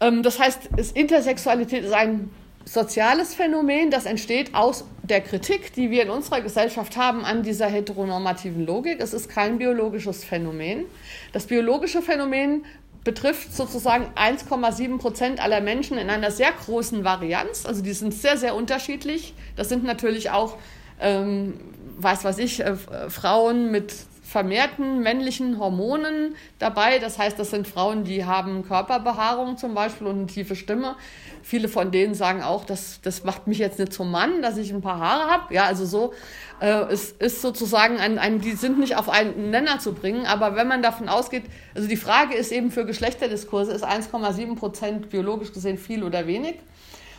Ähm, 0.00 0.22
das 0.22 0.38
heißt, 0.38 0.70
Intersexualität 0.94 1.84
ist 1.84 1.92
ein 1.92 2.30
soziales 2.64 3.34
Phänomen, 3.34 3.90
das 3.90 4.04
entsteht 4.04 4.54
aus 4.54 4.84
der 5.02 5.22
Kritik, 5.22 5.72
die 5.72 5.90
wir 5.90 6.02
in 6.02 6.10
unserer 6.10 6.42
Gesellschaft 6.42 6.96
haben 6.98 7.24
an 7.24 7.42
dieser 7.42 7.66
heteronormativen 7.66 8.66
Logik. 8.66 9.00
Es 9.00 9.14
ist 9.14 9.30
kein 9.30 9.56
biologisches 9.56 10.22
Phänomen. 10.22 10.84
Das 11.32 11.46
biologische 11.46 12.02
Phänomen 12.02 12.64
betrifft 13.04 13.56
sozusagen 13.56 14.04
1,7 14.16 14.98
Prozent 14.98 15.42
aller 15.42 15.62
Menschen 15.62 15.96
in 15.96 16.10
einer 16.10 16.30
sehr 16.30 16.52
großen 16.52 17.04
Varianz. 17.04 17.64
Also 17.64 17.82
die 17.82 17.94
sind 17.94 18.12
sehr, 18.12 18.36
sehr 18.36 18.54
unterschiedlich. 18.54 19.32
Das 19.56 19.70
sind 19.70 19.82
natürlich 19.82 20.28
auch, 20.28 20.58
ähm, 21.00 21.54
weiß 21.98 22.24
was 22.24 22.38
ich, 22.38 22.60
äh, 22.60 22.76
Frauen 23.08 23.70
mit 23.70 23.94
vermehrten 24.28 25.02
männlichen 25.02 25.58
Hormonen 25.58 26.34
dabei. 26.58 26.98
Das 26.98 27.18
heißt, 27.18 27.38
das 27.38 27.50
sind 27.50 27.66
Frauen, 27.66 28.04
die 28.04 28.26
haben 28.26 28.62
Körperbehaarung 28.62 29.56
zum 29.56 29.72
Beispiel 29.72 30.06
und 30.06 30.18
eine 30.18 30.26
tiefe 30.26 30.54
Stimme. 30.54 30.96
Viele 31.42 31.66
von 31.66 31.90
denen 31.90 32.12
sagen 32.12 32.42
auch, 32.42 32.66
das, 32.66 33.00
das 33.00 33.24
macht 33.24 33.46
mich 33.46 33.56
jetzt 33.56 33.78
nicht 33.78 33.90
zum 33.90 34.10
Mann, 34.10 34.42
dass 34.42 34.58
ich 34.58 34.70
ein 34.70 34.82
paar 34.82 34.98
Haare 34.98 35.30
habe. 35.30 35.54
Ja, 35.54 35.64
also 35.64 35.86
so 35.86 36.12
äh, 36.60 36.92
es 36.92 37.12
ist 37.12 37.40
sozusagen 37.40 37.96
ein, 37.96 38.18
ein, 38.18 38.42
die 38.42 38.52
sind 38.52 38.78
nicht 38.78 38.96
auf 38.96 39.08
einen 39.08 39.48
Nenner 39.50 39.78
zu 39.78 39.94
bringen. 39.94 40.26
Aber 40.26 40.56
wenn 40.56 40.68
man 40.68 40.82
davon 40.82 41.08
ausgeht, 41.08 41.44
also 41.74 41.88
die 41.88 41.96
Frage 41.96 42.34
ist 42.34 42.52
eben 42.52 42.70
für 42.70 42.84
Geschlechterdiskurse, 42.84 43.72
ist 43.72 43.84
1,7 43.84 44.56
Prozent 44.56 45.08
biologisch 45.08 45.54
gesehen 45.54 45.78
viel 45.78 46.02
oder 46.02 46.26
wenig? 46.26 46.56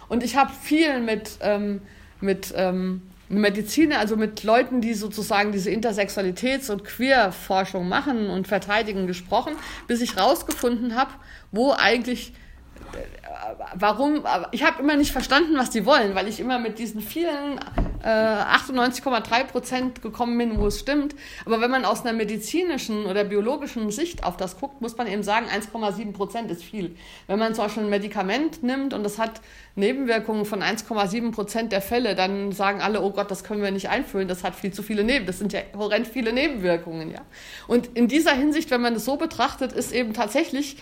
Und 0.10 0.24
ich 0.24 0.36
habe 0.36 0.52
viel 0.62 1.00
mit, 1.00 1.40
ähm, 1.42 1.82
mit 2.22 2.54
ähm, 2.56 3.09
Mediziner, 3.30 4.00
also 4.00 4.18
mit 4.18 4.44
Leuten, 4.44 4.82
die 4.82 4.96
sozusagen 4.96 5.52
diese 5.52 5.70
Intersexualitäts- 5.70 6.72
und 6.72 6.84
Queer-Forschung 6.84 7.88
machen 7.88 8.30
und 8.30 8.48
verteidigen, 8.48 9.06
gesprochen, 9.06 9.54
bis 9.88 10.02
ich 10.02 10.18
rausgefunden 10.18 10.96
habe, 10.96 11.12
wo 11.52 11.72
eigentlich 11.72 12.34
warum, 13.76 14.24
ich 14.52 14.64
habe 14.64 14.82
immer 14.82 14.96
nicht 14.96 15.12
verstanden, 15.12 15.58
was 15.58 15.70
die 15.70 15.86
wollen, 15.86 16.16
weil 16.16 16.28
ich 16.28 16.40
immer 16.40 16.60
mit 16.60 16.80
diesen 16.80 17.02
vielen 17.02 17.60
äh, 18.04 18.08
98,3 18.08 19.44
Prozent 19.46 20.02
gekommen 20.02 20.38
bin, 20.38 20.60
wo 20.60 20.68
es 20.68 20.80
stimmt. 20.80 21.16
Aber 21.46 21.62
wenn 21.62 21.72
man 21.72 21.86
aus 21.86 22.02
einer 22.02 22.14
medizinischen 22.14 23.06
oder 23.06 23.24
biologischen 23.24 23.92
Sicht 23.92 24.24
auf 24.24 24.38
das 24.38 24.60
guckt, 24.60 24.82
muss 24.82 24.98
man 24.98 25.08
eben 25.08 25.24
sagen, 25.24 25.48
1,7 25.48 26.14
Prozent 26.14 26.52
ist 26.52 26.64
viel. 26.64 26.96
Wenn 27.28 27.40
man 27.40 27.54
zum 27.54 27.66
Beispiel 27.66 27.84
ein 27.84 27.90
Medikament 27.90 28.64
nimmt 28.64 28.94
und 28.94 29.04
das 29.04 29.18
hat 29.18 29.42
Nebenwirkungen 29.76 30.46
von 30.46 30.62
1,7 30.62 31.32
Prozent 31.32 31.72
der 31.72 31.82
Fälle, 31.82 32.16
dann 32.16 32.52
sagen 32.52 32.82
alle, 32.82 33.02
oh 33.02 33.12
Gott, 33.12 33.32
das 33.32 33.44
können 33.44 33.62
wir 33.62 33.72
nicht 33.72 33.90
einfüllen, 33.90 34.28
das 34.28 34.44
hat 34.44 34.56
viel 34.56 34.72
zu 34.72 34.84
viele 34.84 35.04
Nebenwirkungen. 35.04 35.28
Das 35.28 35.40
sind 35.40 35.54
ja 35.54 35.62
horrend 35.76 36.08
viele 36.08 36.34
Nebenwirkungen, 36.34 37.12
ja. 37.12 37.22
Und 37.68 37.88
in 37.96 38.08
dieser 38.08 38.34
Hinsicht, 38.34 38.72
wenn 38.72 38.82
man 38.82 38.96
es 38.96 39.06
so 39.06 39.18
betrachtet, 39.18 39.74
ist 39.74 39.92
eben 39.92 40.14
tatsächlich 40.14 40.78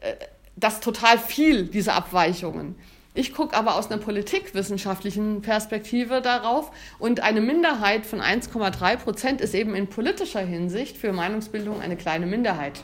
äh, 0.00 0.14
das 0.58 0.80
total 0.80 1.18
viel, 1.18 1.64
diese 1.64 1.92
Abweichungen. 1.92 2.74
Ich 3.14 3.34
gucke 3.34 3.56
aber 3.56 3.74
aus 3.74 3.90
einer 3.90 4.00
politikwissenschaftlichen 4.00 5.42
Perspektive 5.42 6.20
darauf 6.20 6.70
und 6.98 7.20
eine 7.20 7.40
Minderheit 7.40 8.06
von 8.06 8.20
1,3 8.20 8.96
Prozent 8.96 9.40
ist 9.40 9.54
eben 9.54 9.74
in 9.74 9.88
politischer 9.88 10.40
Hinsicht 10.40 10.96
für 10.96 11.12
Meinungsbildung 11.12 11.80
eine 11.80 11.96
kleine 11.96 12.26
Minderheit. 12.26 12.80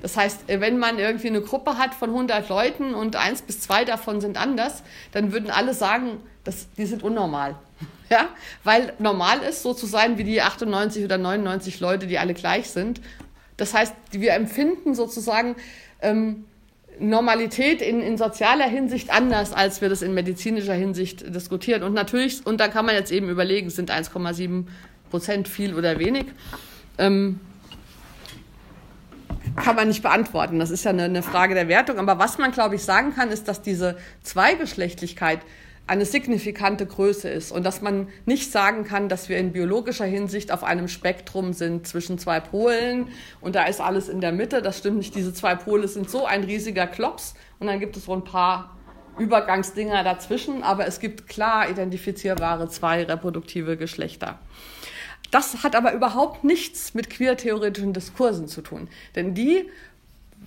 Das 0.00 0.16
heißt, 0.16 0.44
wenn 0.46 0.78
man 0.78 0.98
irgendwie 0.98 1.28
eine 1.28 1.40
Gruppe 1.40 1.78
hat 1.78 1.94
von 1.94 2.10
100 2.10 2.48
Leuten 2.48 2.94
und 2.94 3.16
eins 3.16 3.42
bis 3.42 3.60
zwei 3.60 3.84
davon 3.84 4.20
sind 4.20 4.36
anders, 4.36 4.82
dann 5.12 5.32
würden 5.32 5.50
alle 5.50 5.74
sagen, 5.74 6.20
dass, 6.44 6.70
die 6.72 6.86
sind 6.86 7.02
unnormal. 7.02 7.56
Ja? 8.10 8.28
Weil 8.64 8.92
normal 8.98 9.40
ist, 9.40 9.62
so 9.62 9.72
zu 9.72 9.86
sein 9.86 10.18
wie 10.18 10.24
die 10.24 10.42
98 10.42 11.04
oder 11.04 11.16
99 11.16 11.80
Leute, 11.80 12.06
die 12.06 12.18
alle 12.18 12.34
gleich 12.34 12.68
sind. 12.68 13.00
Das 13.56 13.72
heißt, 13.72 13.94
wir 14.10 14.34
empfinden 14.34 14.94
sozusagen 14.94 15.56
ähm, 16.02 16.44
Normalität 16.98 17.82
in, 17.82 18.00
in 18.00 18.16
sozialer 18.16 18.68
Hinsicht 18.68 19.10
anders, 19.10 19.52
als 19.52 19.80
wir 19.80 19.88
das 19.88 20.02
in 20.02 20.14
medizinischer 20.14 20.74
Hinsicht 20.74 21.34
diskutieren. 21.34 21.82
Und 21.82 21.92
natürlich, 21.92 22.46
und 22.46 22.60
da 22.60 22.68
kann 22.68 22.86
man 22.86 22.94
jetzt 22.94 23.10
eben 23.10 23.28
überlegen, 23.28 23.70
sind 23.70 23.90
1,7 23.90 24.64
Prozent 25.10 25.48
viel 25.48 25.74
oder 25.74 25.98
wenig. 25.98 26.26
Ähm, 26.98 27.40
kann 29.56 29.76
man 29.76 29.88
nicht 29.88 30.02
beantworten. 30.02 30.58
Das 30.58 30.70
ist 30.70 30.84
ja 30.84 30.90
eine, 30.90 31.04
eine 31.04 31.22
Frage 31.22 31.54
der 31.54 31.68
Wertung. 31.68 31.98
Aber 31.98 32.18
was 32.18 32.38
man, 32.38 32.50
glaube 32.50 32.76
ich, 32.76 32.82
sagen 32.82 33.14
kann, 33.14 33.30
ist, 33.30 33.46
dass 33.46 33.62
diese 33.62 33.96
Zweigeschlechtlichkeit 34.22 35.40
eine 35.86 36.06
signifikante 36.06 36.86
Größe 36.86 37.28
ist 37.28 37.52
und 37.52 37.64
dass 37.64 37.82
man 37.82 38.08
nicht 38.24 38.50
sagen 38.50 38.84
kann, 38.84 39.08
dass 39.08 39.28
wir 39.28 39.36
in 39.36 39.52
biologischer 39.52 40.06
Hinsicht 40.06 40.50
auf 40.50 40.64
einem 40.64 40.88
Spektrum 40.88 41.52
sind 41.52 41.86
zwischen 41.86 42.18
zwei 42.18 42.40
Polen 42.40 43.08
und 43.42 43.54
da 43.54 43.64
ist 43.64 43.80
alles 43.80 44.08
in 44.08 44.20
der 44.20 44.32
Mitte. 44.32 44.62
Das 44.62 44.78
stimmt 44.78 44.96
nicht. 44.96 45.14
Diese 45.14 45.34
zwei 45.34 45.54
Pole 45.54 45.86
sind 45.86 46.08
so 46.08 46.24
ein 46.24 46.44
riesiger 46.44 46.86
Klops 46.86 47.34
und 47.58 47.66
dann 47.66 47.80
gibt 47.80 47.96
es 47.96 48.06
so 48.06 48.14
ein 48.14 48.24
paar 48.24 48.76
Übergangsdinger 49.18 50.02
dazwischen, 50.02 50.62
aber 50.62 50.86
es 50.86 51.00
gibt 51.00 51.28
klar 51.28 51.68
identifizierbare 51.68 52.68
zwei 52.68 53.04
reproduktive 53.04 53.76
Geschlechter. 53.76 54.38
Das 55.30 55.62
hat 55.62 55.76
aber 55.76 55.92
überhaupt 55.92 56.44
nichts 56.44 56.94
mit 56.94 57.10
queer-theoretischen 57.10 57.92
Diskursen 57.92 58.48
zu 58.48 58.62
tun, 58.62 58.88
denn 59.16 59.34
die 59.34 59.68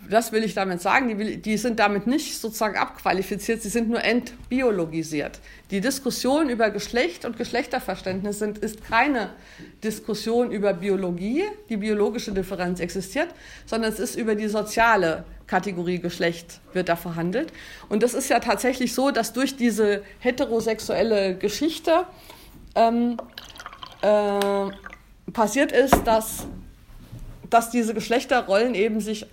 das 0.10 0.32
will 0.32 0.44
ich 0.44 0.54
damit 0.54 0.82
sagen, 0.82 1.08
die, 1.10 1.18
will, 1.18 1.38
die, 1.38 1.58
sind 1.58 1.80
damit 1.80 2.08
nicht 2.08 2.40
sozusagen 2.40 2.78
abqualifiziert, 2.78 3.62
sie 3.62 3.70
sind 3.70 3.90
nur 3.90 4.04
entbiologisiert. 4.04 5.40
Die 5.72 5.82
Diskussion 5.82 6.50
über 6.50 6.70
Geschlecht 6.70 7.26
und 7.26 7.38
Geschlechterverständnis 7.38 8.40
sind, 8.40 8.58
ist 8.60 8.84
keine 8.84 9.32
Diskussion 9.84 10.52
über 10.52 10.74
Biologie, 10.74 11.44
die 11.70 11.78
biologische 11.78 12.32
Differenz 12.32 12.80
existiert, 12.80 13.30
sondern 13.66 13.92
es 13.92 14.00
ist 14.00 14.16
über 14.16 14.36
die 14.36 14.48
soziale 14.48 15.26
Kategorie 15.48 16.00
Geschlecht 16.00 16.60
wird 16.74 16.90
da 16.90 16.96
verhandelt. 16.96 17.52
Und 17.90 18.04
das 18.04 18.14
ist 18.14 18.30
ja 18.30 18.40
tatsächlich 18.40 18.94
so, 18.94 19.12
dass 19.12 19.34
durch 19.34 19.56
diese 19.56 20.04
heterosexuelle 20.20 21.36
Geschichte 21.38 22.06
ähm, 22.76 23.18
äh, 24.02 25.32
passiert 25.32 25.72
ist, 25.72 25.96
dass, 26.06 26.48
dass 27.50 27.72
diese 27.72 27.94
Geschlechterrollen 27.94 28.76
eben 28.76 29.00
sich 29.00 29.26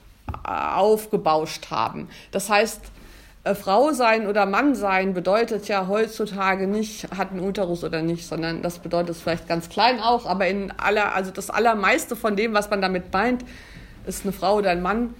aufgebauscht 0.43 1.71
haben. 1.71 2.09
Das 2.31 2.51
heißt, 2.51 2.81
äh, 3.45 3.55
Frau 3.55 3.93
sein 3.93 4.27
oder 4.27 4.47
Mann 4.47 4.75
sein 4.75 5.13
bedeutet 5.13 5.69
ja 5.69 5.87
heutzutage 5.87 6.67
nicht, 6.67 7.11
hat 7.17 7.31
einen 7.31 7.41
Uterus 7.41 7.85
oder 7.85 8.03
nicht, 8.03 8.27
sondern 8.27 8.63
das 8.63 8.79
bedeutet 8.79 9.11
es 9.11 9.21
vielleicht 9.21 9.47
ganz 9.47 9.69
klein 9.69 10.01
auch, 10.01 10.27
aber 10.27 10.47
in 10.47 10.73
aller, 10.73 11.15
also 11.15 11.31
das 11.31 11.51
allermeiste 11.51 12.17
von 12.17 12.37
dem, 12.37 12.55
was 12.55 12.71
man 12.71 12.81
damit 12.81 13.13
meint, 13.13 13.45
ist 14.07 14.25
eine 14.25 14.33
Frau 14.33 14.57
oder 14.57 14.71
ein 14.71 14.83
Mann, 14.83 15.15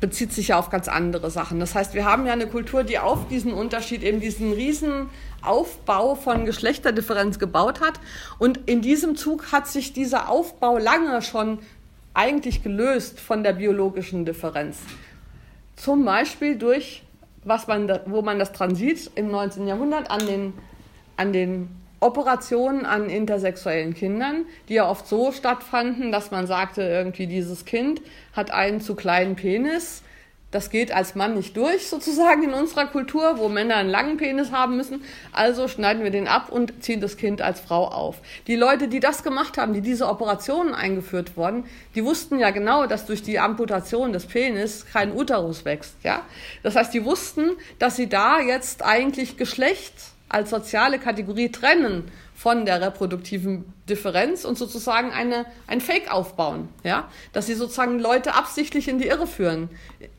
bezieht 0.00 0.32
sich 0.32 0.48
ja 0.48 0.58
auf 0.58 0.70
ganz 0.70 0.88
andere 0.88 1.30
Sachen. 1.30 1.58
Das 1.58 1.74
heißt, 1.74 1.94
wir 1.94 2.04
haben 2.04 2.26
ja 2.26 2.32
eine 2.32 2.46
Kultur, 2.46 2.84
die 2.84 2.98
auf 2.98 3.28
diesen 3.28 3.52
Unterschied, 3.52 4.02
eben 4.02 4.20
diesen 4.20 4.52
riesen 4.52 5.08
Aufbau 5.42 6.14
von 6.14 6.44
Geschlechterdifferenz 6.44 7.38
gebaut 7.38 7.80
hat. 7.80 7.94
Und 8.38 8.58
in 8.66 8.82
diesem 8.82 9.16
Zug 9.16 9.52
hat 9.52 9.66
sich 9.66 9.92
dieser 9.92 10.28
Aufbau 10.28 10.78
lange 10.78 11.22
schon 11.22 11.60
eigentlich 12.16 12.62
gelöst 12.62 13.20
von 13.20 13.44
der 13.44 13.52
biologischen 13.52 14.24
Differenz. 14.24 14.78
Zum 15.76 16.04
Beispiel 16.04 16.56
durch, 16.56 17.02
was 17.44 17.66
man 17.66 17.86
da, 17.86 18.00
wo 18.06 18.22
man 18.22 18.38
das 18.38 18.52
Transit 18.52 19.10
im 19.14 19.30
19. 19.30 19.68
Jahrhundert 19.68 20.10
an 20.10 20.26
den, 20.26 20.54
an 21.18 21.34
den 21.34 21.68
Operationen 22.00 22.86
an 22.86 23.10
intersexuellen 23.10 23.94
Kindern, 23.94 24.46
die 24.68 24.74
ja 24.74 24.88
oft 24.88 25.06
so 25.06 25.30
stattfanden, 25.30 26.10
dass 26.10 26.30
man 26.30 26.46
sagte, 26.46 26.82
irgendwie 26.82 27.26
dieses 27.26 27.66
Kind 27.66 28.00
hat 28.32 28.50
einen 28.50 28.80
zu 28.80 28.94
kleinen 28.94 29.36
Penis 29.36 30.02
das 30.52 30.70
geht 30.70 30.92
als 30.92 31.14
Mann 31.14 31.34
nicht 31.34 31.56
durch, 31.56 31.88
sozusagen 31.88 32.44
in 32.44 32.54
unserer 32.54 32.86
Kultur, 32.86 33.38
wo 33.38 33.48
Männer 33.48 33.76
einen 33.76 33.90
langen 33.90 34.16
Penis 34.16 34.52
haben 34.52 34.76
müssen. 34.76 35.02
Also 35.32 35.66
schneiden 35.66 36.04
wir 36.04 36.10
den 36.10 36.28
ab 36.28 36.50
und 36.50 36.82
ziehen 36.82 37.00
das 37.00 37.16
Kind 37.16 37.42
als 37.42 37.60
Frau 37.60 37.88
auf. 37.88 38.16
Die 38.46 38.54
Leute, 38.54 38.88
die 38.88 39.00
das 39.00 39.24
gemacht 39.24 39.58
haben, 39.58 39.74
die 39.74 39.80
diese 39.80 40.08
Operationen 40.08 40.72
eingeführt 40.72 41.36
wurden, 41.36 41.64
die 41.94 42.04
wussten 42.04 42.38
ja 42.38 42.50
genau, 42.50 42.86
dass 42.86 43.06
durch 43.06 43.22
die 43.22 43.38
Amputation 43.38 44.12
des 44.12 44.26
Penis 44.26 44.86
kein 44.90 45.12
Uterus 45.12 45.64
wächst. 45.64 45.96
Ja? 46.04 46.22
Das 46.62 46.76
heißt, 46.76 46.94
die 46.94 47.04
wussten, 47.04 47.50
dass 47.78 47.96
sie 47.96 48.08
da 48.08 48.40
jetzt 48.40 48.84
eigentlich 48.84 49.36
Geschlecht 49.36 49.94
als 50.28 50.50
soziale 50.50 50.98
Kategorie 50.98 51.50
trennen 51.50 52.10
von 52.36 52.66
der 52.66 52.82
reproduktiven 52.82 53.64
Differenz 53.88 54.44
und 54.44 54.58
sozusagen 54.58 55.10
eine, 55.10 55.46
ein 55.66 55.80
Fake 55.80 56.12
aufbauen, 56.12 56.68
ja, 56.84 57.08
dass 57.32 57.46
sie 57.46 57.54
sozusagen 57.54 57.98
Leute 57.98 58.34
absichtlich 58.34 58.88
in 58.88 58.98
die 58.98 59.06
Irre 59.06 59.26
führen, 59.26 59.70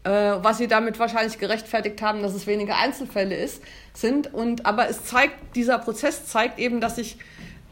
äh, 0.03 0.09
was 0.09 0.57
sie 0.57 0.67
damit 0.67 0.97
wahrscheinlich 0.97 1.37
gerechtfertigt 1.37 2.01
haben, 2.01 2.23
dass 2.23 2.33
es 2.33 2.47
weniger 2.47 2.77
Einzelfälle 2.77 3.35
ist, 3.35 3.61
sind 3.93 4.33
und 4.33 4.65
aber 4.65 4.89
es 4.89 5.05
zeigt 5.05 5.55
dieser 5.55 5.77
Prozess 5.77 6.25
zeigt 6.25 6.57
eben, 6.57 6.81
dass 6.81 6.95
sich 6.95 7.17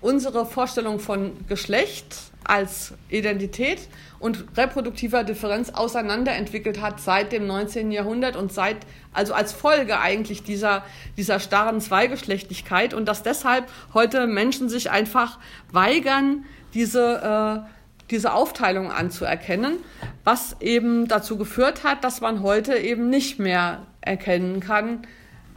unsere 0.01 0.45
Vorstellung 0.45 0.99
von 0.99 1.31
Geschlecht 1.47 2.15
als 2.45 2.93
Identität 3.09 3.87
und 4.19 4.45
reproduktiver 4.57 5.23
Differenz 5.23 5.69
auseinanderentwickelt 5.71 6.81
hat 6.81 6.99
seit 6.99 7.31
dem 7.31 7.47
19. 7.47 7.91
Jahrhundert 7.91 8.35
und 8.35 8.53
seit, 8.53 8.77
also 9.13 9.33
als 9.33 9.53
Folge 9.53 9.99
eigentlich 9.99 10.43
dieser, 10.43 10.83
dieser 11.17 11.39
starren 11.39 11.81
Zweigeschlechtlichkeit 11.81 12.93
und 12.93 13.05
dass 13.07 13.23
deshalb 13.23 13.65
heute 13.93 14.27
Menschen 14.27 14.69
sich 14.69 14.89
einfach 14.91 15.39
weigern, 15.71 16.45
diese, 16.73 17.65
äh, 17.65 17.69
diese 18.11 18.33
Aufteilung 18.33 18.91
anzuerkennen, 18.91 19.77
was 20.23 20.57
eben 20.61 21.07
dazu 21.07 21.37
geführt 21.37 21.83
hat, 21.83 22.03
dass 22.03 22.21
man 22.21 22.43
heute 22.43 22.77
eben 22.77 23.09
nicht 23.09 23.39
mehr 23.39 23.87
erkennen 24.01 24.59
kann, 24.59 25.07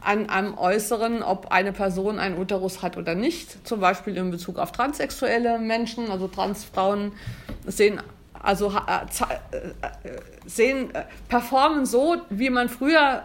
an 0.01 0.29
einem 0.29 0.57
Äußeren, 0.57 1.23
ob 1.23 1.51
eine 1.51 1.73
Person 1.73 2.19
einen 2.19 2.37
Uterus 2.37 2.81
hat 2.81 2.97
oder 2.97 3.15
nicht. 3.15 3.67
Zum 3.67 3.79
Beispiel 3.79 4.15
in 4.17 4.31
Bezug 4.31 4.57
auf 4.57 4.71
transsexuelle 4.71 5.59
Menschen, 5.59 6.09
also 6.09 6.27
Transfrauen 6.27 7.11
sehen 7.65 8.01
also 8.41 8.69
äh, 8.69 9.03
äh, 10.07 10.19
sehen, 10.45 10.95
äh, 10.95 11.03
performen 11.27 11.85
so, 11.85 12.17
wie 12.29 12.49
man 12.49 12.69
früher 12.69 13.23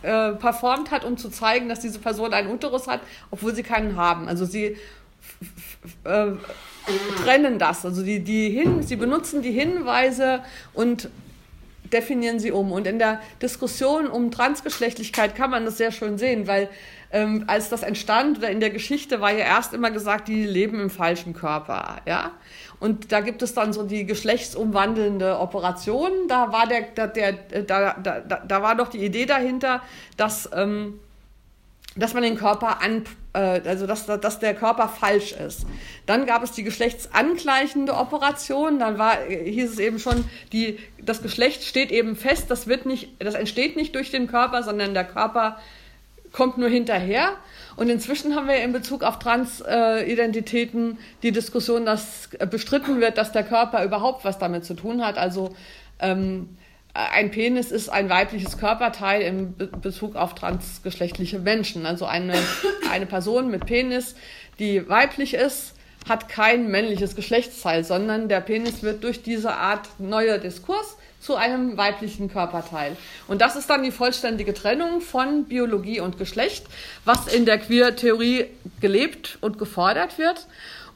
performt 0.00 0.92
hat, 0.92 1.04
um 1.04 1.16
zu 1.16 1.28
zeigen, 1.28 1.68
dass 1.68 1.80
diese 1.80 1.98
Person 1.98 2.32
einen 2.32 2.52
Uterus 2.52 2.86
hat, 2.86 3.00
obwohl 3.32 3.52
sie 3.52 3.64
keinen 3.64 3.96
haben. 3.96 4.28
Also 4.28 4.44
sie 4.44 4.76
äh, 6.04 6.32
trennen 7.22 7.58
das. 7.58 7.84
Also 7.84 8.02
die, 8.02 8.20
die 8.20 8.50
hin, 8.50 8.82
sie 8.82 8.96
benutzen 8.96 9.42
die 9.42 9.52
Hinweise 9.52 10.42
und 10.72 11.10
definieren 11.90 12.38
sie 12.38 12.52
um. 12.52 12.72
Und 12.72 12.86
in 12.86 12.98
der 12.98 13.20
Diskussion 13.42 14.06
um 14.08 14.30
Transgeschlechtlichkeit 14.30 15.34
kann 15.34 15.50
man 15.50 15.64
das 15.64 15.78
sehr 15.78 15.92
schön 15.92 16.18
sehen, 16.18 16.46
weil 16.46 16.68
ähm, 17.10 17.44
als 17.46 17.68
das 17.68 17.82
entstand 17.82 18.38
oder 18.38 18.50
in 18.50 18.60
der 18.60 18.70
Geschichte 18.70 19.20
war 19.20 19.32
ja 19.32 19.44
erst 19.46 19.72
immer 19.72 19.90
gesagt, 19.90 20.28
die 20.28 20.44
leben 20.44 20.80
im 20.80 20.90
falschen 20.90 21.32
Körper, 21.32 22.02
ja. 22.06 22.32
Und 22.80 23.10
da 23.10 23.20
gibt 23.20 23.42
es 23.42 23.54
dann 23.54 23.72
so 23.72 23.82
die 23.82 24.06
geschlechtsumwandelnde 24.06 25.38
Operation. 25.40 26.10
Da 26.28 26.52
war 26.52 26.66
der, 26.68 26.82
der, 26.82 27.08
der 27.08 27.32
da, 27.62 27.94
da, 27.94 28.20
da 28.20 28.62
war 28.62 28.76
doch 28.76 28.88
die 28.88 29.04
Idee 29.04 29.26
dahinter, 29.26 29.82
dass, 30.16 30.48
ähm, 30.54 31.00
dass 31.98 32.14
man 32.14 32.22
den 32.22 32.36
Körper 32.36 32.80
an, 32.82 33.04
äh, 33.34 33.60
also 33.64 33.86
dass, 33.86 34.06
dass 34.06 34.38
der 34.38 34.54
Körper 34.54 34.88
falsch 34.88 35.32
ist. 35.32 35.66
Dann 36.06 36.26
gab 36.26 36.42
es 36.42 36.52
die 36.52 36.62
geschlechtsangleichende 36.62 37.94
Operation. 37.94 38.78
Dann 38.78 38.98
war, 38.98 39.16
hieß 39.28 39.72
es 39.72 39.78
eben 39.78 39.98
schon, 39.98 40.24
die, 40.52 40.78
das 41.02 41.22
Geschlecht 41.22 41.64
steht 41.64 41.90
eben 41.90 42.16
fest. 42.16 42.50
Das 42.50 42.66
wird 42.66 42.86
nicht, 42.86 43.10
das 43.18 43.34
entsteht 43.34 43.76
nicht 43.76 43.94
durch 43.94 44.10
den 44.10 44.26
Körper, 44.26 44.62
sondern 44.62 44.94
der 44.94 45.04
Körper 45.04 45.58
kommt 46.32 46.58
nur 46.58 46.68
hinterher. 46.68 47.32
Und 47.76 47.88
inzwischen 47.88 48.34
haben 48.34 48.48
wir 48.48 48.56
in 48.62 48.72
Bezug 48.72 49.02
auf 49.02 49.18
Transidentitäten 49.18 50.92
äh, 50.92 50.96
die 51.22 51.32
Diskussion, 51.32 51.86
dass 51.86 52.28
bestritten 52.50 53.00
wird, 53.00 53.18
dass 53.18 53.32
der 53.32 53.44
Körper 53.44 53.84
überhaupt 53.84 54.24
was 54.24 54.38
damit 54.38 54.64
zu 54.64 54.74
tun 54.74 55.04
hat. 55.04 55.16
Also 55.16 55.54
ähm, 56.00 56.56
ein 56.98 57.30
Penis 57.30 57.70
ist 57.70 57.88
ein 57.90 58.10
weibliches 58.10 58.58
Körperteil 58.58 59.22
in 59.22 59.54
Be 59.54 59.66
Bezug 59.68 60.16
auf 60.16 60.34
transgeschlechtliche 60.34 61.38
Menschen. 61.38 61.86
Also 61.86 62.06
eine, 62.06 62.34
eine 62.90 63.06
Person 63.06 63.50
mit 63.50 63.66
Penis, 63.66 64.16
die 64.58 64.88
weiblich 64.88 65.34
ist, 65.34 65.74
hat 66.08 66.28
kein 66.28 66.68
männliches 66.68 67.14
Geschlechtsteil, 67.14 67.84
sondern 67.84 68.28
der 68.28 68.40
Penis 68.40 68.82
wird 68.82 69.04
durch 69.04 69.22
diese 69.22 69.52
Art 69.52 69.88
neuer 69.98 70.38
Diskurs 70.38 70.96
zu 71.20 71.36
einem 71.36 71.76
weiblichen 71.76 72.30
Körperteil. 72.30 72.96
Und 73.28 73.40
das 73.40 73.54
ist 73.54 73.70
dann 73.70 73.82
die 73.82 73.90
vollständige 73.90 74.54
Trennung 74.54 75.00
von 75.00 75.44
Biologie 75.44 76.00
und 76.00 76.18
Geschlecht, 76.18 76.66
was 77.04 77.26
in 77.26 77.44
der 77.44 77.58
Queer-Theorie 77.58 78.46
gelebt 78.80 79.38
und 79.40 79.58
gefordert 79.58 80.18
wird 80.18 80.46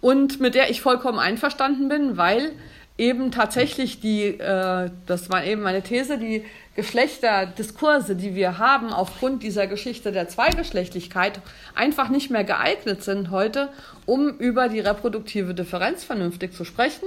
und 0.01 0.41
mit 0.41 0.55
der 0.55 0.71
ich 0.71 0.81
vollkommen 0.81 1.19
einverstanden 1.19 1.89
bin, 1.89 2.17
weil 2.17 2.53
eben 2.99 3.31
tatsächlich 3.31 4.01
die, 4.01 4.39
äh, 4.39 4.91
das 5.07 5.31
war 5.31 5.45
eben 5.45 5.63
meine 5.63 5.83
These, 5.83 6.19
die 6.19 6.45
Geschlechterdiskurse, 6.75 8.17
die 8.17 8.35
wir 8.35 8.59
haben 8.59 8.93
aufgrund 8.93 9.43
dieser 9.43 9.67
Geschichte 9.67 10.11
der 10.11 10.29
Zweigeschlechtlichkeit, 10.29 11.41
einfach 11.75 12.09
nicht 12.09 12.31
mehr 12.31 12.45
geeignet 12.45 13.03
sind 13.03 13.31
heute, 13.31 13.69
um 14.07 14.29
über 14.39 14.69
die 14.69 14.81
reproduktive 14.81 15.55
Differenz 15.55 16.05
vernünftig 16.05 16.55
zu 16.55 16.65
sprechen. 16.65 17.07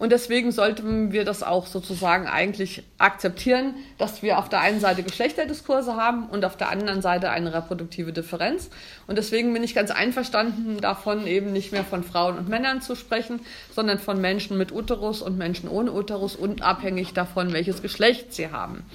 Und 0.00 0.12
deswegen 0.12 0.50
sollten 0.50 1.12
wir 1.12 1.26
das 1.26 1.42
auch 1.42 1.66
sozusagen 1.66 2.26
eigentlich 2.26 2.84
akzeptieren, 2.96 3.74
dass 3.98 4.22
wir 4.22 4.38
auf 4.38 4.48
der 4.48 4.60
einen 4.60 4.80
Seite 4.80 5.02
Geschlechterdiskurse 5.02 5.94
haben 5.94 6.24
und 6.30 6.42
auf 6.46 6.56
der 6.56 6.70
anderen 6.70 7.02
Seite 7.02 7.28
eine 7.28 7.52
reproduktive 7.52 8.10
Differenz. 8.10 8.70
Und 9.06 9.18
deswegen 9.18 9.52
bin 9.52 9.62
ich 9.62 9.74
ganz 9.74 9.90
einverstanden 9.90 10.80
davon, 10.80 11.26
eben 11.26 11.52
nicht 11.52 11.70
mehr 11.70 11.84
von 11.84 12.02
Frauen 12.02 12.38
und 12.38 12.48
Männern 12.48 12.80
zu 12.80 12.94
sprechen, 12.94 13.40
sondern 13.74 13.98
von 13.98 14.22
Menschen 14.22 14.56
mit 14.56 14.72
Uterus 14.72 15.20
und 15.20 15.36
Menschen 15.36 15.68
ohne 15.68 15.92
Uterus, 15.92 16.34
unabhängig 16.34 17.12
davon, 17.12 17.52
welches 17.52 17.82
Geschlecht 17.82 18.32
sie 18.32 18.50
haben. 18.50 18.86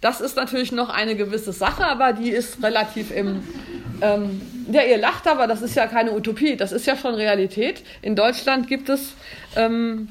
Das 0.00 0.22
ist 0.22 0.36
natürlich 0.36 0.72
noch 0.72 0.88
eine 0.88 1.16
gewisse 1.16 1.52
Sache, 1.52 1.84
aber 1.84 2.14
die 2.14 2.30
ist 2.30 2.62
relativ 2.62 3.10
im. 3.10 3.42
Ähm, 4.00 4.40
ja, 4.72 4.82
ihr 4.82 4.96
lacht, 4.96 5.28
aber 5.28 5.46
das 5.46 5.60
ist 5.60 5.76
ja 5.76 5.86
keine 5.86 6.12
Utopie, 6.12 6.56
das 6.56 6.72
ist 6.72 6.86
ja 6.86 6.96
schon 6.96 7.14
Realität. 7.14 7.82
In 8.00 8.16
Deutschland 8.16 8.68
gibt 8.68 8.88
es 8.88 9.12
ähm, 9.54 10.08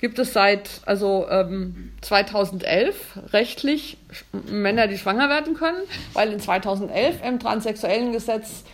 gibt 0.00 0.18
es 0.18 0.32
seit 0.32 0.80
also 0.84 1.28
ähm, 1.30 1.92
2011 2.02 3.20
rechtlich 3.32 3.98
Männer, 4.32 4.88
die 4.88 4.98
schwanger 4.98 5.28
werden 5.28 5.54
können, 5.54 5.78
weil 6.12 6.32
in 6.32 6.40
2011 6.40 7.24
im 7.24 7.38
transsexuellen 7.38 8.10
Gesetz 8.12 8.64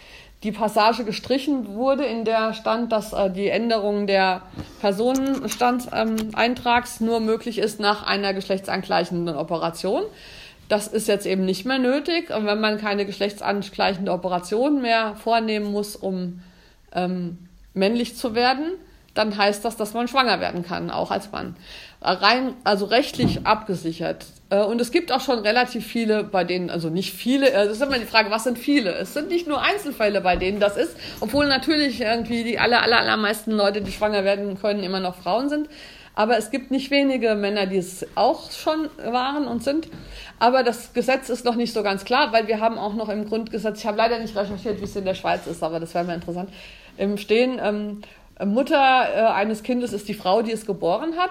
die 0.43 0.53
Passage 0.53 1.05
gestrichen 1.05 1.75
wurde, 1.75 2.05
in 2.05 2.25
der 2.25 2.55
stand, 2.55 2.91
dass 2.91 3.13
äh, 3.13 3.31
die 3.31 3.49
Änderung 3.49 4.09
der 4.09 4.43
Personenstandseintrags 4.81 7.01
ähm, 7.01 7.07
nur 7.07 7.21
möglich 7.21 7.59
ist 7.59 7.79
nach 7.79 8.05
einer 8.05 8.35
geschlechtsangleichenden 8.35 9.37
Operation. 9.37 10.03
Das 10.69 10.89
ist 10.89 11.07
jetzt 11.07 11.27
eben 11.27 11.45
nicht 11.45 11.65
mehr 11.65 11.79
nötig. 11.79 12.35
Und 12.35 12.47
wenn 12.47 12.61
man 12.61 12.79
keine 12.79 13.07
geschlechtsangleichende 13.07 14.11
Operation 14.11 14.83
mehr 14.83 15.15
vornehmen 15.15 15.71
muss, 15.71 15.95
um 15.95 16.43
ähm, 16.93 17.39
männlich 17.75 18.17
zu 18.17 18.35
werden, 18.35 18.73
dann 19.15 19.37
heißt 19.37 19.65
das, 19.65 19.77
dass 19.77 19.95
man 19.95 20.09
schwanger 20.09 20.41
werden 20.41 20.65
kann, 20.65 20.91
auch 20.91 21.11
als 21.11 21.31
Mann. 21.33 21.57
Rein, 22.01 22.55
also 22.65 22.87
rechtlich 22.87 23.47
abgesichert. 23.47 24.27
Äh, 24.51 24.63
und 24.63 24.81
es 24.81 24.91
gibt 24.91 25.13
auch 25.13 25.21
schon 25.21 25.39
relativ 25.41 25.87
viele, 25.87 26.25
bei 26.25 26.45
denen, 26.45 26.71
also 26.71 26.91
nicht 26.91 27.13
viele, 27.13 27.51
es 27.51 27.69
äh, 27.69 27.73
ist 27.73 27.83
immer 27.83 27.99
die 27.99 28.07
Frage, 28.07 28.31
was 28.31 28.45
sind 28.45 28.59
viele? 28.59 28.93
Es 28.93 29.15
sind 29.15 29.29
nicht 29.29 29.47
nur 29.47 29.63
Einzelfälle, 29.63 30.21
bei 30.21 30.37
denen 30.37 30.61
das 30.61 30.77
ist, 30.77 30.97
obwohl 31.21 31.47
natürlich 31.47 32.01
irgendwie 32.01 32.43
die 32.43 32.59
aller, 32.59 32.83
aller, 32.83 32.99
allermeisten 32.99 33.53
Leute, 33.53 33.83
die 33.83 33.93
schwanger 33.93 34.25
werden 34.25 34.59
können, 34.61 34.83
immer 34.83 35.01
noch 35.01 35.17
Frauen 35.17 35.49
sind. 35.49 35.69
Aber 36.15 36.37
es 36.37 36.51
gibt 36.51 36.71
nicht 36.71 36.91
wenige 36.91 37.35
Männer, 37.35 37.65
die 37.67 37.79
es 37.79 38.07
auch 38.17 38.51
schon 38.51 38.91
waren 39.03 39.47
und 39.47 39.65
sind. 39.65 39.89
Aber 40.39 40.63
das 40.63 40.93
Gesetz 40.93 41.31
ist 41.31 41.45
noch 41.45 41.55
nicht 41.55 41.73
so 41.73 41.83
ganz 41.83 42.05
klar, 42.05 42.33
weil 42.33 42.49
wir 42.49 42.61
haben 42.61 42.77
auch 42.77 42.93
noch 42.95 43.09
im 43.09 43.27
Grundgesetz, 43.27 43.79
ich 43.79 43.87
habe 43.87 43.97
leider 43.97 44.19
nicht 44.19 44.37
recherchiert, 44.37 44.81
wie 44.81 44.85
es 44.85 44.97
in 44.97 45.07
der 45.07 45.15
Schweiz 45.15 45.47
ist, 45.47 45.63
aber 45.63 45.81
das 45.81 45.95
wäre 45.95 46.05
mir 46.05 46.15
interessant, 46.15 46.51
im 46.99 47.17
Stehen, 47.17 47.59
ähm, 47.63 48.03
Mutter 48.47 49.09
äh, 49.15 49.21
eines 49.33 49.63
Kindes 49.63 49.93
ist 49.93 50.09
die 50.09 50.15
Frau, 50.15 50.43
die 50.43 50.53
es 50.53 50.67
geboren 50.67 51.17
hat. 51.17 51.31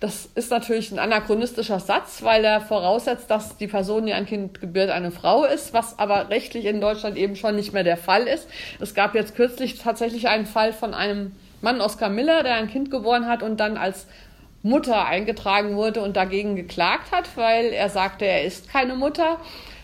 Das 0.00 0.28
ist 0.34 0.50
natürlich 0.50 0.90
ein 0.90 0.98
anachronistischer 0.98 1.80
Satz, 1.80 2.22
weil 2.22 2.44
er 2.44 2.60
voraussetzt, 2.60 3.30
dass 3.30 3.56
die 3.56 3.66
Person, 3.66 4.06
die 4.06 4.12
ein 4.12 4.26
Kind 4.26 4.60
gebiert, 4.60 4.90
eine 4.90 5.10
Frau 5.10 5.44
ist, 5.44 5.72
was 5.72 5.98
aber 5.98 6.30
rechtlich 6.30 6.64
in 6.64 6.80
Deutschland 6.80 7.16
eben 7.16 7.36
schon 7.36 7.56
nicht 7.56 7.72
mehr 7.72 7.84
der 7.84 7.96
Fall 7.96 8.22
ist. 8.22 8.48
Es 8.80 8.94
gab 8.94 9.14
jetzt 9.14 9.36
kürzlich 9.36 9.78
tatsächlich 9.78 10.28
einen 10.28 10.46
Fall 10.46 10.72
von 10.72 10.94
einem 10.94 11.32
Mann, 11.60 11.80
Oskar 11.80 12.08
Miller, 12.08 12.42
der 12.42 12.54
ein 12.54 12.68
Kind 12.68 12.90
geboren 12.90 13.26
hat 13.26 13.42
und 13.42 13.58
dann 13.58 13.76
als 13.76 14.06
Mutter 14.62 15.06
eingetragen 15.06 15.76
wurde 15.76 16.02
und 16.02 16.16
dagegen 16.16 16.56
geklagt 16.56 17.12
hat, 17.12 17.36
weil 17.36 17.66
er 17.66 17.88
sagte, 17.88 18.24
er 18.24 18.44
ist 18.44 18.70
keine 18.70 18.94
Mutter, 18.94 19.38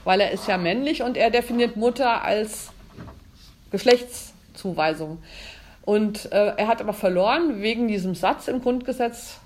weil 0.05 0.21
er 0.21 0.33
ist 0.33 0.49
ja 0.49 0.59
männlich 0.59 1.03
und 1.03 1.17
er 1.17 1.31
definiert 1.31 1.77
Mutter 1.77 2.23
als 2.23 2.71
Geschlechtszuweisung. 3.71 5.19
Und 5.87 6.31
äh, 6.33 6.53
er 6.57 6.67
hat 6.67 6.83
aber 6.83 6.93
verloren 6.93 7.63
wegen 7.63 7.89
diesem 7.89 8.15
Satz 8.15 8.49
im 8.49 8.61
Grundgesetz, 8.61 9.39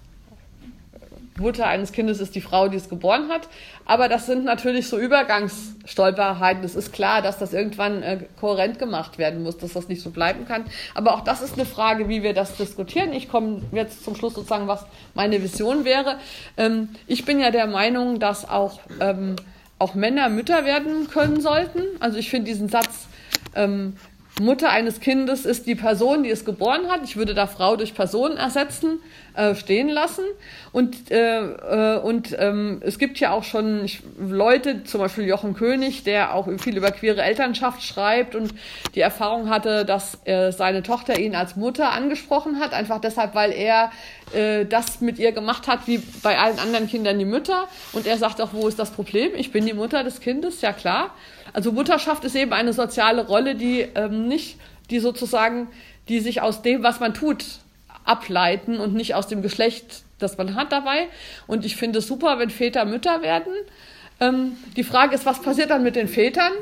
Mutter 1.41 1.67
eines 1.67 1.93
Kindes 1.93 2.21
ist 2.21 2.35
die 2.35 2.41
Frau, 2.41 2.69
die 2.69 2.77
es 2.77 2.89
geboren 2.89 3.29
hat. 3.29 3.49
Aber 3.87 4.09
das 4.09 4.27
sind 4.27 4.45
natürlich 4.45 4.89
so 4.89 4.99
Übergangsstolperheiten. 4.99 6.63
Es 6.63 6.75
ist 6.75 6.93
klar, 6.93 7.23
dass 7.23 7.39
das 7.39 7.53
irgendwann 7.53 8.03
äh, 8.03 8.19
kohärent 8.39 8.79
gemacht 8.79 9.19
werden 9.19 9.43
muss, 9.43 9.59
dass 9.59 9.73
das 9.73 9.89
nicht 9.89 10.03
so 10.03 10.11
bleiben 10.11 10.47
kann. 10.47 10.65
Aber 10.95 11.15
auch 11.15 11.23
das 11.23 11.43
ist 11.43 11.55
eine 11.55 11.65
Frage, 11.65 12.09
wie 12.09 12.23
wir 12.23 12.35
das 12.35 12.57
diskutieren. 12.57 13.13
Ich 13.13 13.29
komme 13.29 13.63
jetzt 13.73 14.05
zum 14.05 14.15
Schluss 14.15 14.35
sozusagen, 14.35 14.69
was 14.69 14.85
meine 15.15 15.43
Vision 15.43 15.85
wäre. 15.85 16.17
Ähm, 16.57 16.91
ich 17.07 17.25
bin 17.25 17.41
ja 17.41 17.51
der 17.51 17.67
Meinung, 17.67 18.21
dass 18.21 18.49
auch, 18.49 18.81
ähm, 19.01 19.37
auch 19.79 19.95
Männer 19.95 20.29
Mütter 20.29 20.65
werden 20.65 21.09
können 21.09 21.41
sollten. 21.41 21.83
Also 22.01 22.19
ich 22.19 22.31
finde 22.31 22.47
diesen 22.47 22.69
Satz 22.69 23.09
ähm, 23.55 23.97
Mutter 24.41 24.71
eines 24.71 25.01
Kindes 25.01 25.45
ist 25.45 25.67
die 25.67 25.75
Person, 25.75 26.23
die 26.23 26.31
es 26.31 26.45
geboren 26.45 26.89
hat. 26.89 27.03
Ich 27.05 27.17
würde 27.17 27.35
da 27.35 27.47
Frau 27.47 27.77
durch 27.77 27.95
Person 27.95 28.37
ersetzen, 28.37 29.01
äh, 29.35 29.55
stehen 29.55 29.89
lassen. 29.89 30.25
Und, 30.73 31.11
äh, 31.11 31.41
äh, 31.41 31.99
und 31.99 32.37
ähm, 32.39 32.81
es 32.85 32.99
gibt 32.99 33.19
ja 33.19 33.33
auch 33.33 33.45
schon 33.45 33.87
Leute, 34.19 34.85
zum 34.85 35.01
Beispiel 35.01 35.27
Jochen 35.27 35.55
König, 35.55 36.05
der 36.05 36.35
auch 36.35 36.49
viel 36.59 36.77
über 36.77 36.91
queere 36.91 37.23
Elternschaft 37.23 37.83
schreibt 37.83 38.35
und 38.35 38.55
die 38.95 39.01
Erfahrung 39.01 39.51
hatte, 39.51 39.85
dass 39.85 40.19
äh, 40.25 40.53
seine 40.53 40.83
Tochter 40.83 41.19
ihn 41.19 41.35
als 41.35 41.57
Mutter 41.57 41.93
angesprochen 41.93 42.61
hat, 42.61 42.73
einfach 42.73 43.01
deshalb, 43.01 43.35
weil 43.35 43.53
er 43.53 43.91
äh, 44.33 44.65
das 44.67 45.01
mit 45.01 45.19
ihr 45.19 45.33
gemacht 45.33 45.67
hat, 45.67 45.87
wie 45.87 45.99
bei 46.23 46.39
allen 46.39 46.59
anderen 46.59 46.89
Kindern 46.89 47.19
die 47.19 47.25
Mütter. 47.25 47.69
Und 47.93 48.07
er 48.07 48.19
sagt 48.19 48.41
auch, 48.41 48.53
wo 48.53 48.69
ist 48.69 48.79
das 48.79 48.91
Problem? 48.91 49.33
Ich 49.37 49.53
bin 49.53 49.67
die 49.67 49.75
Mutter 49.75 50.05
des 50.05 50.21
Kindes, 50.21 50.61
ja 50.61 50.73
klar. 50.73 51.15
Also 51.53 51.73
Mutterschaft 51.73 52.25
ist 52.25 52.37
eben 52.37 52.53
eine 52.53 52.73
soziale 52.73 53.27
Rolle, 53.27 53.55
die 53.55 53.87
ähm, 53.95 54.29
nicht, 54.29 54.59
die 54.91 55.01
sozusagen, 55.01 55.69
die 56.09 56.21
sich 56.21 56.43
aus 56.43 56.63
dem, 56.63 56.83
was 56.83 57.01
man 57.01 57.15
tut, 57.15 57.45
ableiten 58.05 58.79
und 58.79 58.95
nicht 58.95 59.15
aus 59.15 59.27
dem 59.27 59.43
Geschlecht, 59.43 60.03
das 60.19 60.39
man 60.39 60.55
hat 60.55 60.73
dabei. 60.73 61.09
Und 61.47 61.65
ich 61.65 61.77
finde 61.77 62.01
es 62.01 62.07
super, 62.07 62.39
wenn 62.39 62.51
Väter 62.51 62.85
Mütter 62.85 63.23
werden. 63.23 63.53
Ähm, 64.21 64.57
die 64.77 64.85
Frage 64.85 65.15
ist, 65.15 65.27
was 65.27 65.41
passiert 65.41 65.71
dann 65.71 65.83
mit 65.83 65.97
den 65.97 66.09
Vätern? 66.09 66.53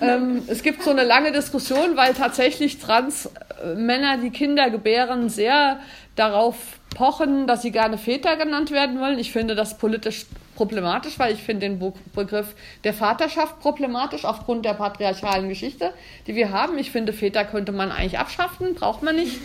Ähm, 0.00 0.42
es 0.48 0.62
gibt 0.62 0.82
so 0.82 0.90
eine 0.90 1.04
lange 1.04 1.32
Diskussion, 1.32 1.96
weil 1.96 2.14
tatsächlich 2.14 2.78
Trans-Männer, 2.78 4.18
die 4.18 4.30
Kinder 4.30 4.70
gebären, 4.70 5.28
sehr 5.28 5.78
darauf 6.16 6.56
pochen, 6.94 7.46
dass 7.46 7.62
sie 7.62 7.70
gerne 7.70 7.98
Väter 7.98 8.36
genannt 8.36 8.70
werden 8.70 9.00
wollen. 9.00 9.18
Ich 9.18 9.32
finde 9.32 9.54
das 9.54 9.78
politisch 9.78 10.26
problematisch, 10.54 11.18
weil 11.18 11.34
ich 11.34 11.42
finde 11.42 11.68
den 11.68 11.92
Begriff 12.14 12.54
der 12.84 12.94
Vaterschaft 12.94 13.60
problematisch 13.60 14.24
aufgrund 14.24 14.64
der 14.64 14.74
patriarchalen 14.74 15.48
Geschichte, 15.48 15.92
die 16.26 16.34
wir 16.34 16.50
haben. 16.50 16.78
Ich 16.78 16.90
finde, 16.90 17.12
Väter 17.12 17.44
könnte 17.44 17.72
man 17.72 17.90
eigentlich 17.90 18.18
abschaffen, 18.18 18.74
braucht 18.74 19.02
man 19.02 19.16
nicht. 19.16 19.38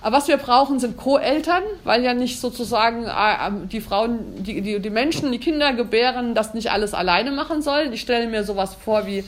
Aber 0.00 0.18
was 0.18 0.28
wir 0.28 0.36
brauchen, 0.36 0.78
sind 0.80 0.96
Co-Eltern, 0.96 1.62
weil 1.84 2.04
ja 2.04 2.12
nicht 2.12 2.40
sozusagen 2.40 3.06
äh, 3.06 3.66
die 3.70 3.80
Frauen, 3.80 4.44
die, 4.44 4.60
die, 4.60 4.80
die 4.80 4.90
Menschen, 4.90 5.32
die 5.32 5.38
Kinder 5.38 5.72
gebären, 5.72 6.34
das 6.34 6.54
nicht 6.54 6.70
alles 6.70 6.94
alleine 6.94 7.32
machen 7.32 7.62
sollen. 7.62 7.92
Ich 7.92 8.02
stelle 8.02 8.26
mir 8.26 8.44
sowas 8.44 8.74
vor 8.74 9.06
wie, 9.06 9.24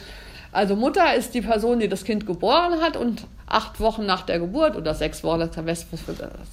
also 0.53 0.77
Mutter 0.77 1.15
ist 1.15 1.35
die 1.35 1.41
Person, 1.41 1.79
die 1.79 1.89
das 1.89 2.05
Kind 2.05 2.27
geboren 2.27 2.81
hat 2.83 2.97
und 2.97 3.25
acht 3.49 3.79
Wochen 3.79 4.05
nach 4.07 4.23
der 4.23 4.41
Geburt 4.41 4.77
oder 4.77 4.95
sechs 4.95 5.23
Wochen, 5.23 5.39
das 5.39 5.87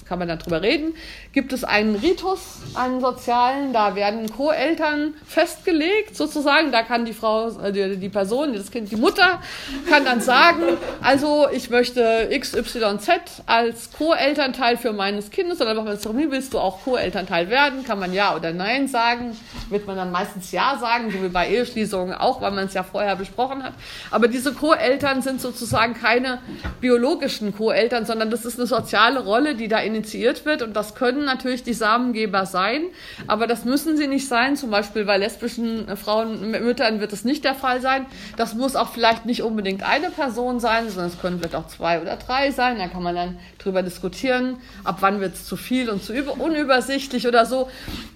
kann 0.05 0.19
man 0.19 0.27
dann 0.27 0.37
drüber 0.37 0.61
reden, 0.61 0.93
gibt 1.31 1.51
es 1.51 1.63
einen 1.63 1.95
Ritus, 1.95 2.59
einen 2.75 3.01
sozialen, 3.01 3.73
da 3.73 3.95
werden 3.95 4.31
Co-Eltern 4.31 5.15
festgelegt 5.25 6.15
sozusagen, 6.15 6.71
da 6.71 6.83
kann 6.83 7.05
die 7.05 7.13
Frau, 7.13 7.49
äh, 7.59 7.71
die, 7.71 7.97
die 7.97 8.09
Person, 8.09 8.53
das 8.53 8.69
Kind, 8.69 8.91
die 8.91 8.95
Mutter 8.95 9.41
kann 9.89 10.05
dann 10.05 10.21
sagen, 10.21 10.61
also 11.01 11.47
ich 11.51 11.71
möchte 11.71 12.29
XYZ 12.31 13.09
als 13.47 13.91
Co-Elternteil 13.97 14.77
für 14.77 14.93
meines 14.93 15.31
Kindes 15.31 15.61
oder 15.61 15.73
bei 15.73 15.83
der 15.83 15.99
Zeremonie 15.99 16.29
willst 16.29 16.53
du 16.53 16.59
auch 16.59 16.83
Co-Elternteil 16.83 17.49
werden, 17.49 17.83
kann 17.83 17.97
man 17.97 18.13
ja 18.13 18.35
oder 18.35 18.53
nein 18.53 18.87
sagen, 18.87 19.35
wird 19.69 19.87
man 19.87 19.95
dann 19.95 20.11
meistens 20.11 20.51
ja 20.51 20.77
sagen, 20.79 21.09
so 21.09 21.23
wie 21.23 21.29
bei 21.29 21.49
Eheschließungen 21.49 22.13
auch, 22.13 22.39
weil 22.41 22.51
man 22.51 22.65
es 22.65 22.75
ja 22.75 22.83
vorher 22.83 23.15
besprochen 23.15 23.63
hat, 23.63 23.73
aber 24.11 24.27
diese 24.27 24.53
Co-Eltern 24.53 25.23
sind 25.23 25.41
sozusagen 25.41 25.95
keine 25.95 26.37
biologischen 26.83 27.55
Co-Eltern, 27.55 28.05
sondern 28.05 28.29
das 28.29 28.43
ist 28.43 28.59
eine 28.59 28.67
soziale 28.67 29.21
Rolle, 29.21 29.55
die 29.55 29.69
da 29.69 29.79
initiiert 29.79 30.43
wird. 30.43 30.61
Und 30.61 30.75
das 30.75 30.95
können 30.95 31.23
natürlich 31.23 31.63
die 31.63 31.73
Samengeber 31.73 32.45
sein, 32.45 32.83
aber 33.25 33.47
das 33.47 33.63
müssen 33.63 33.95
sie 33.95 34.07
nicht 34.07 34.27
sein. 34.27 34.57
Zum 34.57 34.69
Beispiel 34.69 35.05
bei 35.05 35.17
lesbischen 35.17 35.95
Frauen, 35.95 36.51
Müttern 36.51 36.99
wird 36.99 37.13
es 37.13 37.23
nicht 37.23 37.45
der 37.45 37.55
Fall 37.55 37.79
sein. 37.79 38.05
Das 38.35 38.53
muss 38.53 38.75
auch 38.75 38.89
vielleicht 38.89 39.25
nicht 39.25 39.43
unbedingt 39.43 39.81
eine 39.81 40.09
Person 40.09 40.59
sein, 40.59 40.89
sondern 40.89 41.07
es 41.07 41.19
können 41.21 41.39
vielleicht 41.39 41.55
auch 41.55 41.67
zwei 41.67 42.01
oder 42.01 42.17
drei 42.17 42.51
sein. 42.51 42.77
Da 42.77 42.89
kann 42.89 43.01
man 43.01 43.15
dann 43.15 43.39
drüber 43.59 43.81
diskutieren, 43.81 44.57
ab 44.83 44.97
wann 44.99 45.21
wird 45.21 45.35
es 45.35 45.45
zu 45.45 45.55
viel 45.55 45.89
und 45.89 46.03
zu 46.03 46.13
unübersichtlich 46.13 47.27
oder 47.27 47.45
so. 47.45 47.69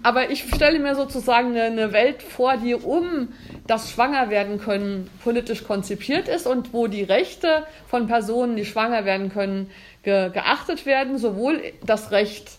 Aber 0.04 0.30
ich 0.30 0.44
stelle 0.54 0.80
mir 0.80 0.96
sozusagen 0.96 1.52
eine, 1.52 1.64
eine 1.64 1.94
Welt 1.94 2.22
vor, 2.22 2.58
die 2.58 2.76
um 2.76 3.30
das 3.68 3.92
Schwangerwerden 3.92 4.60
können 4.60 5.10
politisch 5.24 5.64
konzipiert 5.64 6.28
ist 6.28 6.48
und 6.48 6.74
wo 6.74 6.88
die 6.88 7.04
Rechte 7.04 7.66
von 7.88 8.08
Personen, 8.08 8.56
die 8.56 8.66
schwanger 8.66 9.06
werden 9.06 9.30
können, 9.30 9.70
ge 10.04 10.30
geachtet 10.30 10.86
werden, 10.86 11.18
sowohl 11.18 11.62
das 11.86 12.12
Recht 12.12 12.50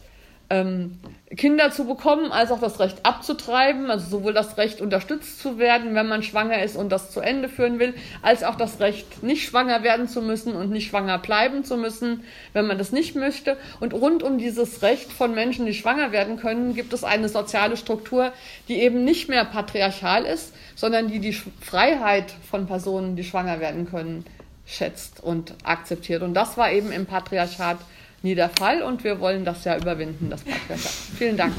ähm, 0.51 0.99
Kinder 1.37 1.71
zu 1.71 1.85
bekommen, 1.85 2.33
als 2.33 2.51
auch 2.51 2.61
das 2.61 2.81
Recht 2.81 3.05
abzutreiben, 3.05 3.91
also 3.91 4.09
sowohl 4.09 4.33
das 4.33 4.57
Recht 4.57 4.81
unterstützt 4.81 5.41
zu 5.41 5.59
werden, 5.59 5.95
wenn 5.95 6.09
man 6.09 6.23
schwanger 6.23 6.63
ist 6.63 6.75
und 6.75 6.91
das 6.91 7.11
zu 7.11 7.21
Ende 7.21 7.51
führen 7.51 7.79
will, 7.79 7.95
als 8.23 8.43
auch 8.43 8.55
das 8.55 8.81
Recht 8.81 9.23
nicht 9.23 9.47
schwanger 9.47 9.83
werden 9.83 10.09
zu 10.09 10.23
müssen 10.23 10.55
und 10.55 10.71
nicht 10.71 10.89
schwanger 10.89 11.19
bleiben 11.19 11.65
zu 11.65 11.77
müssen, 11.77 12.25
wenn 12.55 12.67
man 12.67 12.79
das 12.79 12.93
nicht 12.93 13.15
möchte. 13.15 13.59
Und 13.79 13.93
rund 13.93 14.23
um 14.23 14.39
dieses 14.39 14.81
Recht 14.81 15.13
von 15.13 15.35
Menschen, 15.35 15.67
die 15.67 15.75
schwanger 15.75 16.13
werden 16.13 16.39
können, 16.39 16.75
gibt 16.75 16.95
es 16.95 17.05
eine 17.05 17.29
soziale 17.29 17.77
Struktur, 17.77 18.33
die 18.69 18.81
eben 18.81 19.05
nicht 19.05 19.29
mehr 19.29 19.45
patriarchal 19.45 20.25
ist, 20.25 20.55
sondern 20.77 21.09
die 21.09 21.19
die 21.19 21.35
Freiheit 21.61 22.33
von 22.51 22.67
Personen, 22.67 23.17
die 23.17 23.25
schwanger 23.25 23.61
werden 23.61 23.87
können, 23.87 24.25
schätzt 24.65 25.23
und 25.23 25.55
akzeptiert. 25.63 26.23
Und 26.23 26.33
das 26.33 26.57
war 26.57 26.73
eben 26.73 26.91
im 26.91 27.05
Patriarchat 27.05 27.79
nie 28.23 28.35
der 28.35 28.51
Fall 28.51 28.83
und 28.83 29.05
wir 29.05 29.21
wollen 29.21 29.45
das 29.45 29.65
ja 29.65 29.77
überwinden, 29.77 30.31
das 30.31 30.43
Patriarchat. 30.43 30.93
Vielen 31.19 31.37
Dank. 31.37 31.55